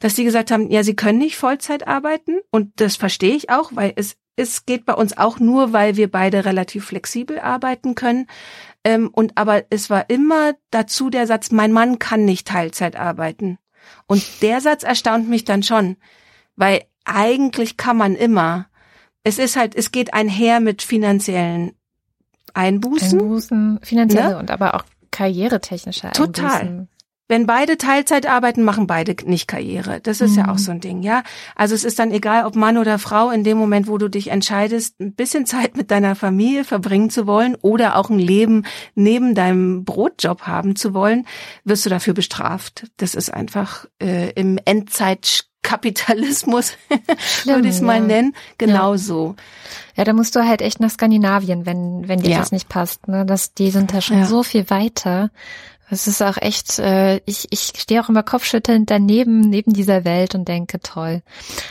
dass 0.00 0.14
die 0.14 0.24
gesagt 0.24 0.50
haben, 0.50 0.70
ja, 0.70 0.82
sie 0.82 0.96
können 0.96 1.18
nicht 1.18 1.36
Vollzeit 1.36 1.86
arbeiten. 1.86 2.40
Und 2.50 2.72
das 2.76 2.96
verstehe 2.96 3.36
ich 3.36 3.50
auch, 3.50 3.70
weil 3.74 3.92
es 3.96 4.16
es 4.36 4.66
geht 4.66 4.84
bei 4.84 4.94
uns 4.94 5.16
auch 5.16 5.38
nur, 5.38 5.72
weil 5.72 5.96
wir 5.96 6.10
beide 6.10 6.44
relativ 6.44 6.86
flexibel 6.86 7.38
arbeiten 7.38 7.94
können. 7.94 8.26
Ähm, 8.84 9.08
und 9.12 9.36
aber 9.36 9.64
es 9.70 9.90
war 9.90 10.10
immer 10.10 10.54
dazu 10.70 11.10
der 11.10 11.26
Satz, 11.26 11.50
mein 11.50 11.72
Mann 11.72 11.98
kann 11.98 12.24
nicht 12.24 12.46
Teilzeit 12.46 12.96
arbeiten. 12.96 13.58
Und 14.06 14.42
der 14.42 14.60
Satz 14.60 14.82
erstaunt 14.82 15.28
mich 15.28 15.44
dann 15.44 15.62
schon, 15.62 15.96
weil 16.56 16.84
eigentlich 17.04 17.76
kann 17.76 17.96
man 17.96 18.14
immer. 18.14 18.66
Es 19.22 19.38
ist 19.38 19.56
halt, 19.56 19.74
es 19.74 19.90
geht 19.90 20.12
einher 20.12 20.60
mit 20.60 20.82
finanziellen 20.82 21.72
Einbußen. 22.52 23.20
Einbußen, 23.20 23.80
finanzielle 23.82 24.30
ne? 24.30 24.38
und 24.38 24.50
aber 24.50 24.74
auch 24.74 24.84
karrieretechnische 25.10 26.08
Einbußen. 26.08 26.32
Total 26.32 26.88
wenn 27.26 27.46
beide 27.46 27.78
Teilzeit 27.78 28.26
arbeiten, 28.26 28.64
machen 28.64 28.86
beide 28.86 29.16
nicht 29.24 29.48
Karriere. 29.48 30.00
Das 30.00 30.20
ist 30.20 30.32
mhm. 30.32 30.38
ja 30.38 30.48
auch 30.48 30.54
mhm. 30.54 30.58
so 30.58 30.70
ein 30.72 30.80
Ding, 30.80 31.02
ja. 31.02 31.22
Also 31.56 31.74
es 31.74 31.84
ist 31.84 31.98
dann 31.98 32.10
egal, 32.10 32.44
ob 32.44 32.54
Mann 32.54 32.76
oder 32.76 32.98
Frau, 32.98 33.30
in 33.30 33.44
dem 33.44 33.56
Moment, 33.56 33.88
wo 33.88 33.96
du 33.96 34.08
dich 34.08 34.28
entscheidest, 34.28 35.00
ein 35.00 35.14
bisschen 35.14 35.46
Zeit 35.46 35.74
mit 35.76 35.90
deiner 35.90 36.16
Familie 36.16 36.64
verbringen 36.64 37.08
zu 37.08 37.26
wollen 37.26 37.56
oder 37.62 37.96
auch 37.96 38.10
ein 38.10 38.18
Leben 38.18 38.66
neben 38.94 39.34
deinem 39.34 39.84
Brotjob 39.84 40.42
haben 40.42 40.76
zu 40.76 40.92
wollen, 40.92 41.26
wirst 41.64 41.86
du 41.86 41.90
dafür 41.90 42.12
bestraft. 42.12 42.90
Das 42.98 43.14
ist 43.14 43.32
einfach 43.32 43.86
äh, 44.02 44.30
im 44.32 44.58
Endzeitkapitalismus, 44.62 46.76
würde 47.44 47.68
ich 47.68 47.76
es 47.76 47.80
mal 47.80 48.00
ja. 48.00 48.06
nennen, 48.06 48.34
genauso. 48.58 49.34
Ja. 49.96 50.02
ja. 50.02 50.04
da 50.04 50.12
musst 50.12 50.36
du 50.36 50.46
halt 50.46 50.60
echt 50.60 50.78
nach 50.78 50.90
Skandinavien, 50.90 51.64
wenn, 51.64 52.06
wenn 52.06 52.20
dir 52.20 52.32
ja. 52.32 52.38
das 52.40 52.52
nicht 52.52 52.68
passt. 52.68 53.08
Ne? 53.08 53.24
Das, 53.24 53.54
die 53.54 53.70
sind 53.70 53.94
da 53.94 54.02
schon 54.02 54.26
so 54.26 54.42
viel 54.42 54.68
weiter. 54.68 55.30
Es 55.90 56.06
ist 56.06 56.22
auch 56.22 56.36
echt, 56.38 56.78
äh, 56.78 57.20
ich, 57.26 57.46
ich 57.50 57.72
stehe 57.76 58.02
auch 58.02 58.08
immer 58.08 58.22
kopfschüttelnd 58.22 58.90
daneben, 58.90 59.40
neben 59.40 59.72
dieser 59.72 60.04
Welt 60.04 60.34
und 60.34 60.48
denke, 60.48 60.80
toll. 60.80 61.22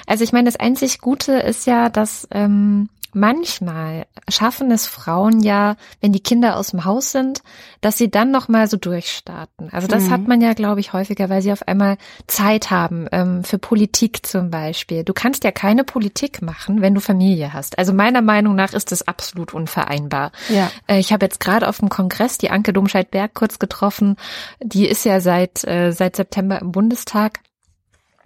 Also 0.05 0.23
ich 0.23 0.31
meine, 0.31 0.45
das 0.45 0.55
einzig 0.55 0.99
Gute 0.99 1.33
ist 1.33 1.65
ja, 1.65 1.89
dass 1.89 2.27
ähm, 2.31 2.89
manchmal 3.13 4.05
schaffen 4.29 4.71
es 4.71 4.87
Frauen 4.87 5.41
ja, 5.41 5.75
wenn 6.01 6.11
die 6.11 6.21
Kinder 6.21 6.57
aus 6.57 6.71
dem 6.71 6.85
Haus 6.85 7.11
sind, 7.11 7.41
dass 7.81 7.97
sie 7.97 8.09
dann 8.09 8.31
noch 8.31 8.47
mal 8.47 8.67
so 8.67 8.77
durchstarten. 8.77 9.69
Also 9.71 9.87
das 9.87 10.05
mhm. 10.05 10.11
hat 10.11 10.27
man 10.27 10.41
ja, 10.41 10.53
glaube 10.53 10.79
ich, 10.79 10.93
häufiger, 10.93 11.29
weil 11.29 11.41
sie 11.41 11.51
auf 11.51 11.67
einmal 11.67 11.97
Zeit 12.27 12.71
haben 12.71 13.07
ähm, 13.11 13.43
für 13.43 13.57
Politik 13.57 14.25
zum 14.25 14.49
Beispiel. 14.49 15.03
Du 15.03 15.13
kannst 15.13 15.43
ja 15.43 15.51
keine 15.51 15.83
Politik 15.83 16.41
machen, 16.41 16.81
wenn 16.81 16.95
du 16.95 17.01
Familie 17.01 17.53
hast. 17.53 17.77
Also 17.77 17.93
meiner 17.93 18.21
Meinung 18.21 18.55
nach 18.55 18.73
ist 18.73 18.91
das 18.91 19.07
absolut 19.07 19.53
unvereinbar. 19.53 20.31
Ja. 20.49 20.71
Äh, 20.87 20.99
ich 20.99 21.13
habe 21.13 21.25
jetzt 21.25 21.39
gerade 21.39 21.67
auf 21.67 21.79
dem 21.79 21.89
Kongress 21.89 22.37
die 22.37 22.49
Anke 22.49 22.73
Domscheit-Berg 22.73 23.33
kurz 23.33 23.59
getroffen. 23.59 24.17
Die 24.61 24.87
ist 24.87 25.05
ja 25.05 25.19
seit 25.19 25.63
äh, 25.65 25.91
seit 25.91 26.15
September 26.15 26.59
im 26.59 26.71
Bundestag. 26.71 27.39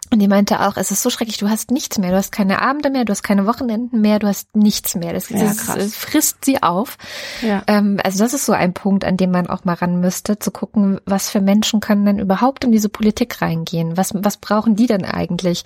Und 0.10 0.20
die 0.20 0.30
meinte 0.30 0.62
auch, 0.62 0.78
es 0.78 0.91
ist 0.91 1.04
so 1.04 1.10
schrecklich, 1.10 1.38
du 1.38 1.50
hast 1.50 1.70
nichts 1.70 1.98
mehr, 1.98 2.12
du 2.12 2.17
hast 2.17 2.32
keine 2.32 2.62
Abende 2.62 2.89
mehr, 2.89 3.04
du 3.04 3.12
hast 3.12 3.24
keine 3.24 3.46
Wochenenden 3.46 4.00
mehr, 4.00 4.20
du 4.20 4.28
hast 4.28 4.56
nichts 4.56 4.96
mehr. 4.96 5.12
Das, 5.12 5.30
ja, 5.30 5.39
das, 5.39 5.96
frisst 5.96 6.46
sie 6.46 6.63
auf. 6.63 6.98
Ja. 7.41 7.63
Ähm, 7.67 8.00
also 8.04 8.24
das 8.24 8.34
ist 8.34 8.46
so 8.46 8.54
ein 8.54 8.74
Punkt, 8.74 9.04
an 9.04 9.17
dem 9.17 9.32
man 9.32 9.48
auch 9.48 9.65
mal 9.65 9.74
ran 9.74 10.00
müsste, 10.00 10.39
zu 10.39 10.52
gucken, 10.52 11.02
was 11.06 11.30
für 11.30 11.41
Menschen 11.41 11.82
können 11.82 12.06
denn 12.06 12.20
überhaupt 12.20 12.63
in 12.63 12.72
diese 12.72 12.88
Politik 12.88 13.41
reingehen? 13.41 13.98
Was, 13.98 14.13
was 14.15 14.38
brauchen 14.38 14.78
die 14.78 14.88
denn 14.88 15.04
eigentlich, 15.04 15.63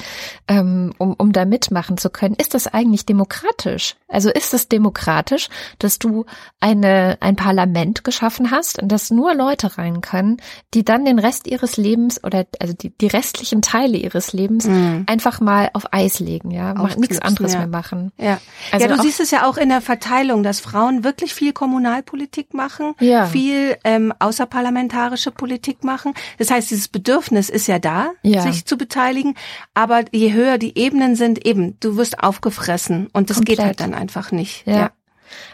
ähm, 0.47 0.93
um, 0.97 1.13
um 1.13 1.33
da 1.33 1.45
mitmachen 1.45 1.97
zu 1.97 2.09
können? 2.09 2.35
Ist 2.35 2.55
das 2.55 2.65
eigentlich 2.65 3.05
demokratisch? 3.05 3.95
Also 4.07 4.31
ist 4.31 4.55
es 4.55 4.67
demokratisch, 4.67 5.49
dass 5.77 5.99
du 5.99 6.25
eine, 6.59 7.17
ein 7.19 7.35
Parlament 7.35 8.03
geschaffen 8.03 8.49
hast 8.49 8.81
und 8.81 8.91
dass 8.91 9.11
nur 9.11 9.35
Leute 9.35 9.77
rein 9.77 10.01
können, 10.01 10.37
die 10.73 10.83
dann 10.83 11.05
den 11.05 11.19
Rest 11.19 11.47
ihres 11.47 11.77
Lebens 11.77 12.23
oder 12.23 12.45
also 12.59 12.73
die, 12.73 12.89
die 12.89 13.07
restlichen 13.07 13.61
Teile 13.61 13.97
ihres 13.97 14.30
Lebens 14.33 14.67
mhm. 14.67 15.03
einfach 15.07 15.39
mal 15.39 15.69
auf 15.73 15.93
Eis 15.93 16.19
legen, 16.19 16.51
ja, 16.51 16.73
Mach, 16.73 16.95
nichts 16.97 17.19
anderes 17.19 17.53
ja. 17.53 17.59
mehr 17.59 17.67
machen. 17.67 18.11
Ja, 18.17 18.39
also 18.71 18.87
ja 18.87 18.95
du 18.95 19.01
siehst 19.01 19.19
es 19.19 19.31
ja 19.31 19.45
auch 19.45 19.57
in 19.57 19.69
der 19.69 19.81
Verteilung, 19.81 20.43
dass 20.43 20.59
Frauen 20.59 21.03
wirklich 21.03 21.33
viel 21.33 21.53
Kommunalpolitik 21.53 22.53
machen, 22.53 22.93
ja. 22.99 23.25
viel 23.25 23.77
ähm, 23.83 24.13
außerparlamentarische 24.19 25.31
Politik 25.31 25.83
machen. 25.83 26.13
Das 26.37 26.51
heißt, 26.51 26.71
dieses 26.71 26.87
Bedürfnis 26.87 27.49
ist 27.49 27.67
ja 27.67 27.79
da, 27.79 28.11
ja. 28.23 28.41
sich 28.41 28.65
zu 28.65 28.77
beteiligen, 28.77 29.35
aber 29.73 30.03
je 30.11 30.33
höher 30.33 30.57
die 30.57 30.77
Ebenen 30.77 31.15
sind, 31.15 31.45
eben, 31.45 31.77
du 31.79 31.97
wirst 31.97 32.23
aufgefressen 32.23 33.07
und 33.13 33.29
das 33.29 33.37
Komplett. 33.37 33.57
geht 33.57 33.65
halt 33.65 33.79
dann 33.79 33.93
einfach 33.93 34.31
nicht. 34.31 34.65
ja. 34.67 34.73
ja. 34.73 34.91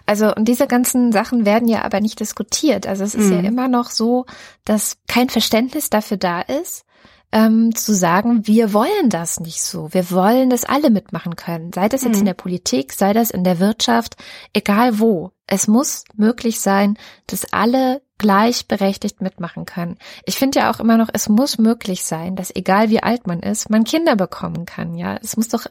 Also, 0.05 0.33
und 0.33 0.45
diese 0.45 0.67
ganzen 0.67 1.11
Sachen 1.11 1.45
werden 1.45 1.67
ja 1.67 1.83
aber 1.83 1.99
nicht 1.99 2.19
diskutiert. 2.19 2.87
Also 2.87 3.03
es 3.03 3.15
ist 3.15 3.27
mhm. 3.27 3.33
ja 3.33 3.39
immer 3.41 3.67
noch 3.67 3.89
so, 3.89 4.25
dass 4.65 4.97
kein 5.07 5.29
Verständnis 5.29 5.89
dafür 5.89 6.17
da 6.17 6.41
ist, 6.41 6.85
ähm, 7.31 7.75
zu 7.75 7.93
sagen, 7.93 8.47
wir 8.47 8.73
wollen 8.73 9.09
das 9.09 9.39
nicht 9.39 9.61
so. 9.61 9.93
Wir 9.93 10.11
wollen, 10.11 10.49
dass 10.49 10.63
alle 10.63 10.89
mitmachen 10.89 11.35
können. 11.35 11.73
Sei 11.73 11.89
das 11.89 12.03
jetzt 12.03 12.13
mhm. 12.13 12.19
in 12.19 12.25
der 12.25 12.33
Politik, 12.33 12.93
sei 12.93 13.13
das 13.13 13.31
in 13.31 13.43
der 13.43 13.59
Wirtschaft, 13.59 14.15
egal 14.53 14.99
wo. 14.99 15.31
Es 15.45 15.67
muss 15.67 16.03
möglich 16.15 16.59
sein, 16.59 16.97
dass 17.27 17.51
alle 17.53 18.01
gleichberechtigt 18.17 19.21
mitmachen 19.21 19.65
können. 19.65 19.97
Ich 20.25 20.37
finde 20.37 20.59
ja 20.59 20.71
auch 20.71 20.79
immer 20.79 20.97
noch, 20.97 21.09
es 21.13 21.29
muss 21.29 21.57
möglich 21.57 22.03
sein, 22.03 22.35
dass 22.35 22.55
egal 22.55 22.89
wie 22.89 23.03
alt 23.03 23.27
man 23.27 23.41
ist, 23.41 23.69
man 23.69 23.83
Kinder 23.83 24.15
bekommen 24.15 24.65
kann. 24.65 24.95
Ja, 24.95 25.17
es 25.21 25.37
muss 25.37 25.49
doch, 25.49 25.65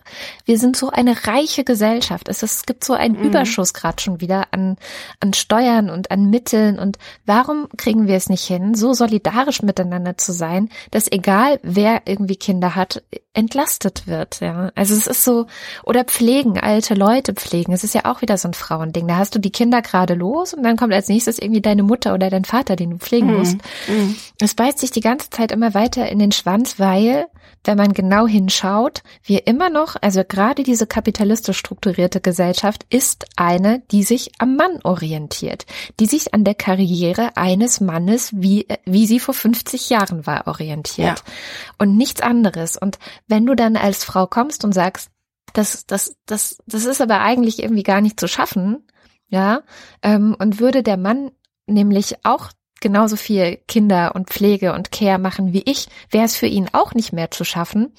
wir 0.44 0.58
sind 0.58 0.76
so 0.76 0.90
eine 0.90 1.26
reiche 1.26 1.64
Gesellschaft. 1.64 2.28
Es, 2.28 2.42
es 2.42 2.64
gibt 2.66 2.84
so 2.84 2.94
einen 2.94 3.18
mhm. 3.18 3.24
Überschuss 3.24 3.74
gerade 3.74 4.00
schon 4.00 4.20
wieder 4.20 4.48
an, 4.52 4.76
an 5.20 5.32
Steuern 5.32 5.90
und 5.90 6.10
an 6.10 6.30
Mitteln. 6.30 6.78
Und 6.78 6.98
warum 7.24 7.68
kriegen 7.76 8.06
wir 8.06 8.16
es 8.16 8.28
nicht 8.28 8.44
hin, 8.44 8.74
so 8.74 8.92
solidarisch 8.92 9.62
miteinander 9.62 10.16
zu 10.16 10.32
sein, 10.32 10.68
dass 10.90 11.10
egal 11.10 11.58
wer 11.62 12.02
irgendwie 12.04 12.36
Kinder 12.36 12.76
hat, 12.76 13.02
entlastet 13.36 14.06
wird? 14.06 14.40
Ja, 14.40 14.70
also 14.74 14.94
es 14.94 15.06
ist 15.06 15.24
so, 15.24 15.46
oder 15.84 16.04
pflegen, 16.04 16.58
alte 16.58 16.94
Leute 16.94 17.34
pflegen. 17.34 17.72
Es 17.72 17.84
ist 17.84 17.94
ja 17.94 18.06
auch 18.06 18.22
wieder 18.22 18.38
so 18.38 18.48
ein 18.48 18.54
Frauending. 18.54 19.06
Da 19.06 19.16
hast 19.16 19.34
du 19.34 19.38
die 19.38 19.50
Kinder 19.50 19.82
gerade 19.82 20.14
los 20.14 20.54
und 20.54 20.62
dann 20.62 20.76
kommt 20.76 20.92
als 20.92 21.08
nächstes 21.08 21.38
irgendwie 21.38 21.60
deine 21.60 21.82
Mutter 21.82 22.14
oder 22.14 22.30
dein 22.30 22.44
Vater, 22.44 22.76
den 22.76 22.90
du 22.90 22.98
pflegen 22.98 23.28
mhm. 23.28 23.38
musst. 23.38 23.58
Mhm. 23.88 24.16
Es 24.40 24.54
beißt 24.54 24.78
sich 24.78 24.90
die 24.90 25.00
ganze 25.00 25.30
Zeit 25.30 25.52
immer 25.52 25.74
weiter 25.74 26.08
in 26.08 26.18
den 26.18 26.32
Schwanz, 26.32 26.78
weil, 26.78 27.26
wenn 27.66 27.76
man 27.76 27.92
genau 27.92 28.26
hinschaut, 28.26 29.02
wir 29.22 29.46
immer 29.46 29.70
noch, 29.70 29.96
also 30.00 30.22
gerade 30.26 30.62
diese 30.62 30.86
kapitalistisch 30.86 31.58
strukturierte 31.58 32.20
Gesellschaft 32.20 32.86
ist 32.90 33.26
eine, 33.36 33.82
die 33.90 34.02
sich 34.02 34.30
am 34.38 34.56
Mann 34.56 34.80
orientiert, 34.84 35.66
die 35.98 36.06
sich 36.06 36.34
an 36.34 36.44
der 36.44 36.54
Karriere 36.54 37.36
eines 37.36 37.80
Mannes, 37.80 38.30
wie, 38.34 38.66
wie 38.84 39.06
sie 39.06 39.20
vor 39.20 39.34
50 39.34 39.90
Jahren 39.90 40.26
war, 40.26 40.46
orientiert. 40.46 41.18
Ja. 41.18 41.32
Und 41.78 41.96
nichts 41.96 42.20
anderes. 42.20 42.76
Und 42.76 42.98
wenn 43.26 43.46
du 43.46 43.54
dann 43.54 43.76
als 43.76 44.04
Frau 44.04 44.26
kommst 44.26 44.64
und 44.64 44.72
sagst, 44.72 45.10
das, 45.52 45.86
das, 45.86 46.16
das, 46.26 46.58
das 46.66 46.84
ist 46.84 47.00
aber 47.00 47.20
eigentlich 47.20 47.62
irgendwie 47.62 47.82
gar 47.82 48.00
nicht 48.00 48.20
zu 48.20 48.28
schaffen, 48.28 48.86
ja, 49.28 49.62
ähm, 50.02 50.36
und 50.38 50.60
würde 50.60 50.82
der 50.82 50.96
Mann 50.96 51.32
nämlich 51.66 52.24
auch 52.24 52.52
genauso 52.80 53.16
viel 53.16 53.58
Kinder 53.68 54.14
und 54.14 54.30
Pflege 54.30 54.72
und 54.72 54.92
Care 54.92 55.18
machen 55.18 55.52
wie 55.52 55.62
ich, 55.64 55.88
wäre 56.10 56.24
es 56.24 56.36
für 56.36 56.46
ihn 56.46 56.68
auch 56.72 56.94
nicht 56.94 57.12
mehr 57.12 57.30
zu 57.30 57.44
schaffen, 57.44 57.92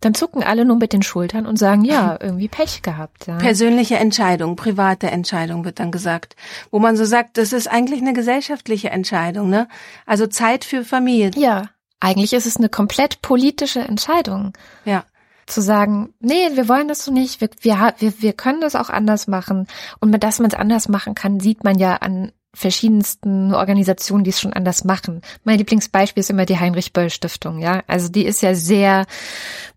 dann 0.00 0.14
zucken 0.14 0.42
alle 0.42 0.64
nur 0.64 0.76
mit 0.76 0.92
den 0.92 1.02
Schultern 1.02 1.46
und 1.46 1.58
sagen, 1.58 1.84
ja, 1.84 2.18
irgendwie 2.20 2.48
Pech 2.48 2.82
gehabt. 2.82 3.26
Ja. 3.26 3.38
Persönliche 3.38 3.96
Entscheidung, 3.96 4.56
private 4.56 5.10
Entscheidung 5.10 5.64
wird 5.64 5.78
dann 5.78 5.92
gesagt, 5.92 6.36
wo 6.70 6.78
man 6.78 6.96
so 6.96 7.04
sagt, 7.04 7.38
das 7.38 7.52
ist 7.52 7.68
eigentlich 7.68 8.00
eine 8.00 8.12
gesellschaftliche 8.12 8.90
Entscheidung, 8.90 9.48
ne? 9.48 9.68
Also 10.06 10.26
Zeit 10.26 10.64
für 10.64 10.84
Familie. 10.84 11.30
Ja, 11.36 11.70
eigentlich 12.00 12.32
ist 12.32 12.46
es 12.46 12.56
eine 12.56 12.68
komplett 12.68 13.22
politische 13.22 13.80
Entscheidung. 13.80 14.52
Ja. 14.84 15.04
Zu 15.46 15.60
sagen, 15.60 16.14
nee, 16.20 16.50
wir 16.54 16.68
wollen 16.68 16.88
das 16.88 17.04
so 17.04 17.12
nicht, 17.12 17.40
wir, 17.40 17.50
wir, 17.62 17.94
wir 18.20 18.32
können 18.32 18.60
das 18.60 18.74
auch 18.74 18.90
anders 18.90 19.26
machen. 19.26 19.66
Und 20.00 20.10
mit 20.10 20.22
dass 20.22 20.38
man 20.38 20.50
es 20.50 20.56
anders 20.56 20.88
machen 20.88 21.14
kann, 21.14 21.40
sieht 21.40 21.64
man 21.64 21.78
ja 21.78 21.96
an 21.96 22.32
verschiedensten 22.54 23.54
Organisationen, 23.54 24.24
die 24.24 24.30
es 24.30 24.40
schon 24.40 24.52
anders 24.52 24.84
machen. 24.84 25.22
Mein 25.42 25.58
Lieblingsbeispiel 25.58 26.20
ist 26.20 26.30
immer 26.30 26.44
die 26.44 26.58
Heinrich 26.58 26.92
Böll 26.92 27.08
Stiftung, 27.08 27.58
ja. 27.58 27.82
Also 27.86 28.08
die 28.08 28.26
ist 28.26 28.42
ja 28.42 28.54
sehr 28.54 29.06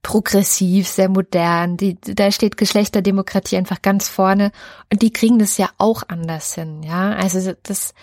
progressiv, 0.02 0.88
sehr 0.88 1.08
modern. 1.08 1.78
Die, 1.78 1.96
da 2.02 2.32
steht 2.32 2.58
Geschlechterdemokratie 2.58 3.56
einfach 3.56 3.82
ganz 3.82 4.10
vorne 4.10 4.52
und 4.92 5.02
die 5.02 5.14
kriegen 5.14 5.40
das 5.40 5.58
ja 5.58 5.70
auch 5.78 6.04
anders 6.08 6.54
hin, 6.56 6.84
ja. 6.84 7.14
Also 7.14 7.54
das, 7.64 7.94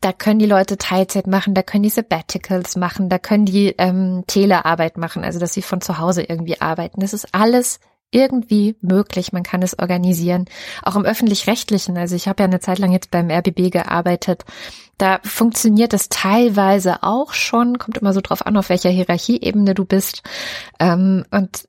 da 0.00 0.12
können 0.12 0.40
die 0.40 0.46
Leute 0.46 0.76
Teilzeit 0.76 1.28
machen, 1.28 1.54
da 1.54 1.62
können 1.62 1.84
die 1.84 1.90
Sabbaticals 1.90 2.74
machen, 2.74 3.08
da 3.08 3.18
können 3.18 3.44
die 3.44 3.74
ähm, 3.78 4.24
Telearbeit 4.26 4.96
machen, 4.96 5.22
also 5.22 5.38
dass 5.38 5.54
sie 5.54 5.62
von 5.62 5.80
zu 5.80 5.98
Hause 5.98 6.22
irgendwie 6.22 6.60
arbeiten. 6.60 7.00
Das 7.00 7.12
ist 7.12 7.32
alles 7.32 7.78
irgendwie 8.10 8.76
möglich. 8.80 9.32
Man 9.32 9.42
kann 9.42 9.62
es 9.62 9.78
organisieren. 9.78 10.46
Auch 10.82 10.96
im 10.96 11.04
öffentlich-rechtlichen. 11.04 11.98
Also 11.98 12.16
ich 12.16 12.28
habe 12.28 12.42
ja 12.42 12.46
eine 12.46 12.60
Zeit 12.60 12.78
lang 12.78 12.92
jetzt 12.92 13.10
beim 13.10 13.30
RBB 13.30 13.70
gearbeitet. 13.70 14.44
Da 14.96 15.20
funktioniert 15.22 15.92
es 15.94 16.08
teilweise 16.08 17.02
auch 17.02 17.32
schon. 17.32 17.78
Kommt 17.78 17.98
immer 17.98 18.12
so 18.12 18.20
drauf 18.20 18.46
an, 18.46 18.56
auf 18.56 18.68
welcher 18.68 18.90
Hierarchieebene 18.90 19.74
du 19.74 19.84
bist. 19.84 20.22
Ähm, 20.80 21.24
und 21.30 21.67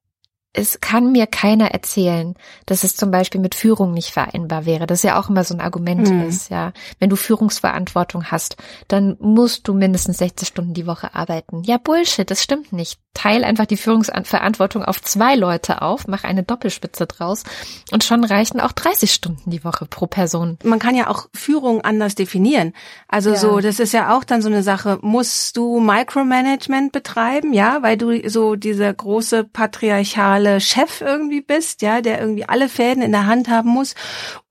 es 0.53 0.81
kann 0.81 1.11
mir 1.11 1.27
keiner 1.27 1.71
erzählen, 1.71 2.33
dass 2.65 2.83
es 2.83 2.95
zum 2.95 3.11
Beispiel 3.11 3.39
mit 3.39 3.53
Führung 3.53 3.93
nicht 3.93 4.09
vereinbar 4.09 4.65
wäre. 4.65 4.87
Das 4.87 5.03
ja 5.03 5.19
auch 5.19 5.29
immer 5.29 5.43
so 5.43 5.53
ein 5.53 5.61
Argument 5.61 6.09
mhm. 6.09 6.23
ist, 6.23 6.49
ja. 6.49 6.73
Wenn 6.97 7.11
du 7.11 7.15
Führungsverantwortung 7.15 8.25
hast, 8.25 8.57
dann 8.87 9.15
musst 9.19 9.67
du 9.67 9.75
mindestens 9.75 10.17
60 10.17 10.47
Stunden 10.47 10.73
die 10.73 10.87
Woche 10.87 11.13
arbeiten. 11.13 11.61
Ja, 11.63 11.77
Bullshit, 11.77 12.29
das 12.29 12.41
stimmt 12.41 12.73
nicht. 12.73 12.99
Teil 13.13 13.43
einfach 13.43 13.65
die 13.65 13.77
Führungsverantwortung 13.77 14.83
auf 14.83 15.01
zwei 15.01 15.35
Leute 15.35 15.81
auf, 15.81 16.07
mach 16.07 16.23
eine 16.23 16.43
Doppelspitze 16.43 17.05
draus 17.05 17.43
und 17.91 18.03
schon 18.03 18.23
reichen 18.23 18.59
auch 18.59 18.71
30 18.71 19.11
Stunden 19.11 19.51
die 19.51 19.63
Woche 19.63 19.85
pro 19.85 20.07
Person. 20.07 20.57
Man 20.63 20.79
kann 20.79 20.95
ja 20.95 21.09
auch 21.09 21.27
Führung 21.33 21.81
anders 21.81 22.15
definieren. 22.15 22.73
Also 23.07 23.31
ja. 23.31 23.35
so, 23.35 23.59
das 23.59 23.79
ist 23.79 23.93
ja 23.93 24.15
auch 24.15 24.23
dann 24.23 24.41
so 24.41 24.47
eine 24.47 24.63
Sache, 24.63 24.99
musst 25.01 25.57
du 25.57 25.79
Micromanagement 25.79 26.91
betreiben, 26.91 27.53
ja, 27.53 27.81
weil 27.81 27.97
du 27.97 28.27
so 28.29 28.55
diese 28.55 28.93
große 28.93 29.43
patriarchale 29.43 30.38
Chef 30.59 31.01
irgendwie 31.01 31.41
bist, 31.41 31.81
ja, 31.81 32.01
der 32.01 32.19
irgendwie 32.19 32.45
alle 32.45 32.69
Fäden 32.69 33.03
in 33.03 33.11
der 33.11 33.25
Hand 33.25 33.49
haben 33.49 33.69
muss, 33.69 33.95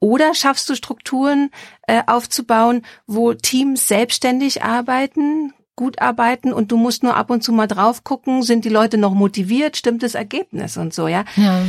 oder 0.01 0.35
schaffst 0.35 0.69
du 0.69 0.75
Strukturen 0.75 1.51
äh, 1.87 2.03
aufzubauen, 2.07 2.83
wo 3.07 3.35
Teams 3.35 3.89
selbstständig 3.89 4.63
arbeiten, 4.63 5.53
gut 5.77 6.01
arbeiten 6.01 6.53
und 6.53 6.73
du 6.73 6.77
musst 6.77 7.03
nur 7.03 7.17
ab 7.17 7.31
und 7.31 7.43
zu 7.43 7.53
mal 7.53 7.69
drauf 7.69 8.03
gucken, 8.05 8.43
sind 8.43 8.65
die 8.65 8.69
Leute 8.69 8.99
noch 8.99 9.15
motiviert, 9.15 9.77
stimmt 9.77 10.03
das 10.03 10.15
Ergebnis 10.15 10.77
und 10.77 10.93
so, 10.93 11.07
ja. 11.09 11.25
ja. 11.37 11.63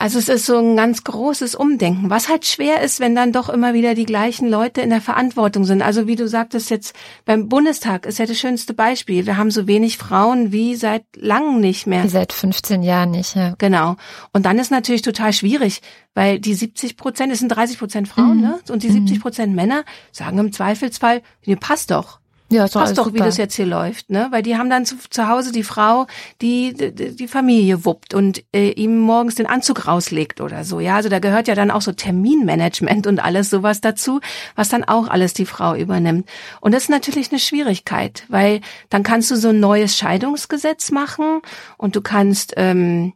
Also 0.00 0.18
es 0.18 0.30
ist 0.30 0.46
so 0.46 0.56
ein 0.56 0.76
ganz 0.76 1.04
großes 1.04 1.54
Umdenken, 1.54 2.08
was 2.08 2.30
halt 2.30 2.46
schwer 2.46 2.80
ist, 2.80 3.00
wenn 3.00 3.14
dann 3.14 3.32
doch 3.32 3.50
immer 3.50 3.74
wieder 3.74 3.94
die 3.94 4.06
gleichen 4.06 4.48
Leute 4.48 4.80
in 4.80 4.88
der 4.88 5.02
Verantwortung 5.02 5.66
sind. 5.66 5.82
Also 5.82 6.06
wie 6.06 6.16
du 6.16 6.26
sagtest 6.26 6.70
jetzt 6.70 6.94
beim 7.26 7.50
Bundestag 7.50 8.06
ist 8.06 8.18
ja 8.18 8.24
das 8.24 8.38
schönste 8.38 8.72
Beispiel. 8.72 9.26
Wir 9.26 9.36
haben 9.36 9.50
so 9.50 9.66
wenig 9.66 9.98
Frauen 9.98 10.52
wie 10.52 10.74
seit 10.74 11.04
langem 11.16 11.60
nicht 11.60 11.86
mehr. 11.86 12.02
Wie 12.02 12.08
seit 12.08 12.32
15 12.32 12.82
Jahren 12.82 13.10
nicht, 13.10 13.36
ja. 13.36 13.54
Genau. 13.58 13.96
Und 14.32 14.46
dann 14.46 14.58
ist 14.58 14.70
natürlich 14.70 15.02
total 15.02 15.34
schwierig, 15.34 15.82
weil 16.14 16.40
die 16.40 16.54
70 16.54 16.96
Prozent, 16.96 17.30
es 17.30 17.40
sind 17.40 17.50
30 17.50 17.78
Prozent 17.78 18.08
Frauen, 18.08 18.38
mhm. 18.38 18.42
ne? 18.42 18.60
Und 18.70 18.82
die 18.82 18.90
70 18.90 19.20
Prozent 19.20 19.54
Männer 19.54 19.84
sagen 20.12 20.38
im 20.38 20.50
Zweifelsfall, 20.50 21.20
mir 21.44 21.56
passt 21.56 21.90
doch. 21.90 22.19
Ja, 22.52 22.64
ist 22.64 22.72
Passt 22.72 22.98
doch, 22.98 23.04
super. 23.04 23.14
wie 23.14 23.20
das 23.20 23.36
jetzt 23.36 23.54
hier 23.54 23.66
läuft, 23.66 24.10
ne? 24.10 24.26
Weil 24.30 24.42
die 24.42 24.56
haben 24.56 24.68
dann 24.70 24.84
zu, 24.84 24.96
zu 25.08 25.28
Hause 25.28 25.52
die 25.52 25.62
Frau, 25.62 26.08
die, 26.42 26.74
die 26.74 27.14
die 27.14 27.28
Familie 27.28 27.84
wuppt 27.84 28.12
und 28.12 28.42
äh, 28.52 28.70
ihm 28.70 28.98
morgens 28.98 29.36
den 29.36 29.46
Anzug 29.46 29.86
rauslegt 29.86 30.40
oder 30.40 30.64
so. 30.64 30.80
Ja, 30.80 30.96
also 30.96 31.08
da 31.08 31.20
gehört 31.20 31.46
ja 31.46 31.54
dann 31.54 31.70
auch 31.70 31.80
so 31.80 31.92
Terminmanagement 31.92 33.06
und 33.06 33.20
alles 33.20 33.50
sowas 33.50 33.80
dazu, 33.80 34.20
was 34.56 34.68
dann 34.68 34.82
auch 34.82 35.06
alles 35.06 35.32
die 35.32 35.46
Frau 35.46 35.76
übernimmt. 35.76 36.28
Und 36.60 36.74
das 36.74 36.84
ist 36.84 36.90
natürlich 36.90 37.30
eine 37.30 37.38
Schwierigkeit, 37.38 38.24
weil 38.28 38.60
dann 38.88 39.04
kannst 39.04 39.30
du 39.30 39.36
so 39.36 39.50
ein 39.50 39.60
neues 39.60 39.96
Scheidungsgesetz 39.96 40.90
machen 40.90 41.42
und 41.78 41.94
du 41.94 42.00
kannst 42.00 42.54
ähm, 42.56 43.12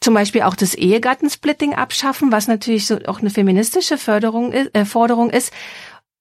zum 0.00 0.14
Beispiel 0.14 0.42
auch 0.42 0.54
das 0.54 0.74
Ehegattensplitting 0.74 1.74
abschaffen, 1.74 2.30
was 2.30 2.46
natürlich 2.46 2.86
so 2.86 2.98
auch 3.06 3.20
eine 3.20 3.30
feministische 3.30 3.98
Förderung 3.98 4.52
ist, 4.52 4.74
äh, 4.74 4.84
Forderung 4.84 5.30
ist. 5.30 5.52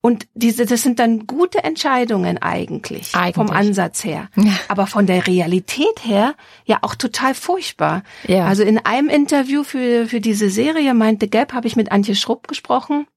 Und 0.06 0.28
diese, 0.34 0.66
das 0.66 0.82
sind 0.82 0.99
dann 0.99 1.28
gute 1.28 1.64
Entscheidungen 1.64 2.38
eigentlich, 2.38 3.16
eigentlich. 3.16 3.36
vom 3.36 3.49
Ansatz 3.49 4.04
her. 4.04 4.28
Ja. 4.36 4.51
Aber 4.68 4.86
von 4.86 5.06
der 5.06 5.28
Realität 5.28 6.04
her 6.04 6.36
ja 6.66 6.80
auch 6.82 6.95
total 6.95 7.34
furchtbar. 7.34 8.04
Ja. 8.28 8.45
Also 8.45 8.64
in 8.64 8.80
einem 8.80 9.08
Interview 9.08 9.64
für, 9.64 10.06
für 10.08 10.20
diese 10.20 10.49
Serie 10.49 10.93
meinte 10.93 11.30
Gap 11.30 11.54
habe 11.54 11.68
ich 11.68 11.78
mit 11.78 11.93
Antje 11.93 12.16
Schrupp 12.16 12.49
gesprochen. 12.49 13.08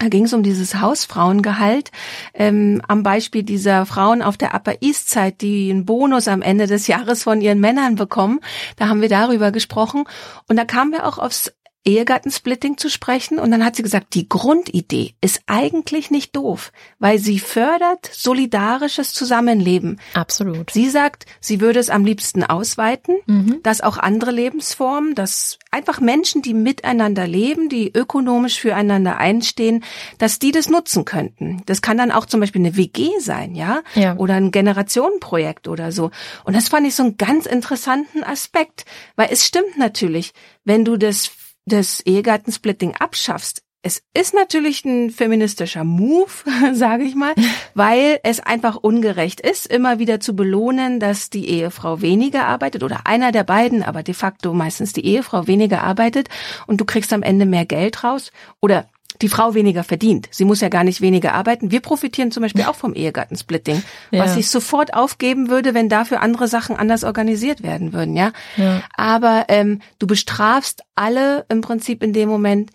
Da 0.00 0.08
ging 0.08 0.24
es 0.24 0.32
um 0.32 0.42
dieses 0.42 0.80
Hausfrauengehalt 0.80 1.92
ähm, 2.34 2.82
am 2.88 3.04
Beispiel 3.04 3.44
dieser 3.44 3.86
Frauen 3.86 4.20
auf 4.20 4.36
der 4.36 4.52
Upper 4.52 4.74
East 4.80 5.10
Side, 5.10 5.36
die 5.40 5.70
einen 5.70 5.84
Bonus 5.84 6.26
am 6.26 6.42
Ende 6.42 6.66
des 6.66 6.88
Jahres 6.88 7.22
von 7.22 7.40
ihren 7.40 7.60
Männern 7.60 7.94
bekommen. 7.94 8.40
Da 8.74 8.88
haben 8.88 9.00
wir 9.00 9.08
darüber 9.08 9.52
gesprochen 9.52 10.06
und 10.48 10.56
da 10.56 10.64
kamen 10.64 10.90
wir 10.90 11.06
auch 11.06 11.18
aufs 11.18 11.52
Ehegattensplitting 11.84 12.78
zu 12.78 12.88
sprechen 12.88 13.38
und 13.38 13.50
dann 13.50 13.64
hat 13.64 13.74
sie 13.74 13.82
gesagt, 13.82 14.14
die 14.14 14.28
Grundidee 14.28 15.14
ist 15.20 15.42
eigentlich 15.46 16.12
nicht 16.12 16.36
doof, 16.36 16.72
weil 17.00 17.18
sie 17.18 17.40
fördert 17.40 18.08
solidarisches 18.12 19.12
Zusammenleben. 19.12 19.98
Absolut. 20.14 20.70
Sie 20.70 20.88
sagt, 20.88 21.26
sie 21.40 21.60
würde 21.60 21.80
es 21.80 21.90
am 21.90 22.04
liebsten 22.04 22.44
ausweiten, 22.44 23.16
mhm. 23.26 23.60
dass 23.64 23.80
auch 23.80 23.98
andere 23.98 24.30
Lebensformen, 24.30 25.16
dass 25.16 25.58
einfach 25.72 26.00
Menschen, 26.00 26.40
die 26.40 26.54
miteinander 26.54 27.26
leben, 27.26 27.68
die 27.68 27.92
ökonomisch 27.92 28.60
füreinander 28.60 29.18
einstehen, 29.18 29.82
dass 30.18 30.38
die 30.38 30.52
das 30.52 30.70
nutzen 30.70 31.04
könnten. 31.04 31.62
Das 31.66 31.82
kann 31.82 31.98
dann 31.98 32.12
auch 32.12 32.26
zum 32.26 32.38
Beispiel 32.38 32.60
eine 32.60 32.76
WG 32.76 33.08
sein, 33.18 33.56
ja, 33.56 33.82
ja. 33.96 34.16
oder 34.16 34.34
ein 34.34 34.52
Generationenprojekt 34.52 35.66
oder 35.66 35.90
so. 35.90 36.12
Und 36.44 36.54
das 36.54 36.68
fand 36.68 36.86
ich 36.86 36.94
so 36.94 37.02
einen 37.02 37.16
ganz 37.16 37.46
interessanten 37.46 38.22
Aspekt, 38.22 38.84
weil 39.16 39.30
es 39.32 39.44
stimmt 39.44 39.78
natürlich, 39.78 40.32
wenn 40.64 40.84
du 40.84 40.96
das 40.96 41.30
das 41.66 42.00
Ehegattensplitting 42.00 42.96
abschaffst, 42.96 43.62
es 43.84 44.00
ist 44.14 44.32
natürlich 44.32 44.84
ein 44.84 45.10
feministischer 45.10 45.82
Move, 45.82 46.30
sage 46.72 47.02
ich 47.02 47.16
mal, 47.16 47.34
weil 47.74 48.20
es 48.22 48.38
einfach 48.38 48.76
ungerecht 48.76 49.40
ist, 49.40 49.66
immer 49.66 49.98
wieder 49.98 50.20
zu 50.20 50.36
belohnen, 50.36 51.00
dass 51.00 51.30
die 51.30 51.48
Ehefrau 51.48 52.00
weniger 52.00 52.46
arbeitet 52.46 52.84
oder 52.84 53.06
einer 53.06 53.32
der 53.32 53.42
beiden, 53.42 53.82
aber 53.82 54.04
de 54.04 54.14
facto 54.14 54.54
meistens 54.54 54.92
die 54.92 55.04
Ehefrau 55.04 55.48
weniger 55.48 55.82
arbeitet 55.82 56.28
und 56.68 56.80
du 56.80 56.84
kriegst 56.84 57.12
am 57.12 57.22
Ende 57.22 57.44
mehr 57.44 57.66
Geld 57.66 58.04
raus 58.04 58.30
oder 58.60 58.86
die 59.22 59.28
Frau 59.28 59.54
weniger 59.54 59.84
verdient. 59.84 60.28
Sie 60.30 60.44
muss 60.44 60.60
ja 60.60 60.68
gar 60.68 60.84
nicht 60.84 61.00
weniger 61.00 61.34
arbeiten. 61.34 61.70
Wir 61.70 61.80
profitieren 61.80 62.30
zum 62.30 62.42
Beispiel 62.42 62.64
auch 62.64 62.74
vom 62.74 62.94
Ehegattensplitting, 62.94 63.82
ja. 64.10 64.24
was 64.24 64.36
ich 64.36 64.50
sofort 64.50 64.94
aufgeben 64.94 65.48
würde, 65.48 65.74
wenn 65.74 65.88
dafür 65.88 66.20
andere 66.20 66.48
Sachen 66.48 66.76
anders 66.76 67.04
organisiert 67.04 67.62
werden 67.62 67.92
würden, 67.92 68.16
ja. 68.16 68.32
ja. 68.56 68.82
Aber 68.96 69.46
ähm, 69.48 69.80
du 69.98 70.06
bestrafst 70.06 70.82
alle 70.94 71.46
im 71.48 71.60
Prinzip 71.60 72.02
in 72.02 72.12
dem 72.12 72.28
Moment, 72.28 72.70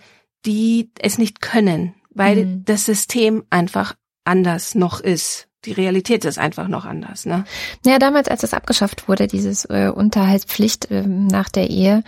die 0.45 0.91
es 0.99 1.17
nicht 1.17 1.41
können, 1.41 1.93
weil 2.09 2.45
mhm. 2.45 2.65
das 2.65 2.85
System 2.85 3.43
einfach 3.49 3.95
anders 4.23 4.75
noch 4.75 4.99
ist. 4.99 5.47
Die 5.65 5.71
Realität 5.73 6.23
ist 6.23 6.37
einfach 6.37 6.67
noch 6.67 6.85
anders, 6.85 7.25
ne? 7.25 7.43
Ja, 7.85 7.99
damals, 7.99 8.27
als 8.27 8.43
es 8.43 8.53
abgeschafft 8.53 9.07
wurde, 9.09 9.27
dieses 9.27 9.65
äh, 9.65 9.91
Unterhaltspflicht 9.93 10.91
äh, 10.91 11.01
nach 11.05 11.49
der 11.49 11.69
Ehe, 11.69 12.03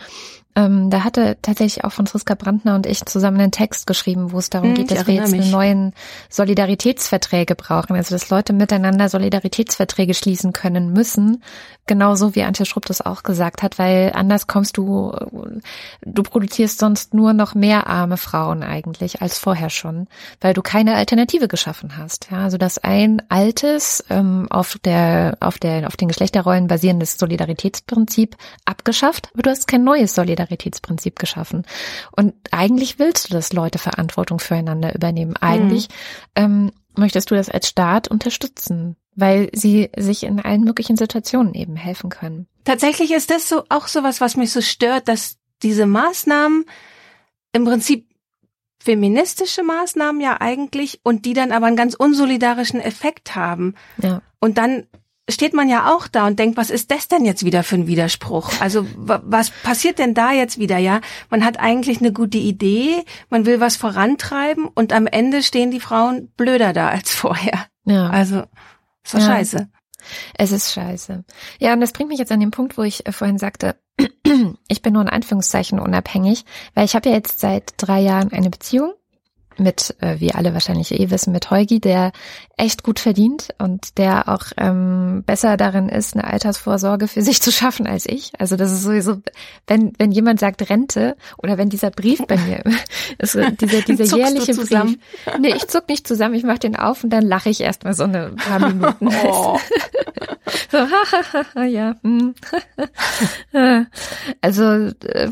ähm, 0.59 0.89
da 0.89 1.03
hatte 1.03 1.37
tatsächlich 1.41 1.85
auch 1.85 1.91
Franziska 1.91 2.35
Brandner 2.35 2.75
und 2.75 2.85
ich 2.85 3.05
zusammen 3.05 3.39
einen 3.39 3.51
Text 3.51 3.87
geschrieben, 3.87 4.31
wo 4.31 4.39
es 4.39 4.49
darum 4.49 4.69
hm, 4.69 4.75
geht, 4.75 4.91
dass 4.91 5.07
wir 5.07 5.13
jetzt 5.13 5.31
mich. 5.31 5.51
neuen 5.51 5.93
Solidaritätsverträge 6.29 7.55
brauchen. 7.55 7.95
Also 7.95 8.13
dass 8.13 8.29
Leute 8.29 8.51
miteinander 8.51 9.07
Solidaritätsverträge 9.07 10.13
schließen 10.13 10.51
können 10.51 10.91
müssen, 10.91 11.43
genauso 11.85 12.35
wie 12.35 12.43
Antje 12.43 12.65
Schrupp 12.65 12.85
das 12.85 13.01
auch 13.01 13.23
gesagt 13.23 13.63
hat, 13.63 13.79
weil 13.79 14.11
anders 14.13 14.47
kommst 14.47 14.77
du, 14.77 15.13
du 16.01 16.23
produzierst 16.23 16.79
sonst 16.79 17.13
nur 17.13 17.33
noch 17.33 17.55
mehr 17.55 17.87
arme 17.87 18.17
Frauen 18.17 18.61
eigentlich 18.61 19.21
als 19.21 19.39
vorher 19.39 19.69
schon, 19.69 20.07
weil 20.41 20.53
du 20.53 20.61
keine 20.61 20.95
Alternative 20.95 21.47
geschaffen 21.47 21.97
hast. 21.97 22.27
Ja, 22.31 22.43
also 22.43 22.57
dass 22.57 22.77
ein 22.79 23.21
altes 23.29 24.03
ähm, 24.09 24.47
auf 24.49 24.77
der 24.83 25.37
auf 25.39 25.57
der 25.57 25.87
auf 25.87 25.95
den 25.95 26.09
Geschlechterrollen 26.09 26.67
basierendes 26.67 27.17
Solidaritätsprinzip 27.17 28.35
abgeschafft, 28.65 29.29
aber 29.33 29.43
du 29.43 29.49
hast 29.51 29.67
kein 29.67 29.83
neues 29.83 30.13
Solidaritätsprinzip 30.15 30.48
Solidaritätsprinzip 30.49 31.17
geschaffen. 31.17 31.65
Und 32.11 32.33
eigentlich 32.51 32.99
willst 32.99 33.29
du, 33.29 33.33
dass 33.33 33.53
Leute 33.53 33.79
Verantwortung 33.79 34.39
füreinander 34.39 34.95
übernehmen. 34.95 35.35
Eigentlich 35.37 35.89
mhm. 36.37 36.43
ähm, 36.43 36.71
möchtest 36.95 37.31
du 37.31 37.35
das 37.35 37.49
als 37.49 37.67
Staat 37.67 38.07
unterstützen, 38.07 38.95
weil 39.15 39.49
sie 39.53 39.89
sich 39.97 40.23
in 40.23 40.39
allen 40.39 40.63
möglichen 40.63 40.97
Situationen 40.97 41.53
eben 41.53 41.75
helfen 41.75 42.09
können. 42.09 42.47
Tatsächlich 42.65 43.11
ist 43.11 43.29
das 43.29 43.47
so 43.47 43.63
auch 43.69 43.87
sowas, 43.87 44.21
was 44.21 44.35
mich 44.35 44.51
so 44.51 44.61
stört, 44.61 45.07
dass 45.07 45.37
diese 45.61 45.85
Maßnahmen 45.85 46.65
im 47.53 47.65
Prinzip 47.65 48.07
feministische 48.81 49.61
Maßnahmen 49.61 50.21
ja 50.21 50.39
eigentlich 50.39 51.01
und 51.03 51.25
die 51.25 51.33
dann 51.33 51.51
aber 51.51 51.65
einen 51.65 51.75
ganz 51.75 51.95
unsolidarischen 51.95 52.79
Effekt 52.79 53.35
haben. 53.35 53.75
Ja. 54.01 54.21
Und 54.39 54.57
dann 54.57 54.87
steht 55.29 55.53
man 55.53 55.69
ja 55.69 55.93
auch 55.93 56.07
da 56.07 56.27
und 56.27 56.39
denkt, 56.39 56.57
was 56.57 56.69
ist 56.69 56.91
das 56.91 57.07
denn 57.07 57.25
jetzt 57.25 57.45
wieder 57.45 57.63
für 57.63 57.75
ein 57.75 57.87
Widerspruch? 57.87 58.51
Also 58.59 58.85
was 58.95 59.51
passiert 59.51 59.99
denn 59.99 60.13
da 60.13 60.31
jetzt 60.31 60.59
wieder? 60.59 60.77
Ja, 60.77 61.01
man 61.29 61.45
hat 61.45 61.59
eigentlich 61.59 61.99
eine 61.99 62.11
gute 62.11 62.37
Idee, 62.37 63.03
man 63.29 63.45
will 63.45 63.59
was 63.59 63.75
vorantreiben 63.75 64.67
und 64.67 64.93
am 64.93 65.07
Ende 65.07 65.43
stehen 65.43 65.71
die 65.71 65.79
Frauen 65.79 66.31
blöder 66.37 66.73
da 66.73 66.89
als 66.89 67.11
vorher. 67.15 67.65
Ja. 67.85 68.09
Also 68.09 68.43
ist 69.03 69.13
doch 69.13 69.19
ja. 69.19 69.25
scheiße. 69.25 69.69
Es 70.37 70.51
ist 70.51 70.71
scheiße. 70.71 71.23
Ja, 71.59 71.73
und 71.73 71.81
das 71.81 71.91
bringt 71.91 72.09
mich 72.09 72.19
jetzt 72.19 72.31
an 72.31 72.39
den 72.39 72.51
Punkt, 72.51 72.77
wo 72.77 72.83
ich 72.83 73.05
äh, 73.05 73.11
vorhin 73.11 73.37
sagte, 73.37 73.75
ich 74.67 74.81
bin 74.81 74.93
nur 74.93 75.01
in 75.01 75.09
Anführungszeichen 75.09 75.79
unabhängig, 75.79 76.45
weil 76.73 76.85
ich 76.85 76.95
habe 76.95 77.09
ja 77.09 77.15
jetzt 77.15 77.39
seit 77.39 77.73
drei 77.77 77.99
Jahren 77.99 78.31
eine 78.31 78.49
Beziehung 78.49 78.93
mit, 79.59 79.95
äh, 79.99 80.19
wie 80.19 80.33
alle 80.33 80.53
wahrscheinlich 80.53 80.97
eh 80.97 81.09
wissen, 81.09 81.31
mit 81.31 81.49
Heugi, 81.51 81.79
der 81.79 82.11
echt 82.57 82.83
gut 82.83 82.99
verdient 82.99 83.49
und 83.57 83.97
der 83.97 84.27
auch 84.27 84.45
ähm, 84.57 85.23
besser 85.25 85.57
darin 85.57 85.89
ist, 85.89 86.13
eine 86.13 86.25
Altersvorsorge 86.25 87.07
für 87.07 87.21
sich 87.21 87.41
zu 87.41 87.51
schaffen 87.51 87.87
als 87.87 88.05
ich. 88.05 88.33
Also 88.37 88.55
das 88.55 88.71
ist 88.71 88.83
sowieso, 88.83 89.21
wenn 89.67 89.93
wenn 89.97 90.11
jemand 90.11 90.39
sagt 90.39 90.69
Rente 90.69 91.15
oder 91.37 91.57
wenn 91.57 91.69
dieser 91.69 91.91
Brief 91.91 92.25
bei 92.27 92.37
mir 92.37 92.63
ist, 93.17 93.37
dieser 93.61 93.81
dieser 93.81 94.17
jährliche 94.17 94.53
Brief. 94.53 94.97
Nee, 95.39 95.53
ich 95.55 95.67
zuck 95.67 95.87
nicht 95.87 96.07
zusammen, 96.07 96.35
ich 96.35 96.43
mache 96.43 96.59
den 96.59 96.75
auf 96.75 97.03
und 97.03 97.11
dann 97.11 97.23
lache 97.23 97.49
ich 97.49 97.61
erstmal 97.61 97.93
so 97.93 98.03
eine 98.03 98.31
paar 98.31 98.59
Minuten. 98.59 99.09
Oh. 99.25 99.57
so, 100.71 100.77
ja. 101.61 101.95
Hm. 102.03 102.35
also 104.41 104.63
äh, 104.63 105.29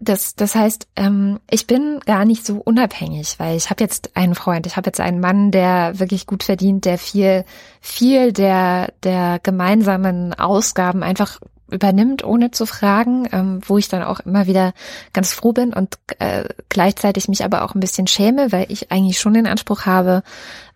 das, 0.00 0.34
das 0.34 0.54
heißt, 0.54 0.88
ähm, 0.96 1.40
ich 1.50 1.66
bin 1.66 2.00
gar 2.06 2.24
nicht 2.24 2.46
so 2.46 2.56
unabhängig, 2.56 3.38
weil 3.38 3.56
ich 3.56 3.70
habe 3.70 3.82
jetzt 3.82 4.16
einen 4.16 4.34
Freund, 4.34 4.66
ich 4.66 4.76
habe 4.76 4.88
jetzt 4.88 5.00
einen 5.00 5.20
Mann, 5.20 5.50
der 5.50 5.98
wirklich 5.98 6.26
gut 6.26 6.42
verdient, 6.44 6.84
der 6.84 6.98
viel, 6.98 7.44
viel 7.80 8.32
der, 8.32 8.92
der 9.02 9.40
gemeinsamen 9.42 10.34
Ausgaben 10.34 11.02
einfach 11.02 11.40
übernimmt, 11.70 12.24
ohne 12.24 12.50
zu 12.50 12.66
fragen, 12.66 13.28
ähm, 13.32 13.60
wo 13.66 13.78
ich 13.78 13.88
dann 13.88 14.02
auch 14.02 14.20
immer 14.20 14.46
wieder 14.46 14.72
ganz 15.12 15.32
froh 15.32 15.52
bin 15.52 15.72
und 15.72 15.98
äh, 16.18 16.44
gleichzeitig 16.68 17.28
mich 17.28 17.44
aber 17.44 17.62
auch 17.62 17.74
ein 17.74 17.80
bisschen 17.80 18.06
schäme, 18.06 18.52
weil 18.52 18.66
ich 18.68 18.90
eigentlich 18.90 19.18
schon 19.18 19.34
den 19.34 19.46
Anspruch 19.46 19.86
habe, 19.86 20.22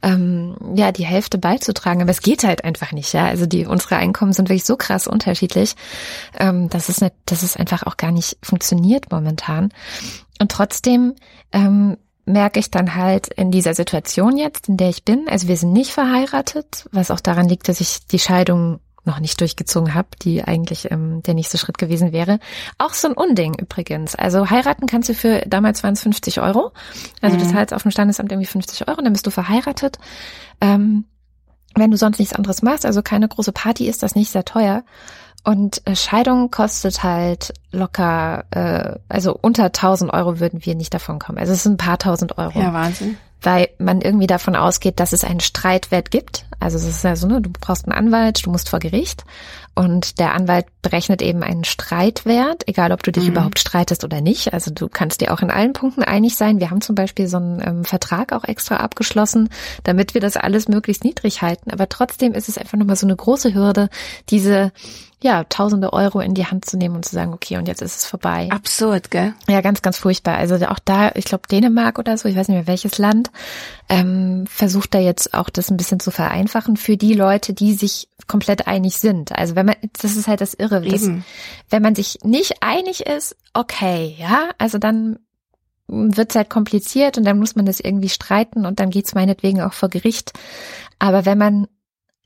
ähm, 0.02 0.56
ja, 0.74 0.92
die 0.92 1.06
Hälfte 1.06 1.38
beizutragen. 1.38 2.02
Aber 2.02 2.10
es 2.10 2.22
geht 2.22 2.44
halt 2.44 2.64
einfach 2.64 2.92
nicht, 2.92 3.12
ja. 3.12 3.26
Also 3.26 3.46
die 3.46 3.66
unsere 3.66 3.96
Einkommen 3.96 4.32
sind 4.32 4.48
wirklich 4.48 4.64
so 4.64 4.76
krass 4.76 5.06
unterschiedlich, 5.06 5.74
ähm, 6.38 6.68
dass 6.68 6.88
es 6.88 7.00
nicht, 7.00 7.14
dass 7.26 7.42
es 7.42 7.56
einfach 7.56 7.84
auch 7.84 7.96
gar 7.96 8.12
nicht 8.12 8.36
funktioniert 8.42 9.10
momentan. 9.10 9.72
Und 10.40 10.50
trotzdem 10.50 11.14
ähm, 11.52 11.96
merke 12.24 12.60
ich 12.60 12.70
dann 12.70 12.94
halt 12.94 13.28
in 13.28 13.50
dieser 13.50 13.74
Situation 13.74 14.36
jetzt, 14.36 14.68
in 14.68 14.76
der 14.76 14.88
ich 14.88 15.04
bin, 15.04 15.26
also 15.28 15.48
wir 15.48 15.56
sind 15.56 15.72
nicht 15.72 15.90
verheiratet, 15.90 16.88
was 16.92 17.10
auch 17.10 17.20
daran 17.20 17.48
liegt, 17.48 17.68
dass 17.68 17.80
ich 17.80 18.06
die 18.06 18.18
Scheidung 18.18 18.80
noch 19.04 19.18
nicht 19.18 19.40
durchgezogen 19.40 19.94
habe, 19.94 20.08
die 20.22 20.44
eigentlich 20.44 20.90
ähm, 20.90 21.22
der 21.22 21.34
nächste 21.34 21.58
Schritt 21.58 21.78
gewesen 21.78 22.12
wäre. 22.12 22.38
Auch 22.78 22.94
so 22.94 23.08
ein 23.08 23.14
Unding 23.14 23.54
übrigens. 23.54 24.14
Also 24.14 24.48
heiraten 24.48 24.86
kannst 24.86 25.08
du 25.08 25.14
für, 25.14 25.42
damals 25.46 25.82
waren 25.82 25.94
es 25.94 26.02
50 26.02 26.40
Euro. 26.40 26.72
Also 27.20 27.36
mhm. 27.36 27.40
das 27.40 27.54
heißt 27.54 27.74
auf 27.74 27.82
dem 27.82 27.90
Standesamt 27.90 28.30
irgendwie 28.30 28.46
50 28.46 28.88
Euro, 28.88 29.00
dann 29.02 29.12
bist 29.12 29.26
du 29.26 29.30
verheiratet. 29.30 29.98
Ähm, 30.60 31.04
wenn 31.74 31.90
du 31.90 31.96
sonst 31.96 32.18
nichts 32.18 32.34
anderes 32.34 32.62
machst, 32.62 32.86
also 32.86 33.02
keine 33.02 33.28
große 33.28 33.52
Party, 33.52 33.88
ist 33.88 34.02
das 34.02 34.14
nicht 34.14 34.30
sehr 34.30 34.44
teuer. 34.44 34.84
Und 35.44 35.84
äh, 35.86 35.96
Scheidung 35.96 36.50
kostet 36.52 37.02
halt 37.02 37.52
locker, 37.72 38.44
äh, 38.50 38.98
also 39.08 39.36
unter 39.40 39.64
1000 39.64 40.12
Euro 40.12 40.38
würden 40.38 40.64
wir 40.64 40.76
nicht 40.76 40.94
davon 40.94 41.18
kommen. 41.18 41.38
Also 41.38 41.52
es 41.52 41.64
sind 41.64 41.74
ein 41.74 41.84
paar 41.84 41.98
tausend 41.98 42.38
Euro. 42.38 42.60
Ja, 42.60 42.72
Wahnsinn 42.72 43.16
weil 43.42 43.68
man 43.78 44.00
irgendwie 44.00 44.26
davon 44.26 44.56
ausgeht, 44.56 45.00
dass 45.00 45.12
es 45.12 45.24
einen 45.24 45.40
Streitwert 45.40 46.10
gibt. 46.10 46.46
Also 46.60 46.78
es 46.78 46.86
ist 46.86 47.04
ja 47.04 47.16
so, 47.16 47.26
ne, 47.26 47.40
du 47.40 47.50
brauchst 47.50 47.86
einen 47.86 47.96
Anwalt, 47.96 48.46
du 48.46 48.50
musst 48.50 48.68
vor 48.68 48.78
Gericht 48.78 49.24
und 49.74 50.18
der 50.18 50.34
Anwalt 50.34 50.66
berechnet 50.82 51.22
eben 51.22 51.42
einen 51.42 51.64
Streitwert, 51.64 52.68
egal 52.68 52.92
ob 52.92 53.02
du 53.02 53.10
dich 53.10 53.24
mhm. 53.24 53.30
überhaupt 53.30 53.58
streitest 53.58 54.04
oder 54.04 54.20
nicht. 54.20 54.52
Also 54.52 54.70
du 54.70 54.88
kannst 54.88 55.20
dir 55.20 55.32
auch 55.32 55.40
in 55.40 55.50
allen 55.50 55.72
Punkten 55.72 56.02
einig 56.02 56.36
sein. 56.36 56.60
Wir 56.60 56.70
haben 56.70 56.82
zum 56.82 56.94
Beispiel 56.94 57.26
so 57.26 57.38
einen 57.38 57.62
ähm, 57.66 57.84
Vertrag 57.84 58.32
auch 58.32 58.44
extra 58.44 58.76
abgeschlossen, 58.76 59.48
damit 59.82 60.14
wir 60.14 60.20
das 60.20 60.36
alles 60.36 60.68
möglichst 60.68 61.04
niedrig 61.04 61.40
halten. 61.42 61.70
Aber 61.70 61.88
trotzdem 61.88 62.34
ist 62.34 62.48
es 62.48 62.58
einfach 62.58 62.76
nochmal 62.76 62.96
so 62.96 63.06
eine 63.06 63.16
große 63.16 63.54
Hürde, 63.54 63.88
diese 64.28 64.72
ja, 65.22 65.44
tausende 65.44 65.92
Euro 65.92 66.20
in 66.20 66.34
die 66.34 66.46
Hand 66.46 66.64
zu 66.64 66.76
nehmen 66.76 66.96
und 66.96 67.04
zu 67.04 67.14
sagen, 67.14 67.32
okay, 67.32 67.56
und 67.56 67.68
jetzt 67.68 67.80
ist 67.80 67.96
es 67.96 68.04
vorbei. 68.04 68.48
Absurd, 68.50 69.10
gell? 69.10 69.34
Ja, 69.48 69.60
ganz, 69.60 69.80
ganz 69.82 69.98
furchtbar. 69.98 70.36
Also 70.36 70.56
auch 70.66 70.78
da, 70.78 71.12
ich 71.14 71.24
glaube 71.24 71.48
Dänemark 71.50 71.98
oder 71.98 72.18
so, 72.18 72.28
ich 72.28 72.36
weiß 72.36 72.48
nicht 72.48 72.56
mehr 72.56 72.66
welches 72.66 72.98
Land, 72.98 73.30
ähm, 73.88 74.44
versucht 74.48 74.94
da 74.94 74.98
jetzt 74.98 75.34
auch 75.34 75.48
das 75.48 75.70
ein 75.70 75.76
bisschen 75.76 76.00
zu 76.00 76.10
vereinfachen 76.10 76.76
für 76.76 76.96
die 76.96 77.14
Leute, 77.14 77.54
die 77.54 77.74
sich 77.74 78.08
komplett 78.26 78.66
einig 78.66 78.96
sind. 78.96 79.32
Also 79.32 79.54
wenn 79.56 79.66
man, 79.66 79.76
das 80.00 80.16
ist 80.16 80.28
halt 80.28 80.40
das 80.40 80.54
Irre, 80.54 80.80
dass, 80.82 81.08
wenn 81.70 81.82
man 81.82 81.94
sich 81.94 82.18
nicht 82.24 82.62
einig 82.62 83.06
ist, 83.06 83.36
okay, 83.54 84.16
ja, 84.18 84.50
also 84.58 84.78
dann 84.78 85.18
wird 85.86 86.30
es 86.30 86.36
halt 86.36 86.48
kompliziert 86.48 87.18
und 87.18 87.24
dann 87.24 87.38
muss 87.38 87.54
man 87.54 87.66
das 87.66 87.80
irgendwie 87.80 88.08
streiten 88.08 88.64
und 88.66 88.80
dann 88.80 88.90
geht's 88.90 89.14
meinetwegen 89.14 89.60
auch 89.60 89.72
vor 89.72 89.88
Gericht. 89.88 90.32
Aber 90.98 91.26
wenn 91.26 91.38
man 91.38 91.66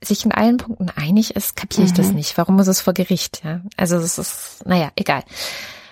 sich 0.03 0.25
in 0.25 0.31
allen 0.31 0.57
Punkten 0.57 0.89
einig 0.95 1.35
ist, 1.35 1.55
kapiere 1.55 1.85
ich 1.85 1.91
mhm. 1.91 1.97
das 1.97 2.11
nicht. 2.11 2.37
Warum 2.37 2.55
muss 2.55 2.67
es 2.67 2.81
vor 2.81 2.93
Gericht? 2.93 3.41
Ja, 3.43 3.61
also 3.77 3.97
es 3.97 4.17
ist, 4.17 4.65
naja, 4.65 4.91
egal. 4.95 5.23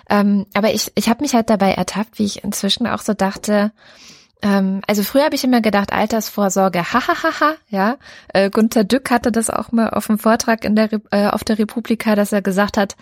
Ähm, 0.10 0.46
aber 0.54 0.74
ich, 0.74 0.92
ich 0.96 1.10
habe 1.10 1.24
mich 1.24 1.34
halt 1.34 1.50
dabei 1.50 1.72
ertappt, 1.74 2.20
wie 2.20 2.26
ich 2.26 2.44
inzwischen 2.44 2.86
auch 2.86 3.02
so 3.02 3.14
dachte. 3.14 3.72
Ähm, 4.42 4.82
also 4.88 5.02
früher 5.02 5.26
habe 5.26 5.36
ich 5.36 5.44
immer 5.44 5.62
gedacht, 5.62 5.92
Altersvorsorge, 5.92 6.94
hahaha, 6.94 7.56
ja. 7.70 7.98
Äh, 8.28 8.52
Gunther 8.52 8.84
Dück 8.84 9.10
hatte 9.10 9.32
das 9.32 9.50
auch 9.50 9.72
mal 9.72 9.90
auf 9.90 10.08
dem 10.08 10.20
Vortrag 10.20 10.64
in 10.66 10.76
der 10.76 10.90
äh, 11.10 11.28
auf 11.28 11.44
der 11.44 11.58
Republika, 11.58 12.16
dass 12.16 12.32
er 12.32 12.44
gesagt 12.44 12.78
hat, 12.78 12.96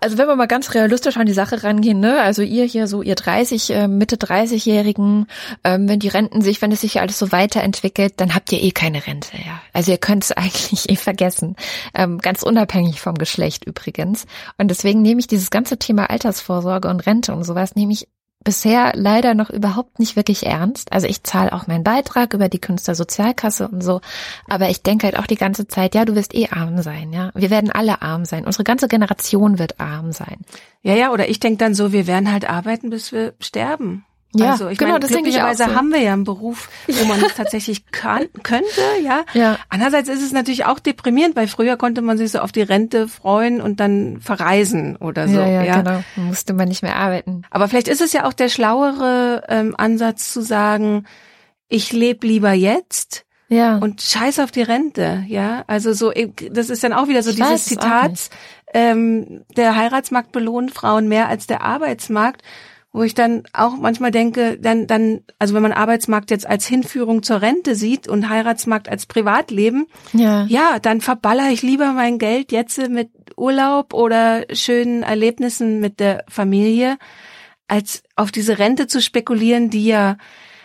also 0.00 0.18
wenn 0.18 0.26
wir 0.26 0.36
mal 0.36 0.46
ganz 0.46 0.74
realistisch 0.74 1.16
an 1.16 1.26
die 1.26 1.32
Sache 1.32 1.62
rangehen, 1.62 2.00
ne, 2.00 2.20
also 2.20 2.42
ihr 2.42 2.64
hier 2.64 2.86
so, 2.86 3.02
ihr 3.02 3.14
30, 3.14 3.70
äh, 3.70 3.88
Mitte 3.88 4.16
30-Jährigen, 4.16 5.26
ähm, 5.64 5.88
wenn 5.88 5.98
die 5.98 6.08
Renten 6.08 6.42
sich, 6.42 6.62
wenn 6.62 6.72
es 6.72 6.80
sich 6.80 7.00
alles 7.00 7.18
so 7.18 7.32
weiterentwickelt, 7.32 8.14
dann 8.16 8.34
habt 8.34 8.50
ihr 8.52 8.62
eh 8.62 8.70
keine 8.70 9.06
Rente, 9.06 9.36
ja. 9.36 9.60
Also 9.72 9.92
ihr 9.92 9.98
könnt 9.98 10.24
es 10.24 10.32
eigentlich 10.36 10.88
eh 10.88 10.96
vergessen. 10.96 11.56
Ähm, 11.94 12.18
ganz 12.18 12.42
unabhängig 12.42 13.00
vom 13.00 13.14
Geschlecht 13.14 13.64
übrigens. 13.64 14.26
Und 14.58 14.68
deswegen 14.68 15.02
nehme 15.02 15.20
ich 15.20 15.26
dieses 15.26 15.50
ganze 15.50 15.78
Thema 15.78 16.10
Altersvorsorge 16.10 16.88
und 16.88 17.00
Rente 17.06 17.32
und 17.32 17.44
sowas, 17.44 17.74
nehme 17.74 17.92
ich 17.92 18.08
bisher 18.42 18.92
leider 18.94 19.34
noch 19.34 19.50
überhaupt 19.50 19.98
nicht 19.98 20.16
wirklich 20.16 20.46
ernst. 20.46 20.92
Also 20.92 21.06
ich 21.06 21.22
zahle 21.22 21.52
auch 21.52 21.66
meinen 21.66 21.84
Beitrag 21.84 22.32
über 22.34 22.48
die 22.48 22.58
Künstlersozialkasse 22.58 23.68
und 23.68 23.82
so, 23.82 24.00
aber 24.48 24.70
ich 24.70 24.82
denke 24.82 25.06
halt 25.06 25.18
auch 25.18 25.26
die 25.26 25.36
ganze 25.36 25.68
Zeit, 25.68 25.94
ja, 25.94 26.04
du 26.04 26.14
wirst 26.14 26.34
eh 26.34 26.48
arm 26.48 26.82
sein, 26.82 27.12
ja. 27.12 27.30
Wir 27.34 27.50
werden 27.50 27.70
alle 27.70 28.02
arm 28.02 28.24
sein. 28.24 28.46
Unsere 28.46 28.64
ganze 28.64 28.88
Generation 28.88 29.58
wird 29.58 29.78
arm 29.80 30.12
sein. 30.12 30.38
Ja, 30.82 30.94
ja, 30.94 31.12
oder 31.12 31.28
ich 31.28 31.40
denke 31.40 31.58
dann 31.58 31.74
so, 31.74 31.92
wir 31.92 32.06
werden 32.06 32.32
halt 32.32 32.48
arbeiten, 32.48 32.90
bis 32.90 33.12
wir 33.12 33.34
sterben. 33.40 34.04
Ja, 34.34 34.52
also 34.52 34.68
ich 34.68 34.78
genau, 34.78 34.92
meine, 34.92 35.00
das 35.00 35.10
auch 35.12 35.68
so. 35.68 35.74
haben 35.74 35.90
wir 35.90 36.00
ja 36.00 36.12
einen 36.12 36.22
Beruf, 36.22 36.68
wo 36.86 37.04
man 37.04 37.20
das 37.20 37.34
tatsächlich 37.34 37.86
kann, 37.90 38.26
könnte, 38.44 38.80
ja. 39.02 39.24
ja. 39.32 39.58
Andererseits 39.68 40.08
ist 40.08 40.22
es 40.22 40.30
natürlich 40.30 40.66
auch 40.66 40.78
deprimierend, 40.78 41.34
weil 41.34 41.48
früher 41.48 41.76
konnte 41.76 42.00
man 42.00 42.16
sich 42.16 42.30
so 42.30 42.38
auf 42.38 42.52
die 42.52 42.62
Rente 42.62 43.08
freuen 43.08 43.60
und 43.60 43.80
dann 43.80 44.20
verreisen 44.20 44.96
oder 44.96 45.26
so. 45.26 45.40
Ja, 45.40 45.48
ja, 45.48 45.62
ja. 45.64 45.82
genau. 45.82 46.04
Musste 46.14 46.52
man 46.52 46.68
nicht 46.68 46.82
mehr 46.82 46.94
arbeiten. 46.94 47.42
Aber 47.50 47.66
vielleicht 47.66 47.88
ist 47.88 48.00
es 48.00 48.12
ja 48.12 48.24
auch 48.24 48.32
der 48.32 48.48
schlauere 48.48 49.44
ähm, 49.48 49.74
Ansatz 49.76 50.32
zu 50.32 50.42
sagen, 50.42 51.06
ich 51.68 51.92
lebe 51.92 52.26
lieber 52.26 52.52
jetzt 52.52 53.24
ja. 53.48 53.78
und 53.78 54.00
scheiß 54.00 54.38
auf 54.38 54.52
die 54.52 54.62
Rente, 54.62 55.24
ja. 55.26 55.64
Also 55.66 55.92
so, 55.92 56.12
das 56.50 56.70
ist 56.70 56.84
dann 56.84 56.92
auch 56.92 57.08
wieder 57.08 57.24
so 57.24 57.30
ich 57.30 57.36
dieses 57.36 57.64
Zitat, 57.64 58.30
ähm, 58.72 59.44
der 59.56 59.74
Heiratsmarkt 59.74 60.30
belohnt 60.30 60.70
Frauen 60.72 61.08
mehr 61.08 61.28
als 61.28 61.48
der 61.48 61.62
Arbeitsmarkt 61.62 62.42
wo 62.92 63.04
ich 63.04 63.14
dann 63.14 63.44
auch 63.52 63.76
manchmal 63.76 64.10
denke, 64.10 64.58
dann, 64.58 64.86
dann, 64.86 65.20
also 65.38 65.54
wenn 65.54 65.62
man 65.62 65.72
Arbeitsmarkt 65.72 66.30
jetzt 66.30 66.46
als 66.46 66.66
Hinführung 66.66 67.22
zur 67.22 67.40
Rente 67.40 67.76
sieht 67.76 68.08
und 68.08 68.28
Heiratsmarkt 68.28 68.88
als 68.88 69.06
Privatleben, 69.06 69.86
ja, 70.12 70.44
ja 70.46 70.78
dann 70.80 71.00
verballer 71.00 71.50
ich 71.50 71.62
lieber 71.62 71.92
mein 71.92 72.18
Geld 72.18 72.50
jetzt 72.50 72.78
mit 72.88 73.10
Urlaub 73.36 73.94
oder 73.94 74.44
schönen 74.52 75.04
Erlebnissen 75.04 75.78
mit 75.78 76.00
der 76.00 76.24
Familie, 76.28 76.98
als 77.68 78.02
auf 78.16 78.32
diese 78.32 78.58
Rente 78.58 78.88
zu 78.88 79.00
spekulieren, 79.00 79.70
die 79.70 79.84
ja, 79.84 80.16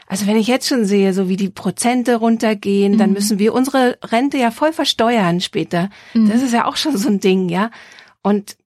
also 0.07 0.25
wenn 0.25 0.37
ich 0.37 0.47
jetzt 0.47 0.67
schon 0.67 0.85
sehe, 0.85 1.13
so 1.13 1.29
wie 1.29 1.37
die 1.37 1.49
Prozente 1.49 2.15
runtergehen, 2.15 2.93
mhm. 2.93 2.97
dann 2.97 3.13
müssen 3.13 3.37
wir 3.37 3.53
unsere 3.53 3.99
Rente 4.03 4.37
ja 4.37 4.49
voll 4.49 4.73
versteuern 4.73 5.41
später. 5.41 5.89
Mhm. 6.15 6.29
Das 6.29 6.41
ist 6.41 6.53
ja 6.53 6.65
auch 6.65 6.77
schon 6.77 6.97
so 6.97 7.07
ein 7.07 7.19
Ding, 7.19 7.49
ja. 7.49 7.69
Und 8.23 8.57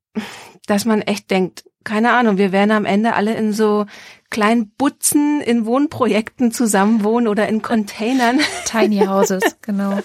dass 0.65 0.85
man 0.85 1.01
echt 1.01 1.29
denkt, 1.29 1.65
keine 1.83 2.11
Ahnung, 2.11 2.37
wir 2.37 2.51
werden 2.51 2.71
am 2.71 2.85
Ende 2.85 3.13
alle 3.13 3.35
in 3.35 3.53
so 3.53 3.85
kleinen 4.29 4.69
Butzen 4.69 5.41
in 5.41 5.65
Wohnprojekten 5.65 6.51
zusammenwohnen 6.51 7.27
oder 7.27 7.47
in 7.47 7.61
Containern. 7.61 8.39
Tiny 8.65 8.99
Houses, 9.05 9.57
genau. 9.61 9.99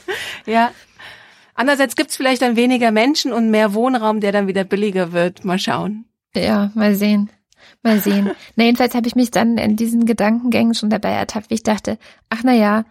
ja. 0.46 0.70
Andererseits 1.54 1.94
gibt's 1.94 2.16
vielleicht 2.16 2.42
dann 2.42 2.56
weniger 2.56 2.90
Menschen 2.90 3.32
und 3.32 3.50
mehr 3.50 3.74
Wohnraum, 3.74 4.20
der 4.20 4.32
dann 4.32 4.48
wieder 4.48 4.64
billiger 4.64 5.12
wird. 5.12 5.44
Mal 5.44 5.58
schauen. 5.58 6.04
Ja, 6.34 6.70
mal 6.74 6.94
sehen. 6.94 7.30
Mal 7.82 8.00
sehen. 8.00 8.30
Na, 8.56 8.64
jedenfalls 8.64 8.94
habe 8.94 9.06
ich 9.06 9.14
mich 9.14 9.30
dann 9.30 9.56
in 9.58 9.76
diesen 9.76 10.04
Gedankengängen 10.06 10.74
schon 10.74 10.90
dabei 10.90 11.10
ertappt, 11.10 11.50
wie 11.50 11.54
ich 11.54 11.62
dachte, 11.62 11.98
ach 12.28 12.40
na 12.42 12.52
ja, 12.52 12.84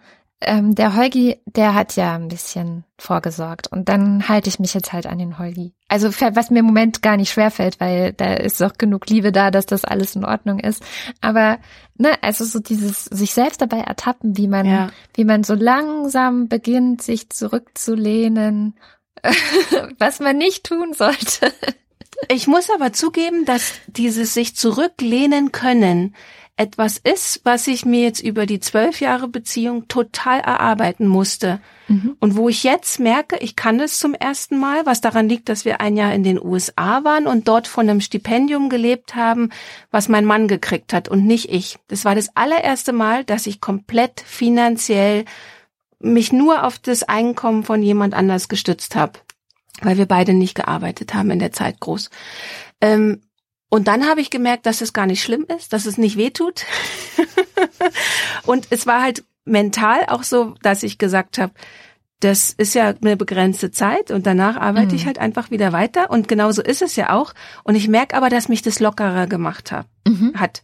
ähm, 0.46 0.74
der 0.74 0.94
Holgi, 0.94 1.40
der 1.46 1.74
hat 1.74 1.96
ja 1.96 2.14
ein 2.14 2.28
bisschen 2.28 2.84
vorgesorgt 2.98 3.70
und 3.70 3.88
dann 3.88 4.28
halte 4.28 4.48
ich 4.48 4.58
mich 4.58 4.74
jetzt 4.74 4.92
halt 4.92 5.06
an 5.06 5.18
den 5.18 5.38
Holgi. 5.38 5.74
Also 5.88 6.08
was 6.08 6.50
mir 6.50 6.60
im 6.60 6.66
Moment 6.66 7.02
gar 7.02 7.16
nicht 7.16 7.30
schwerfällt, 7.30 7.80
weil 7.80 8.12
da 8.12 8.34
ist 8.34 8.62
auch 8.62 8.74
genug 8.78 9.06
Liebe 9.06 9.32
da, 9.32 9.50
dass 9.50 9.66
das 9.66 9.84
alles 9.84 10.16
in 10.16 10.24
Ordnung 10.24 10.60
ist. 10.60 10.82
Aber 11.20 11.58
ne, 11.96 12.10
also 12.22 12.44
so 12.44 12.60
dieses 12.60 13.04
sich 13.04 13.34
selbst 13.34 13.60
dabei 13.60 13.78
ertappen, 13.78 14.36
wie 14.36 14.48
man, 14.48 14.66
ja. 14.66 14.90
wie 15.14 15.24
man 15.24 15.44
so 15.44 15.54
langsam 15.54 16.48
beginnt, 16.48 17.02
sich 17.02 17.30
zurückzulehnen, 17.30 18.74
was 19.98 20.20
man 20.20 20.38
nicht 20.38 20.64
tun 20.64 20.94
sollte. 20.94 21.52
Ich 22.28 22.46
muss 22.46 22.70
aber 22.70 22.92
zugeben, 22.92 23.44
dass 23.44 23.74
dieses 23.86 24.34
sich 24.34 24.56
zurücklehnen 24.56 25.52
können 25.52 26.14
etwas 26.56 26.98
ist, 26.98 27.40
was 27.42 27.66
ich 27.66 27.84
mir 27.84 28.02
jetzt 28.02 28.20
über 28.20 28.46
die 28.46 28.60
zwölf 28.60 29.00
Jahre 29.00 29.26
Beziehung 29.26 29.88
total 29.88 30.38
erarbeiten 30.38 31.08
musste. 31.08 31.60
Mhm. 31.88 32.16
Und 32.20 32.36
wo 32.36 32.48
ich 32.48 32.62
jetzt 32.62 33.00
merke, 33.00 33.36
ich 33.38 33.56
kann 33.56 33.80
es 33.80 33.98
zum 33.98 34.14
ersten 34.14 34.58
Mal, 34.58 34.86
was 34.86 35.00
daran 35.00 35.28
liegt, 35.28 35.48
dass 35.48 35.64
wir 35.64 35.80
ein 35.80 35.96
Jahr 35.96 36.14
in 36.14 36.22
den 36.22 36.40
USA 36.40 37.02
waren 37.02 37.26
und 37.26 37.48
dort 37.48 37.66
von 37.66 37.88
einem 37.88 38.00
Stipendium 38.00 38.68
gelebt 38.68 39.16
haben, 39.16 39.50
was 39.90 40.08
mein 40.08 40.24
Mann 40.24 40.46
gekriegt 40.46 40.92
hat 40.92 41.08
und 41.08 41.26
nicht 41.26 41.50
ich. 41.50 41.78
Das 41.88 42.04
war 42.04 42.14
das 42.14 42.36
allererste 42.36 42.92
Mal, 42.92 43.24
dass 43.24 43.48
ich 43.48 43.60
komplett 43.60 44.20
finanziell 44.20 45.24
mich 45.98 46.32
nur 46.32 46.64
auf 46.64 46.78
das 46.78 47.02
Einkommen 47.02 47.64
von 47.64 47.82
jemand 47.82 48.14
anders 48.14 48.48
gestützt 48.48 48.94
habe, 48.94 49.18
weil 49.82 49.98
wir 49.98 50.06
beide 50.06 50.34
nicht 50.34 50.54
gearbeitet 50.54 51.14
haben 51.14 51.30
in 51.30 51.40
der 51.40 51.52
Zeit 51.52 51.80
groß. 51.80 52.10
Ähm, 52.80 53.22
und 53.74 53.88
dann 53.88 54.06
habe 54.06 54.20
ich 54.20 54.30
gemerkt, 54.30 54.66
dass 54.66 54.82
es 54.82 54.92
gar 54.92 55.06
nicht 55.06 55.20
schlimm 55.20 55.46
ist, 55.48 55.72
dass 55.72 55.84
es 55.84 55.98
nicht 55.98 56.16
weh 56.16 56.30
tut. 56.30 56.64
und 58.46 58.68
es 58.70 58.86
war 58.86 59.02
halt 59.02 59.24
mental 59.44 60.04
auch 60.06 60.22
so, 60.22 60.54
dass 60.62 60.84
ich 60.84 60.96
gesagt 60.96 61.38
habe, 61.38 61.52
das 62.20 62.52
ist 62.52 62.76
ja 62.76 62.94
eine 63.02 63.16
begrenzte 63.16 63.72
Zeit 63.72 64.12
und 64.12 64.28
danach 64.28 64.54
arbeite 64.54 64.90
mhm. 64.90 64.94
ich 64.94 65.06
halt 65.06 65.18
einfach 65.18 65.50
wieder 65.50 65.72
weiter 65.72 66.12
und 66.12 66.28
genauso 66.28 66.62
ist 66.62 66.82
es 66.82 66.94
ja 66.94 67.12
auch. 67.12 67.34
Und 67.64 67.74
ich 67.74 67.88
merke 67.88 68.16
aber, 68.16 68.28
dass 68.28 68.48
mich 68.48 68.62
das 68.62 68.78
lockerer 68.78 69.26
gemacht 69.26 69.72
hat. 69.72 69.88
Mhm. 70.06 70.38
hat. 70.38 70.62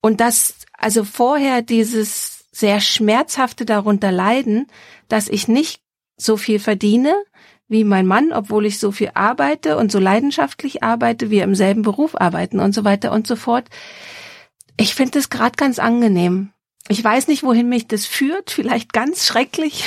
Und 0.00 0.22
dass 0.22 0.54
also 0.72 1.04
vorher 1.04 1.60
dieses 1.60 2.46
sehr 2.50 2.80
schmerzhafte 2.80 3.66
darunter 3.66 4.10
leiden, 4.10 4.68
dass 5.08 5.28
ich 5.28 5.48
nicht 5.48 5.82
so 6.16 6.38
viel 6.38 6.60
verdiene, 6.60 7.14
wie 7.68 7.84
mein 7.84 8.06
Mann, 8.06 8.32
obwohl 8.32 8.66
ich 8.66 8.78
so 8.78 8.90
viel 8.92 9.10
arbeite 9.14 9.76
und 9.76 9.92
so 9.92 9.98
leidenschaftlich 9.98 10.82
arbeite, 10.82 11.30
wir 11.30 11.44
im 11.44 11.54
selben 11.54 11.82
Beruf 11.82 12.18
arbeiten 12.18 12.60
und 12.60 12.74
so 12.74 12.84
weiter 12.84 13.12
und 13.12 13.26
so 13.26 13.36
fort. 13.36 13.66
Ich 14.76 14.94
finde 14.94 15.18
es 15.18 15.28
gerade 15.28 15.56
ganz 15.56 15.78
angenehm. 15.78 16.50
Ich 16.90 17.04
weiß 17.04 17.28
nicht, 17.28 17.42
wohin 17.42 17.68
mich 17.68 17.86
das 17.86 18.06
führt, 18.06 18.50
vielleicht 18.50 18.94
ganz 18.94 19.26
schrecklich 19.26 19.84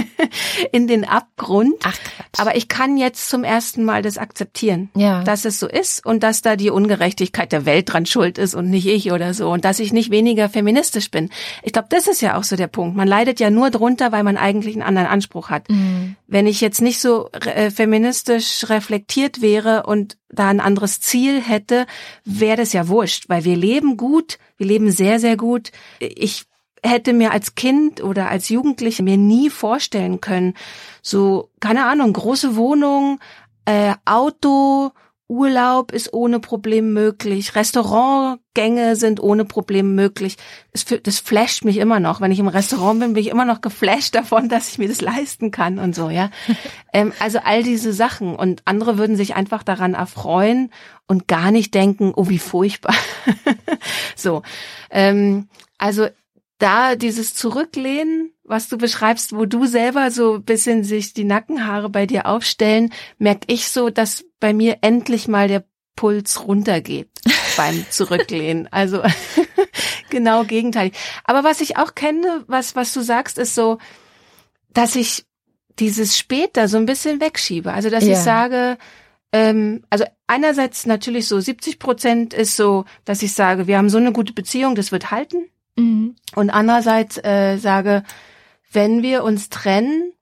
in 0.72 0.86
den 0.86 1.04
Abgrund. 1.04 1.74
Ach, 1.82 1.96
Quatsch. 1.96 2.38
aber 2.38 2.54
ich 2.54 2.68
kann 2.68 2.96
jetzt 2.96 3.28
zum 3.28 3.42
ersten 3.42 3.84
Mal 3.84 4.02
das 4.02 4.18
akzeptieren, 4.18 4.88
ja. 4.94 5.24
dass 5.24 5.44
es 5.44 5.58
so 5.58 5.66
ist 5.66 6.06
und 6.06 6.22
dass 6.22 6.40
da 6.40 6.54
die 6.54 6.70
Ungerechtigkeit 6.70 7.50
der 7.50 7.66
Welt 7.66 7.92
dran 7.92 8.06
schuld 8.06 8.38
ist 8.38 8.54
und 8.54 8.70
nicht 8.70 8.86
ich 8.86 9.10
oder 9.10 9.34
so 9.34 9.50
und 9.50 9.64
dass 9.64 9.80
ich 9.80 9.92
nicht 9.92 10.12
weniger 10.12 10.48
feministisch 10.48 11.10
bin. 11.10 11.30
Ich 11.64 11.72
glaube, 11.72 11.88
das 11.90 12.06
ist 12.06 12.20
ja 12.20 12.36
auch 12.38 12.44
so 12.44 12.54
der 12.54 12.68
Punkt. 12.68 12.96
Man 12.96 13.08
leidet 13.08 13.40
ja 13.40 13.50
nur 13.50 13.70
drunter, 13.70 14.12
weil 14.12 14.22
man 14.22 14.36
eigentlich 14.36 14.76
einen 14.76 14.84
anderen 14.84 15.08
Anspruch 15.08 15.50
hat. 15.50 15.68
Mhm. 15.68 16.14
Wenn 16.30 16.46
ich 16.46 16.60
jetzt 16.60 16.82
nicht 16.82 17.00
so 17.00 17.30
äh, 17.32 17.70
feministisch 17.70 18.68
reflektiert 18.68 19.40
wäre 19.40 19.84
und 19.84 20.18
da 20.28 20.48
ein 20.48 20.60
anderes 20.60 21.00
Ziel 21.00 21.40
hätte, 21.40 21.86
wäre 22.24 22.58
das 22.58 22.74
ja 22.74 22.88
wurscht, 22.88 23.30
weil 23.30 23.44
wir 23.44 23.56
leben 23.56 23.96
gut, 23.96 24.38
wir 24.58 24.66
leben 24.66 24.90
sehr, 24.90 25.20
sehr 25.20 25.38
gut. 25.38 25.72
Ich 26.00 26.44
hätte 26.82 27.14
mir 27.14 27.32
als 27.32 27.54
Kind 27.54 28.02
oder 28.02 28.28
als 28.28 28.50
Jugendliche 28.50 29.02
mir 29.02 29.16
nie 29.16 29.48
vorstellen 29.48 30.20
können, 30.20 30.54
so, 31.02 31.50
keine 31.60 31.86
Ahnung, 31.86 32.12
große 32.12 32.56
Wohnung, 32.56 33.20
äh, 33.64 33.94
Auto, 34.04 34.92
Urlaub 35.28 35.92
ist 35.92 36.14
ohne 36.14 36.40
Problem 36.40 36.94
möglich, 36.94 37.54
Restaurantgänge 37.54 38.96
sind 38.96 39.20
ohne 39.20 39.44
Problem 39.44 39.94
möglich. 39.94 40.36
Das, 40.72 40.86
das 41.02 41.20
flasht 41.20 41.64
mich 41.66 41.76
immer 41.76 42.00
noch. 42.00 42.22
Wenn 42.22 42.32
ich 42.32 42.38
im 42.38 42.48
Restaurant 42.48 42.98
bin, 42.98 43.12
bin 43.12 43.22
ich 43.22 43.28
immer 43.28 43.44
noch 43.44 43.60
geflasht 43.60 44.14
davon, 44.14 44.48
dass 44.48 44.70
ich 44.70 44.78
mir 44.78 44.88
das 44.88 45.02
leisten 45.02 45.50
kann 45.50 45.78
und 45.78 45.94
so, 45.94 46.08
ja. 46.08 46.30
ähm, 46.94 47.12
also 47.18 47.40
all 47.44 47.62
diese 47.62 47.92
Sachen 47.92 48.34
und 48.34 48.62
andere 48.64 48.96
würden 48.96 49.16
sich 49.16 49.36
einfach 49.36 49.62
daran 49.62 49.92
erfreuen 49.92 50.72
und 51.06 51.28
gar 51.28 51.50
nicht 51.50 51.74
denken, 51.74 52.12
oh, 52.16 52.28
wie 52.30 52.38
furchtbar. 52.38 52.94
so, 54.16 54.42
ähm, 54.90 55.48
also 55.76 56.08
da 56.58 56.96
dieses 56.96 57.34
Zurücklehnen, 57.34 58.32
was 58.48 58.68
du 58.68 58.78
beschreibst, 58.78 59.34
wo 59.34 59.44
du 59.44 59.66
selber 59.66 60.10
so 60.10 60.40
bisschen 60.40 60.84
sich 60.84 61.12
die 61.12 61.24
Nackenhaare 61.24 61.88
bei 61.88 62.06
dir 62.06 62.26
aufstellen, 62.26 62.92
merke 63.18 63.46
ich 63.46 63.68
so, 63.68 63.90
dass 63.90 64.24
bei 64.40 64.52
mir 64.52 64.78
endlich 64.80 65.28
mal 65.28 65.48
der 65.48 65.64
Puls 65.96 66.46
runtergeht 66.46 67.10
beim 67.56 67.84
Zurücklehnen. 67.90 68.68
Also 68.70 69.02
genau 70.10 70.44
gegenteilig. 70.44 70.94
Aber 71.24 71.44
was 71.44 71.60
ich 71.60 71.76
auch 71.76 71.94
kenne, 71.94 72.44
was, 72.46 72.76
was 72.76 72.92
du 72.92 73.00
sagst, 73.00 73.38
ist 73.38 73.54
so, 73.54 73.78
dass 74.72 74.94
ich 74.94 75.26
dieses 75.78 76.16
später 76.16 76.68
so 76.68 76.76
ein 76.76 76.86
bisschen 76.86 77.20
wegschiebe. 77.20 77.72
Also 77.72 77.90
dass 77.90 78.04
ja. 78.04 78.12
ich 78.12 78.18
sage, 78.18 78.78
ähm, 79.32 79.82
also 79.90 80.04
einerseits 80.26 80.86
natürlich 80.86 81.26
so 81.26 81.40
70 81.40 81.78
Prozent 81.78 82.34
ist 82.34 82.56
so, 82.56 82.84
dass 83.04 83.22
ich 83.22 83.34
sage, 83.34 83.66
wir 83.66 83.76
haben 83.78 83.90
so 83.90 83.98
eine 83.98 84.12
gute 84.12 84.32
Beziehung, 84.32 84.74
das 84.74 84.92
wird 84.92 85.10
halten. 85.10 85.48
Mhm. 85.76 86.16
Und 86.34 86.50
andererseits 86.50 87.18
äh, 87.18 87.56
sage, 87.58 88.02
wenn 88.70 89.02
wir 89.02 89.24
uns 89.24 89.48
trennen, 89.48 90.12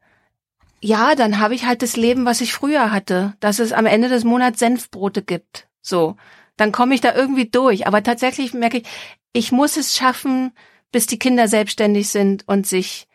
ja, 0.80 1.14
dann 1.14 1.38
habe 1.40 1.54
ich 1.54 1.66
halt 1.66 1.82
das 1.82 1.96
Leben, 1.96 2.26
was 2.26 2.40
ich 2.40 2.52
früher 2.52 2.92
hatte, 2.92 3.34
dass 3.40 3.58
es 3.58 3.72
am 3.72 3.86
Ende 3.86 4.08
des 4.08 4.24
Monats 4.24 4.58
Senfbrote 4.58 5.22
gibt. 5.22 5.68
So, 5.80 6.16
dann 6.56 6.72
komme 6.72 6.94
ich 6.94 7.00
da 7.00 7.14
irgendwie 7.14 7.48
durch. 7.48 7.86
Aber 7.86 8.02
tatsächlich 8.02 8.54
merke 8.54 8.78
ich, 8.78 8.86
ich 9.32 9.52
muss 9.52 9.76
es 9.76 9.96
schaffen, 9.96 10.52
bis 10.92 11.06
die 11.06 11.18
Kinder 11.18 11.48
selbstständig 11.48 12.08
sind 12.08 12.46
und 12.46 12.66
sich 12.66 13.08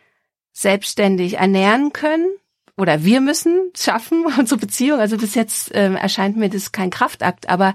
selbstständig 0.54 1.38
ernähren 1.38 1.94
können. 1.94 2.28
Oder 2.78 3.04
wir 3.04 3.22
müssen 3.22 3.72
schaffen, 3.76 4.26
unsere 4.38 4.60
Beziehung. 4.60 5.00
Also 5.00 5.18
bis 5.18 5.36
jetzt 5.36 5.72
ähm, 5.74 5.96
erscheint 5.96 6.38
mir 6.38 6.50
das 6.50 6.72
kein 6.72 6.90
Kraftakt, 6.90 7.50
aber 7.50 7.74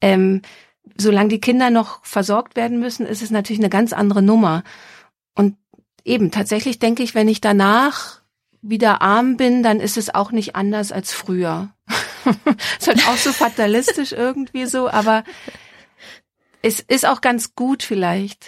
ähm, 0.00 0.42
solange 0.96 1.28
die 1.28 1.40
Kinder 1.40 1.70
noch 1.70 2.04
versorgt 2.04 2.56
werden 2.56 2.78
müssen, 2.78 3.06
ist 3.06 3.22
es 3.22 3.30
natürlich 3.30 3.60
eine 3.60 3.70
ganz 3.70 3.92
andere 3.92 4.22
Nummer. 4.22 4.62
Eben, 6.04 6.30
tatsächlich 6.30 6.78
denke 6.78 7.02
ich, 7.02 7.14
wenn 7.14 7.28
ich 7.28 7.40
danach 7.40 8.20
wieder 8.60 9.02
arm 9.02 9.36
bin, 9.36 9.62
dann 9.62 9.80
ist 9.80 9.96
es 9.96 10.14
auch 10.14 10.32
nicht 10.32 10.56
anders 10.56 10.92
als 10.92 11.12
früher. 11.12 11.70
ist 12.78 12.88
halt 12.88 13.06
auch 13.08 13.16
so 13.16 13.32
fatalistisch 13.32 14.12
irgendwie 14.16 14.66
so, 14.66 14.88
aber 14.88 15.24
es 16.62 16.80
ist 16.80 17.06
auch 17.06 17.20
ganz 17.20 17.54
gut 17.54 17.82
vielleicht. 17.82 18.46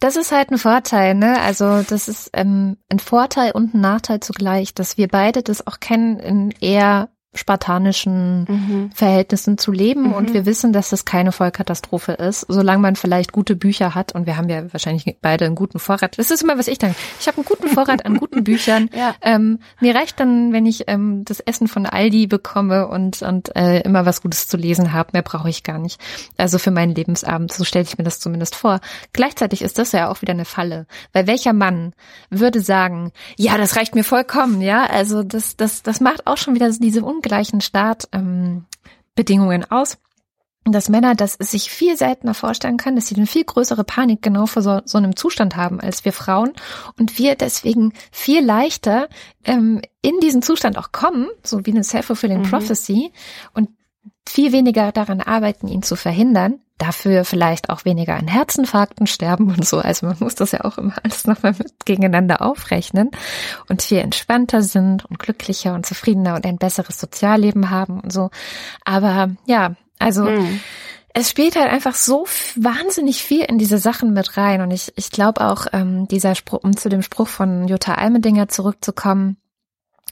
Das 0.00 0.16
ist 0.16 0.32
halt 0.32 0.50
ein 0.50 0.58
Vorteil, 0.58 1.14
ne? 1.14 1.40
Also 1.40 1.82
das 1.82 2.08
ist 2.08 2.30
ähm, 2.34 2.76
ein 2.90 2.98
Vorteil 2.98 3.52
und 3.52 3.74
ein 3.74 3.80
Nachteil 3.80 4.20
zugleich, 4.20 4.74
dass 4.74 4.98
wir 4.98 5.08
beide 5.08 5.42
das 5.42 5.66
auch 5.66 5.80
kennen 5.80 6.18
in 6.18 6.50
eher 6.60 7.08
spartanischen 7.34 8.44
mhm. 8.44 8.90
Verhältnissen 8.94 9.56
zu 9.56 9.72
leben 9.72 10.08
mhm. 10.08 10.12
und 10.12 10.34
wir 10.34 10.44
wissen, 10.44 10.72
dass 10.72 10.90
das 10.90 11.06
keine 11.06 11.32
Vollkatastrophe 11.32 12.12
ist, 12.12 12.44
solange 12.48 12.82
man 12.82 12.94
vielleicht 12.94 13.32
gute 13.32 13.56
Bücher 13.56 13.94
hat 13.94 14.14
und 14.14 14.26
wir 14.26 14.36
haben 14.36 14.50
ja 14.50 14.70
wahrscheinlich 14.72 15.16
beide 15.22 15.46
einen 15.46 15.54
guten 15.54 15.78
Vorrat. 15.78 16.18
Das 16.18 16.30
ist 16.30 16.42
immer, 16.42 16.58
was 16.58 16.68
ich 16.68 16.78
denke. 16.78 16.96
Ich 17.18 17.26
habe 17.26 17.38
einen 17.38 17.46
guten 17.46 17.68
Vorrat 17.68 18.04
an 18.04 18.18
guten 18.18 18.44
Büchern. 18.44 18.90
Ja. 18.94 19.14
Ähm, 19.22 19.60
mir 19.80 19.94
reicht 19.94 20.20
dann, 20.20 20.52
wenn 20.52 20.66
ich 20.66 20.84
ähm, 20.88 21.24
das 21.24 21.40
Essen 21.40 21.68
von 21.68 21.86
Aldi 21.86 22.26
bekomme 22.26 22.86
und, 22.88 23.22
und 23.22 23.56
äh, 23.56 23.80
immer 23.80 24.04
was 24.04 24.20
Gutes 24.20 24.46
zu 24.48 24.58
lesen 24.58 24.92
habe. 24.92 25.10
Mehr 25.14 25.22
brauche 25.22 25.48
ich 25.48 25.62
gar 25.62 25.78
nicht. 25.78 26.00
Also 26.36 26.58
für 26.58 26.70
meinen 26.70 26.94
Lebensabend, 26.94 27.52
so 27.52 27.64
stelle 27.64 27.84
ich 27.84 27.96
mir 27.96 28.04
das 28.04 28.20
zumindest 28.20 28.56
vor. 28.56 28.80
Gleichzeitig 29.14 29.62
ist 29.62 29.78
das 29.78 29.92
ja 29.92 30.10
auch 30.10 30.20
wieder 30.20 30.34
eine 30.34 30.44
Falle, 30.44 30.86
weil 31.14 31.26
welcher 31.26 31.54
Mann 31.54 31.94
würde 32.28 32.60
sagen, 32.60 33.12
ja, 33.38 33.56
das 33.56 33.76
reicht 33.76 33.94
mir 33.94 34.04
vollkommen, 34.04 34.60
ja? 34.60 34.84
Also 34.84 35.22
das, 35.22 35.56
das, 35.56 35.82
das 35.82 36.00
macht 36.00 36.26
auch 36.26 36.36
schon 36.36 36.54
wieder 36.54 36.70
diese 36.70 37.00
ungleichen 37.22 37.60
Startbedingungen 37.60 39.62
ähm, 39.62 39.70
aus 39.70 39.98
dass 40.64 40.88
Männer 40.88 41.16
das 41.16 41.34
sich 41.34 41.70
viel 41.70 41.96
seltener 41.96 42.34
vorstellen 42.34 42.76
können, 42.76 42.94
dass 42.94 43.08
sie 43.08 43.16
eine 43.16 43.26
viel 43.26 43.42
größere 43.42 43.82
Panik 43.82 44.22
genau 44.22 44.46
vor 44.46 44.62
so, 44.62 44.80
so 44.84 44.96
einem 44.96 45.16
Zustand 45.16 45.56
haben 45.56 45.80
als 45.80 46.04
wir 46.04 46.12
Frauen 46.12 46.52
und 46.96 47.18
wir 47.18 47.34
deswegen 47.34 47.92
viel 48.12 48.44
leichter 48.44 49.08
ähm, 49.44 49.82
in 50.02 50.20
diesen 50.22 50.40
Zustand 50.40 50.78
auch 50.78 50.92
kommen, 50.92 51.28
so 51.42 51.66
wie 51.66 51.72
eine 51.72 51.82
self-fulfilling 51.82 52.42
mhm. 52.42 52.50
prophecy 52.50 53.12
und 53.54 53.70
viel 54.28 54.52
weniger 54.52 54.92
daran 54.92 55.20
arbeiten, 55.20 55.68
ihn 55.68 55.82
zu 55.82 55.96
verhindern, 55.96 56.60
dafür 56.78 57.24
vielleicht 57.24 57.70
auch 57.70 57.84
weniger 57.84 58.16
an 58.16 58.28
Herzinfarkten 58.28 59.06
sterben 59.06 59.48
und 59.48 59.66
so. 59.66 59.78
Also 59.78 60.06
man 60.06 60.16
muss 60.20 60.34
das 60.34 60.52
ja 60.52 60.64
auch 60.64 60.78
immer 60.78 60.94
alles 61.02 61.26
nochmal 61.26 61.54
mit 61.58 61.84
gegeneinander 61.84 62.42
aufrechnen 62.42 63.10
und 63.68 63.82
viel 63.82 63.98
entspannter 63.98 64.62
sind 64.62 65.04
und 65.04 65.18
glücklicher 65.18 65.74
und 65.74 65.86
zufriedener 65.86 66.34
und 66.34 66.46
ein 66.46 66.58
besseres 66.58 66.98
Sozialleben 66.98 67.70
haben 67.70 68.00
und 68.00 68.12
so. 68.12 68.30
Aber 68.84 69.30
ja, 69.46 69.74
also 69.98 70.24
mhm. 70.24 70.60
es 71.14 71.30
spielt 71.30 71.56
halt 71.56 71.70
einfach 71.70 71.94
so 71.94 72.26
wahnsinnig 72.56 73.22
viel 73.22 73.44
in 73.44 73.58
diese 73.58 73.78
Sachen 73.78 74.12
mit 74.12 74.36
rein. 74.36 74.60
Und 74.60 74.70
ich, 74.70 74.92
ich 74.96 75.10
glaube 75.10 75.42
auch, 75.42 75.66
ähm, 75.72 76.08
dieser 76.08 76.34
Spruch, 76.34 76.64
um 76.64 76.76
zu 76.76 76.88
dem 76.88 77.02
Spruch 77.02 77.28
von 77.28 77.68
Jutta 77.68 77.94
Almendinger 77.94 78.48
zurückzukommen, 78.48 79.36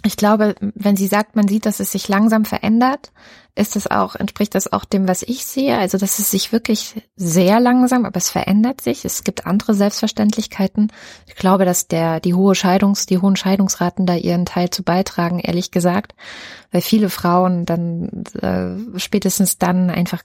ich 0.02 0.16
glaube, 0.16 0.54
wenn 0.60 0.96
sie 0.96 1.06
sagt, 1.06 1.36
man 1.36 1.46
sieht, 1.46 1.66
dass 1.66 1.80
es 1.80 1.92
sich 1.92 2.08
langsam 2.08 2.44
verändert, 2.44 3.12
ist 3.54 3.76
es 3.76 3.90
auch, 3.90 4.14
entspricht 4.14 4.54
das 4.54 4.72
auch 4.72 4.84
dem, 4.84 5.06
was 5.06 5.22
ich 5.22 5.44
sehe. 5.44 5.76
Also, 5.76 5.98
dass 5.98 6.18
es 6.18 6.30
sich 6.30 6.52
wirklich 6.52 7.02
sehr 7.16 7.60
langsam, 7.60 8.06
aber 8.06 8.16
es 8.16 8.30
verändert 8.30 8.80
sich. 8.80 9.04
Es 9.04 9.24
gibt 9.24 9.46
andere 9.46 9.74
Selbstverständlichkeiten. 9.74 10.90
Ich 11.26 11.34
glaube, 11.34 11.64
dass 11.66 11.86
der, 11.86 12.20
die 12.20 12.32
hohe 12.32 12.54
Scheidungs, 12.54 13.06
die 13.06 13.18
hohen 13.18 13.36
Scheidungsraten 13.36 14.06
da 14.06 14.14
ihren 14.14 14.46
Teil 14.46 14.70
zu 14.70 14.82
beitragen, 14.82 15.38
ehrlich 15.40 15.70
gesagt, 15.70 16.14
weil 16.70 16.80
viele 16.80 17.10
Frauen 17.10 17.66
dann 17.66 18.24
äh, 18.40 18.98
spätestens 18.98 19.58
dann 19.58 19.90
einfach 19.90 20.22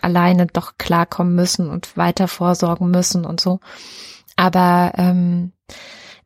alleine 0.00 0.46
doch 0.46 0.78
klarkommen 0.78 1.34
müssen 1.34 1.70
und 1.70 1.96
weiter 1.96 2.26
vorsorgen 2.26 2.90
müssen 2.90 3.24
und 3.24 3.40
so. 3.40 3.60
Aber 4.36 4.92
ähm, 4.96 5.52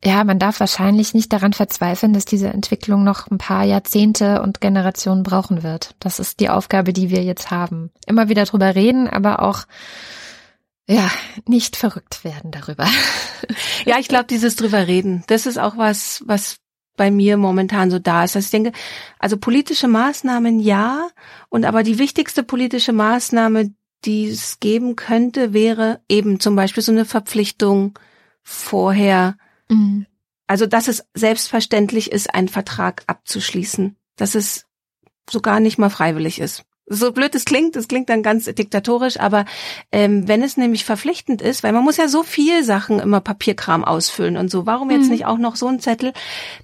ja, 0.04 0.24
man 0.24 0.38
darf 0.38 0.60
wahrscheinlich 0.60 1.14
nicht 1.14 1.32
daran 1.32 1.52
verzweifeln, 1.52 2.12
dass 2.12 2.24
diese 2.24 2.48
Entwicklung 2.48 3.02
noch 3.02 3.30
ein 3.30 3.38
paar 3.38 3.64
Jahrzehnte 3.64 4.42
und 4.42 4.60
Generationen 4.60 5.22
brauchen 5.22 5.62
wird. 5.62 5.94
Das 6.00 6.18
ist 6.18 6.40
die 6.40 6.50
Aufgabe, 6.50 6.92
die 6.92 7.10
wir 7.10 7.24
jetzt 7.24 7.50
haben. 7.50 7.90
Immer 8.06 8.28
wieder 8.28 8.44
drüber 8.44 8.74
reden, 8.74 9.08
aber 9.08 9.42
auch 9.42 9.64
ja, 10.88 11.10
nicht 11.46 11.76
verrückt 11.76 12.24
werden 12.24 12.50
darüber. 12.50 12.86
Ja, 13.84 13.98
ich 13.98 14.08
glaube, 14.08 14.24
dieses 14.24 14.56
drüber 14.56 14.86
reden, 14.86 15.22
das 15.28 15.46
ist 15.46 15.58
auch 15.58 15.76
was, 15.76 16.22
was 16.26 16.56
bei 16.96 17.10
mir 17.10 17.36
momentan 17.36 17.90
so 17.90 17.98
da 17.98 18.24
ist. 18.24 18.34
Also 18.34 18.46
ich 18.46 18.50
denke, 18.50 18.72
also 19.18 19.36
politische 19.36 19.88
Maßnahmen 19.88 20.58
ja, 20.58 21.08
und 21.48 21.64
aber 21.64 21.82
die 21.82 21.98
wichtigste 21.98 22.42
politische 22.42 22.92
Maßnahme, 22.92 23.74
die 24.04 24.28
es 24.28 24.58
geben 24.58 24.96
könnte, 24.96 25.52
wäre 25.52 26.00
eben 26.08 26.40
zum 26.40 26.56
Beispiel 26.56 26.82
so 26.82 26.92
eine 26.92 27.04
Verpflichtung 27.04 27.98
vorher 28.42 29.36
Mhm. 29.68 30.06
Also, 30.46 30.66
dass 30.66 30.88
es 30.88 31.04
selbstverständlich 31.14 32.12
ist, 32.12 32.34
einen 32.34 32.48
Vertrag 32.48 33.02
abzuschließen, 33.06 33.96
dass 34.16 34.34
es 34.34 34.66
sogar 35.28 35.60
nicht 35.60 35.78
mal 35.78 35.90
freiwillig 35.90 36.40
ist. 36.40 36.64
So 36.88 37.10
blöd 37.10 37.34
es 37.34 37.44
klingt, 37.44 37.74
es 37.74 37.88
klingt 37.88 38.08
dann 38.08 38.22
ganz 38.22 38.44
diktatorisch, 38.44 39.18
aber 39.18 39.44
ähm, 39.90 40.28
wenn 40.28 40.40
es 40.40 40.56
nämlich 40.56 40.84
verpflichtend 40.84 41.42
ist, 41.42 41.64
weil 41.64 41.72
man 41.72 41.82
muss 41.82 41.96
ja 41.96 42.06
so 42.06 42.22
viel 42.22 42.62
Sachen 42.62 43.00
immer 43.00 43.20
Papierkram 43.20 43.84
ausfüllen 43.84 44.36
und 44.36 44.52
so, 44.52 44.66
warum 44.66 44.92
jetzt 44.92 45.06
mhm. 45.06 45.10
nicht 45.10 45.26
auch 45.26 45.38
noch 45.38 45.56
so 45.56 45.66
ein 45.66 45.80
Zettel, 45.80 46.12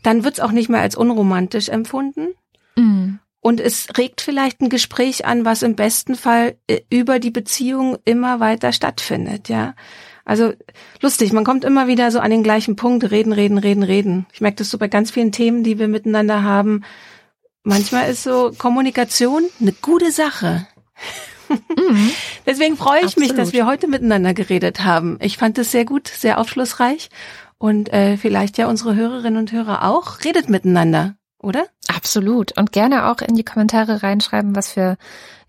dann 0.04 0.22
wird's 0.22 0.38
auch 0.38 0.52
nicht 0.52 0.68
mehr 0.68 0.80
als 0.80 0.94
unromantisch 0.94 1.68
empfunden. 1.68 2.28
Mhm. 2.76 3.18
Und 3.40 3.58
es 3.58 3.88
regt 3.98 4.20
vielleicht 4.20 4.60
ein 4.60 4.68
Gespräch 4.68 5.26
an, 5.26 5.44
was 5.44 5.64
im 5.64 5.74
besten 5.74 6.14
Fall 6.14 6.56
äh, 6.68 6.82
über 6.88 7.18
die 7.18 7.32
Beziehung 7.32 7.98
immer 8.04 8.38
weiter 8.38 8.72
stattfindet, 8.72 9.48
ja. 9.48 9.74
Also 10.24 10.52
lustig, 11.00 11.32
man 11.32 11.44
kommt 11.44 11.64
immer 11.64 11.88
wieder 11.88 12.10
so 12.10 12.20
an 12.20 12.30
den 12.30 12.42
gleichen 12.42 12.76
Punkt, 12.76 13.10
reden, 13.10 13.32
reden, 13.32 13.58
reden, 13.58 13.82
reden. 13.82 14.26
Ich 14.32 14.40
merke 14.40 14.56
das 14.56 14.70
so 14.70 14.78
bei 14.78 14.88
ganz 14.88 15.10
vielen 15.10 15.32
Themen, 15.32 15.64
die 15.64 15.78
wir 15.78 15.88
miteinander 15.88 16.42
haben. 16.42 16.84
Manchmal 17.64 18.10
ist 18.10 18.22
so 18.22 18.52
Kommunikation 18.56 19.44
eine 19.60 19.72
gute 19.72 20.10
Sache. 20.12 20.66
Mhm. 21.48 22.10
Deswegen 22.46 22.76
freue 22.76 23.00
ich 23.00 23.04
Absolut. 23.06 23.28
mich, 23.28 23.36
dass 23.36 23.52
wir 23.52 23.66
heute 23.66 23.88
miteinander 23.88 24.34
geredet 24.34 24.84
haben. 24.84 25.18
Ich 25.20 25.36
fand 25.38 25.58
es 25.58 25.70
sehr 25.70 25.84
gut, 25.84 26.08
sehr 26.08 26.38
aufschlussreich 26.38 27.10
und 27.58 27.92
äh, 27.92 28.16
vielleicht 28.16 28.58
ja 28.58 28.68
unsere 28.68 28.94
Hörerinnen 28.94 29.38
und 29.38 29.52
Hörer 29.52 29.84
auch. 29.84 30.24
Redet 30.24 30.48
miteinander 30.48 31.16
oder? 31.42 31.66
Absolut. 31.88 32.56
Und 32.56 32.72
gerne 32.72 33.10
auch 33.10 33.20
in 33.20 33.34
die 33.34 33.44
Kommentare 33.44 34.02
reinschreiben, 34.02 34.56
was 34.56 34.72
für, 34.72 34.96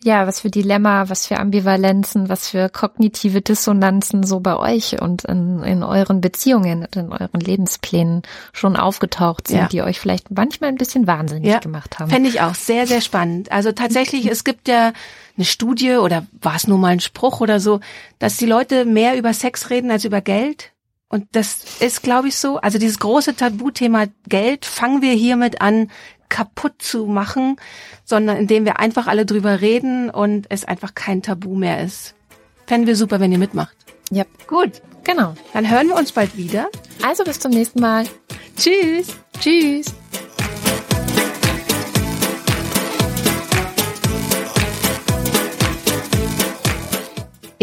ja, 0.03 0.27
was 0.27 0.41
für 0.41 0.49
Dilemma, 0.49 1.09
was 1.09 1.27
für 1.27 1.37
Ambivalenzen, 1.39 2.27
was 2.27 2.49
für 2.49 2.69
kognitive 2.69 3.41
Dissonanzen 3.41 4.23
so 4.23 4.39
bei 4.39 4.57
euch 4.57 5.01
und 5.01 5.23
in, 5.25 5.63
in 5.63 5.83
euren 5.83 6.19
Beziehungen 6.19 6.81
und 6.81 6.95
in 6.95 7.11
euren 7.11 7.39
Lebensplänen 7.39 8.23
schon 8.51 8.75
aufgetaucht 8.75 9.47
sind, 9.47 9.57
ja. 9.57 9.67
die 9.67 9.81
euch 9.83 9.99
vielleicht 9.99 10.31
manchmal 10.31 10.69
ein 10.69 10.77
bisschen 10.77 11.07
wahnsinnig 11.07 11.49
ja. 11.49 11.59
gemacht 11.59 11.99
haben. 11.99 12.09
Fände 12.09 12.29
ich 12.29 12.41
auch 12.41 12.55
sehr, 12.55 12.87
sehr 12.87 13.01
spannend. 13.01 13.51
Also 13.51 13.71
tatsächlich, 13.71 14.25
es 14.25 14.43
gibt 14.43 14.67
ja 14.67 14.93
eine 15.37 15.45
Studie 15.45 15.95
oder 15.95 16.25
war 16.41 16.55
es 16.55 16.67
nur 16.67 16.77
mal 16.77 16.89
ein 16.89 16.99
Spruch 16.99 17.39
oder 17.39 17.59
so, 17.59 17.79
dass 18.19 18.37
die 18.37 18.45
Leute 18.45 18.85
mehr 18.85 19.17
über 19.17 19.33
Sex 19.33 19.69
reden 19.69 19.91
als 19.91 20.05
über 20.05 20.21
Geld. 20.21 20.71
Und 21.13 21.27
das 21.33 21.79
ist, 21.79 22.01
glaube 22.01 22.29
ich, 22.29 22.37
so. 22.37 22.57
Also 22.57 22.79
dieses 22.79 22.97
große 22.97 23.35
Tabuthema 23.35 24.05
Geld 24.27 24.65
fangen 24.65 25.03
wir 25.03 25.13
hiermit 25.13 25.61
an, 25.61 25.91
kaputt 26.27 26.81
zu 26.81 27.05
machen, 27.05 27.57
sondern 28.03 28.37
indem 28.37 28.65
wir 28.65 28.79
einfach 28.79 29.05
alle 29.05 29.23
drüber 29.23 29.61
reden 29.61 30.09
und 30.09 30.47
es 30.49 30.65
einfach 30.65 30.95
kein 30.95 31.21
Tabu 31.21 31.53
mehr 31.53 31.83
ist. 31.83 32.15
Fänden 32.65 32.87
wir 32.87 32.95
super, 32.95 33.19
wenn 33.19 33.31
ihr 33.31 33.37
mitmacht. 33.37 33.77
Ja. 34.09 34.25
Gut. 34.47 34.81
Genau. 35.03 35.35
Dann 35.53 35.69
hören 35.69 35.89
wir 35.89 35.97
uns 35.97 36.13
bald 36.13 36.35
wieder. 36.35 36.69
Also 37.03 37.23
bis 37.23 37.39
zum 37.39 37.51
nächsten 37.51 37.79
Mal. 37.79 38.07
Tschüss. 38.57 39.15
Tschüss. 39.39 39.93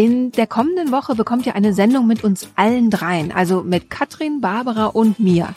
In 0.01 0.31
der 0.31 0.47
kommenden 0.47 0.91
Woche 0.91 1.13
bekommt 1.13 1.45
ihr 1.45 1.53
eine 1.53 1.75
Sendung 1.75 2.07
mit 2.07 2.23
uns 2.23 2.49
allen 2.55 2.89
dreien, 2.89 3.31
also 3.31 3.61
mit 3.61 3.91
Katrin, 3.91 4.41
Barbara 4.41 4.87
und 4.87 5.19
mir. 5.19 5.49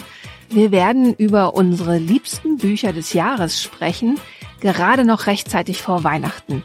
Wir 0.51 0.71
werden 0.71 1.15
über 1.15 1.55
unsere 1.55 1.97
liebsten 1.97 2.59
Bücher 2.59 2.93
des 2.93 3.15
Jahres 3.15 3.63
sprechen, 3.63 4.21
gerade 4.61 5.07
noch 5.07 5.29
rechtzeitig 5.29 5.81
vor 5.81 6.05
Weihnachten. 6.05 6.63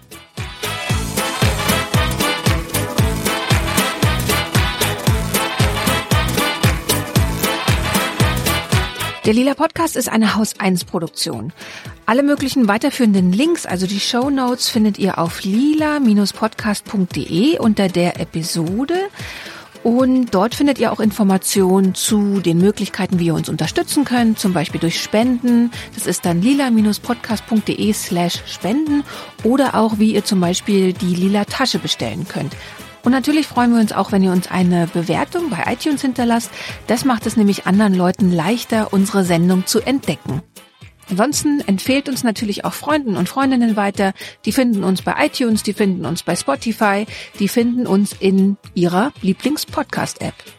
Der 9.26 9.34
Lila 9.34 9.54
Podcast 9.54 9.98
ist 9.98 10.08
eine 10.08 10.36
Haus 10.36 10.58
1 10.60 10.86
Produktion. 10.86 11.52
Alle 12.06 12.24
möglichen 12.24 12.70
weiterführenden 12.70 13.34
Links, 13.34 13.66
also 13.66 13.86
die 13.86 14.00
Show 14.00 14.30
Notes, 14.30 14.70
findet 14.70 14.98
ihr 14.98 15.18
auf 15.18 15.44
lila-podcast.de 15.44 17.60
unter 17.60 17.90
der 17.90 18.22
Episode. 18.22 19.10
Und 19.84 20.34
dort 20.34 20.56
findet 20.56 20.80
ihr 20.80 20.94
auch 20.94 21.02
Informationen 21.02 21.96
zu 21.96 22.40
den 22.40 22.60
Möglichkeiten, 22.60 23.20
wie 23.20 23.26
ihr 23.28 23.34
uns 23.34 23.50
unterstützen 23.50 24.06
könnt, 24.06 24.40
zum 24.40 24.54
Beispiel 24.54 24.80
durch 24.80 25.02
Spenden. 25.02 25.72
Das 25.96 26.08
ist 26.08 26.26
dann 26.26 26.42
lila-podcast.de 26.42 27.94
slash 27.94 28.40
spenden 28.48 29.04
oder 29.44 29.76
auch, 29.76 30.00
wie 30.00 30.14
ihr 30.14 30.24
zum 30.24 30.40
Beispiel 30.40 30.94
die 30.94 31.16
lila 31.16 31.44
Tasche 31.44 31.80
bestellen 31.80 32.26
könnt. 32.28 32.56
Und 33.04 33.12
natürlich 33.12 33.48
freuen 33.48 33.74
wir 33.74 33.80
uns 33.80 33.94
auch, 33.94 34.12
wenn 34.12 34.24
ihr 34.24 34.32
uns 34.32 34.50
eine 34.52 34.88
Bewertung 34.88 35.50
bei 35.50 35.72
iTunes 35.72 36.02
hinterlasst. 36.02 36.52
Das 36.88 37.06
macht 37.06 37.26
es 37.26 37.38
nämlich 37.38 37.66
anderen 37.66 37.94
Leuten 37.94 38.32
leichter, 38.32 38.92
unsere 38.92 39.24
Sendung 39.24 39.66
zu 39.66 39.80
entdecken. 39.80 40.42
Ansonsten 41.10 41.62
empfehlt 41.62 42.08
uns 42.08 42.24
natürlich 42.24 42.66
auch 42.66 42.74
Freunden 42.74 43.18
und 43.18 43.30
Freundinnen 43.30 43.76
weiter. 43.76 44.14
Die 44.46 44.52
finden 44.52 44.84
uns 44.84 45.02
bei 45.02 45.16
iTunes, 45.26 45.64
die 45.64 45.74
finden 45.74 46.06
uns 46.06 46.22
bei 46.24 46.36
Spotify, 46.36 47.08
die 47.40 47.48
finden 47.48 47.88
uns 47.88 48.16
in 48.20 48.58
ihrer 48.76 49.12
Lieblings-Podcast-App. 49.22 50.59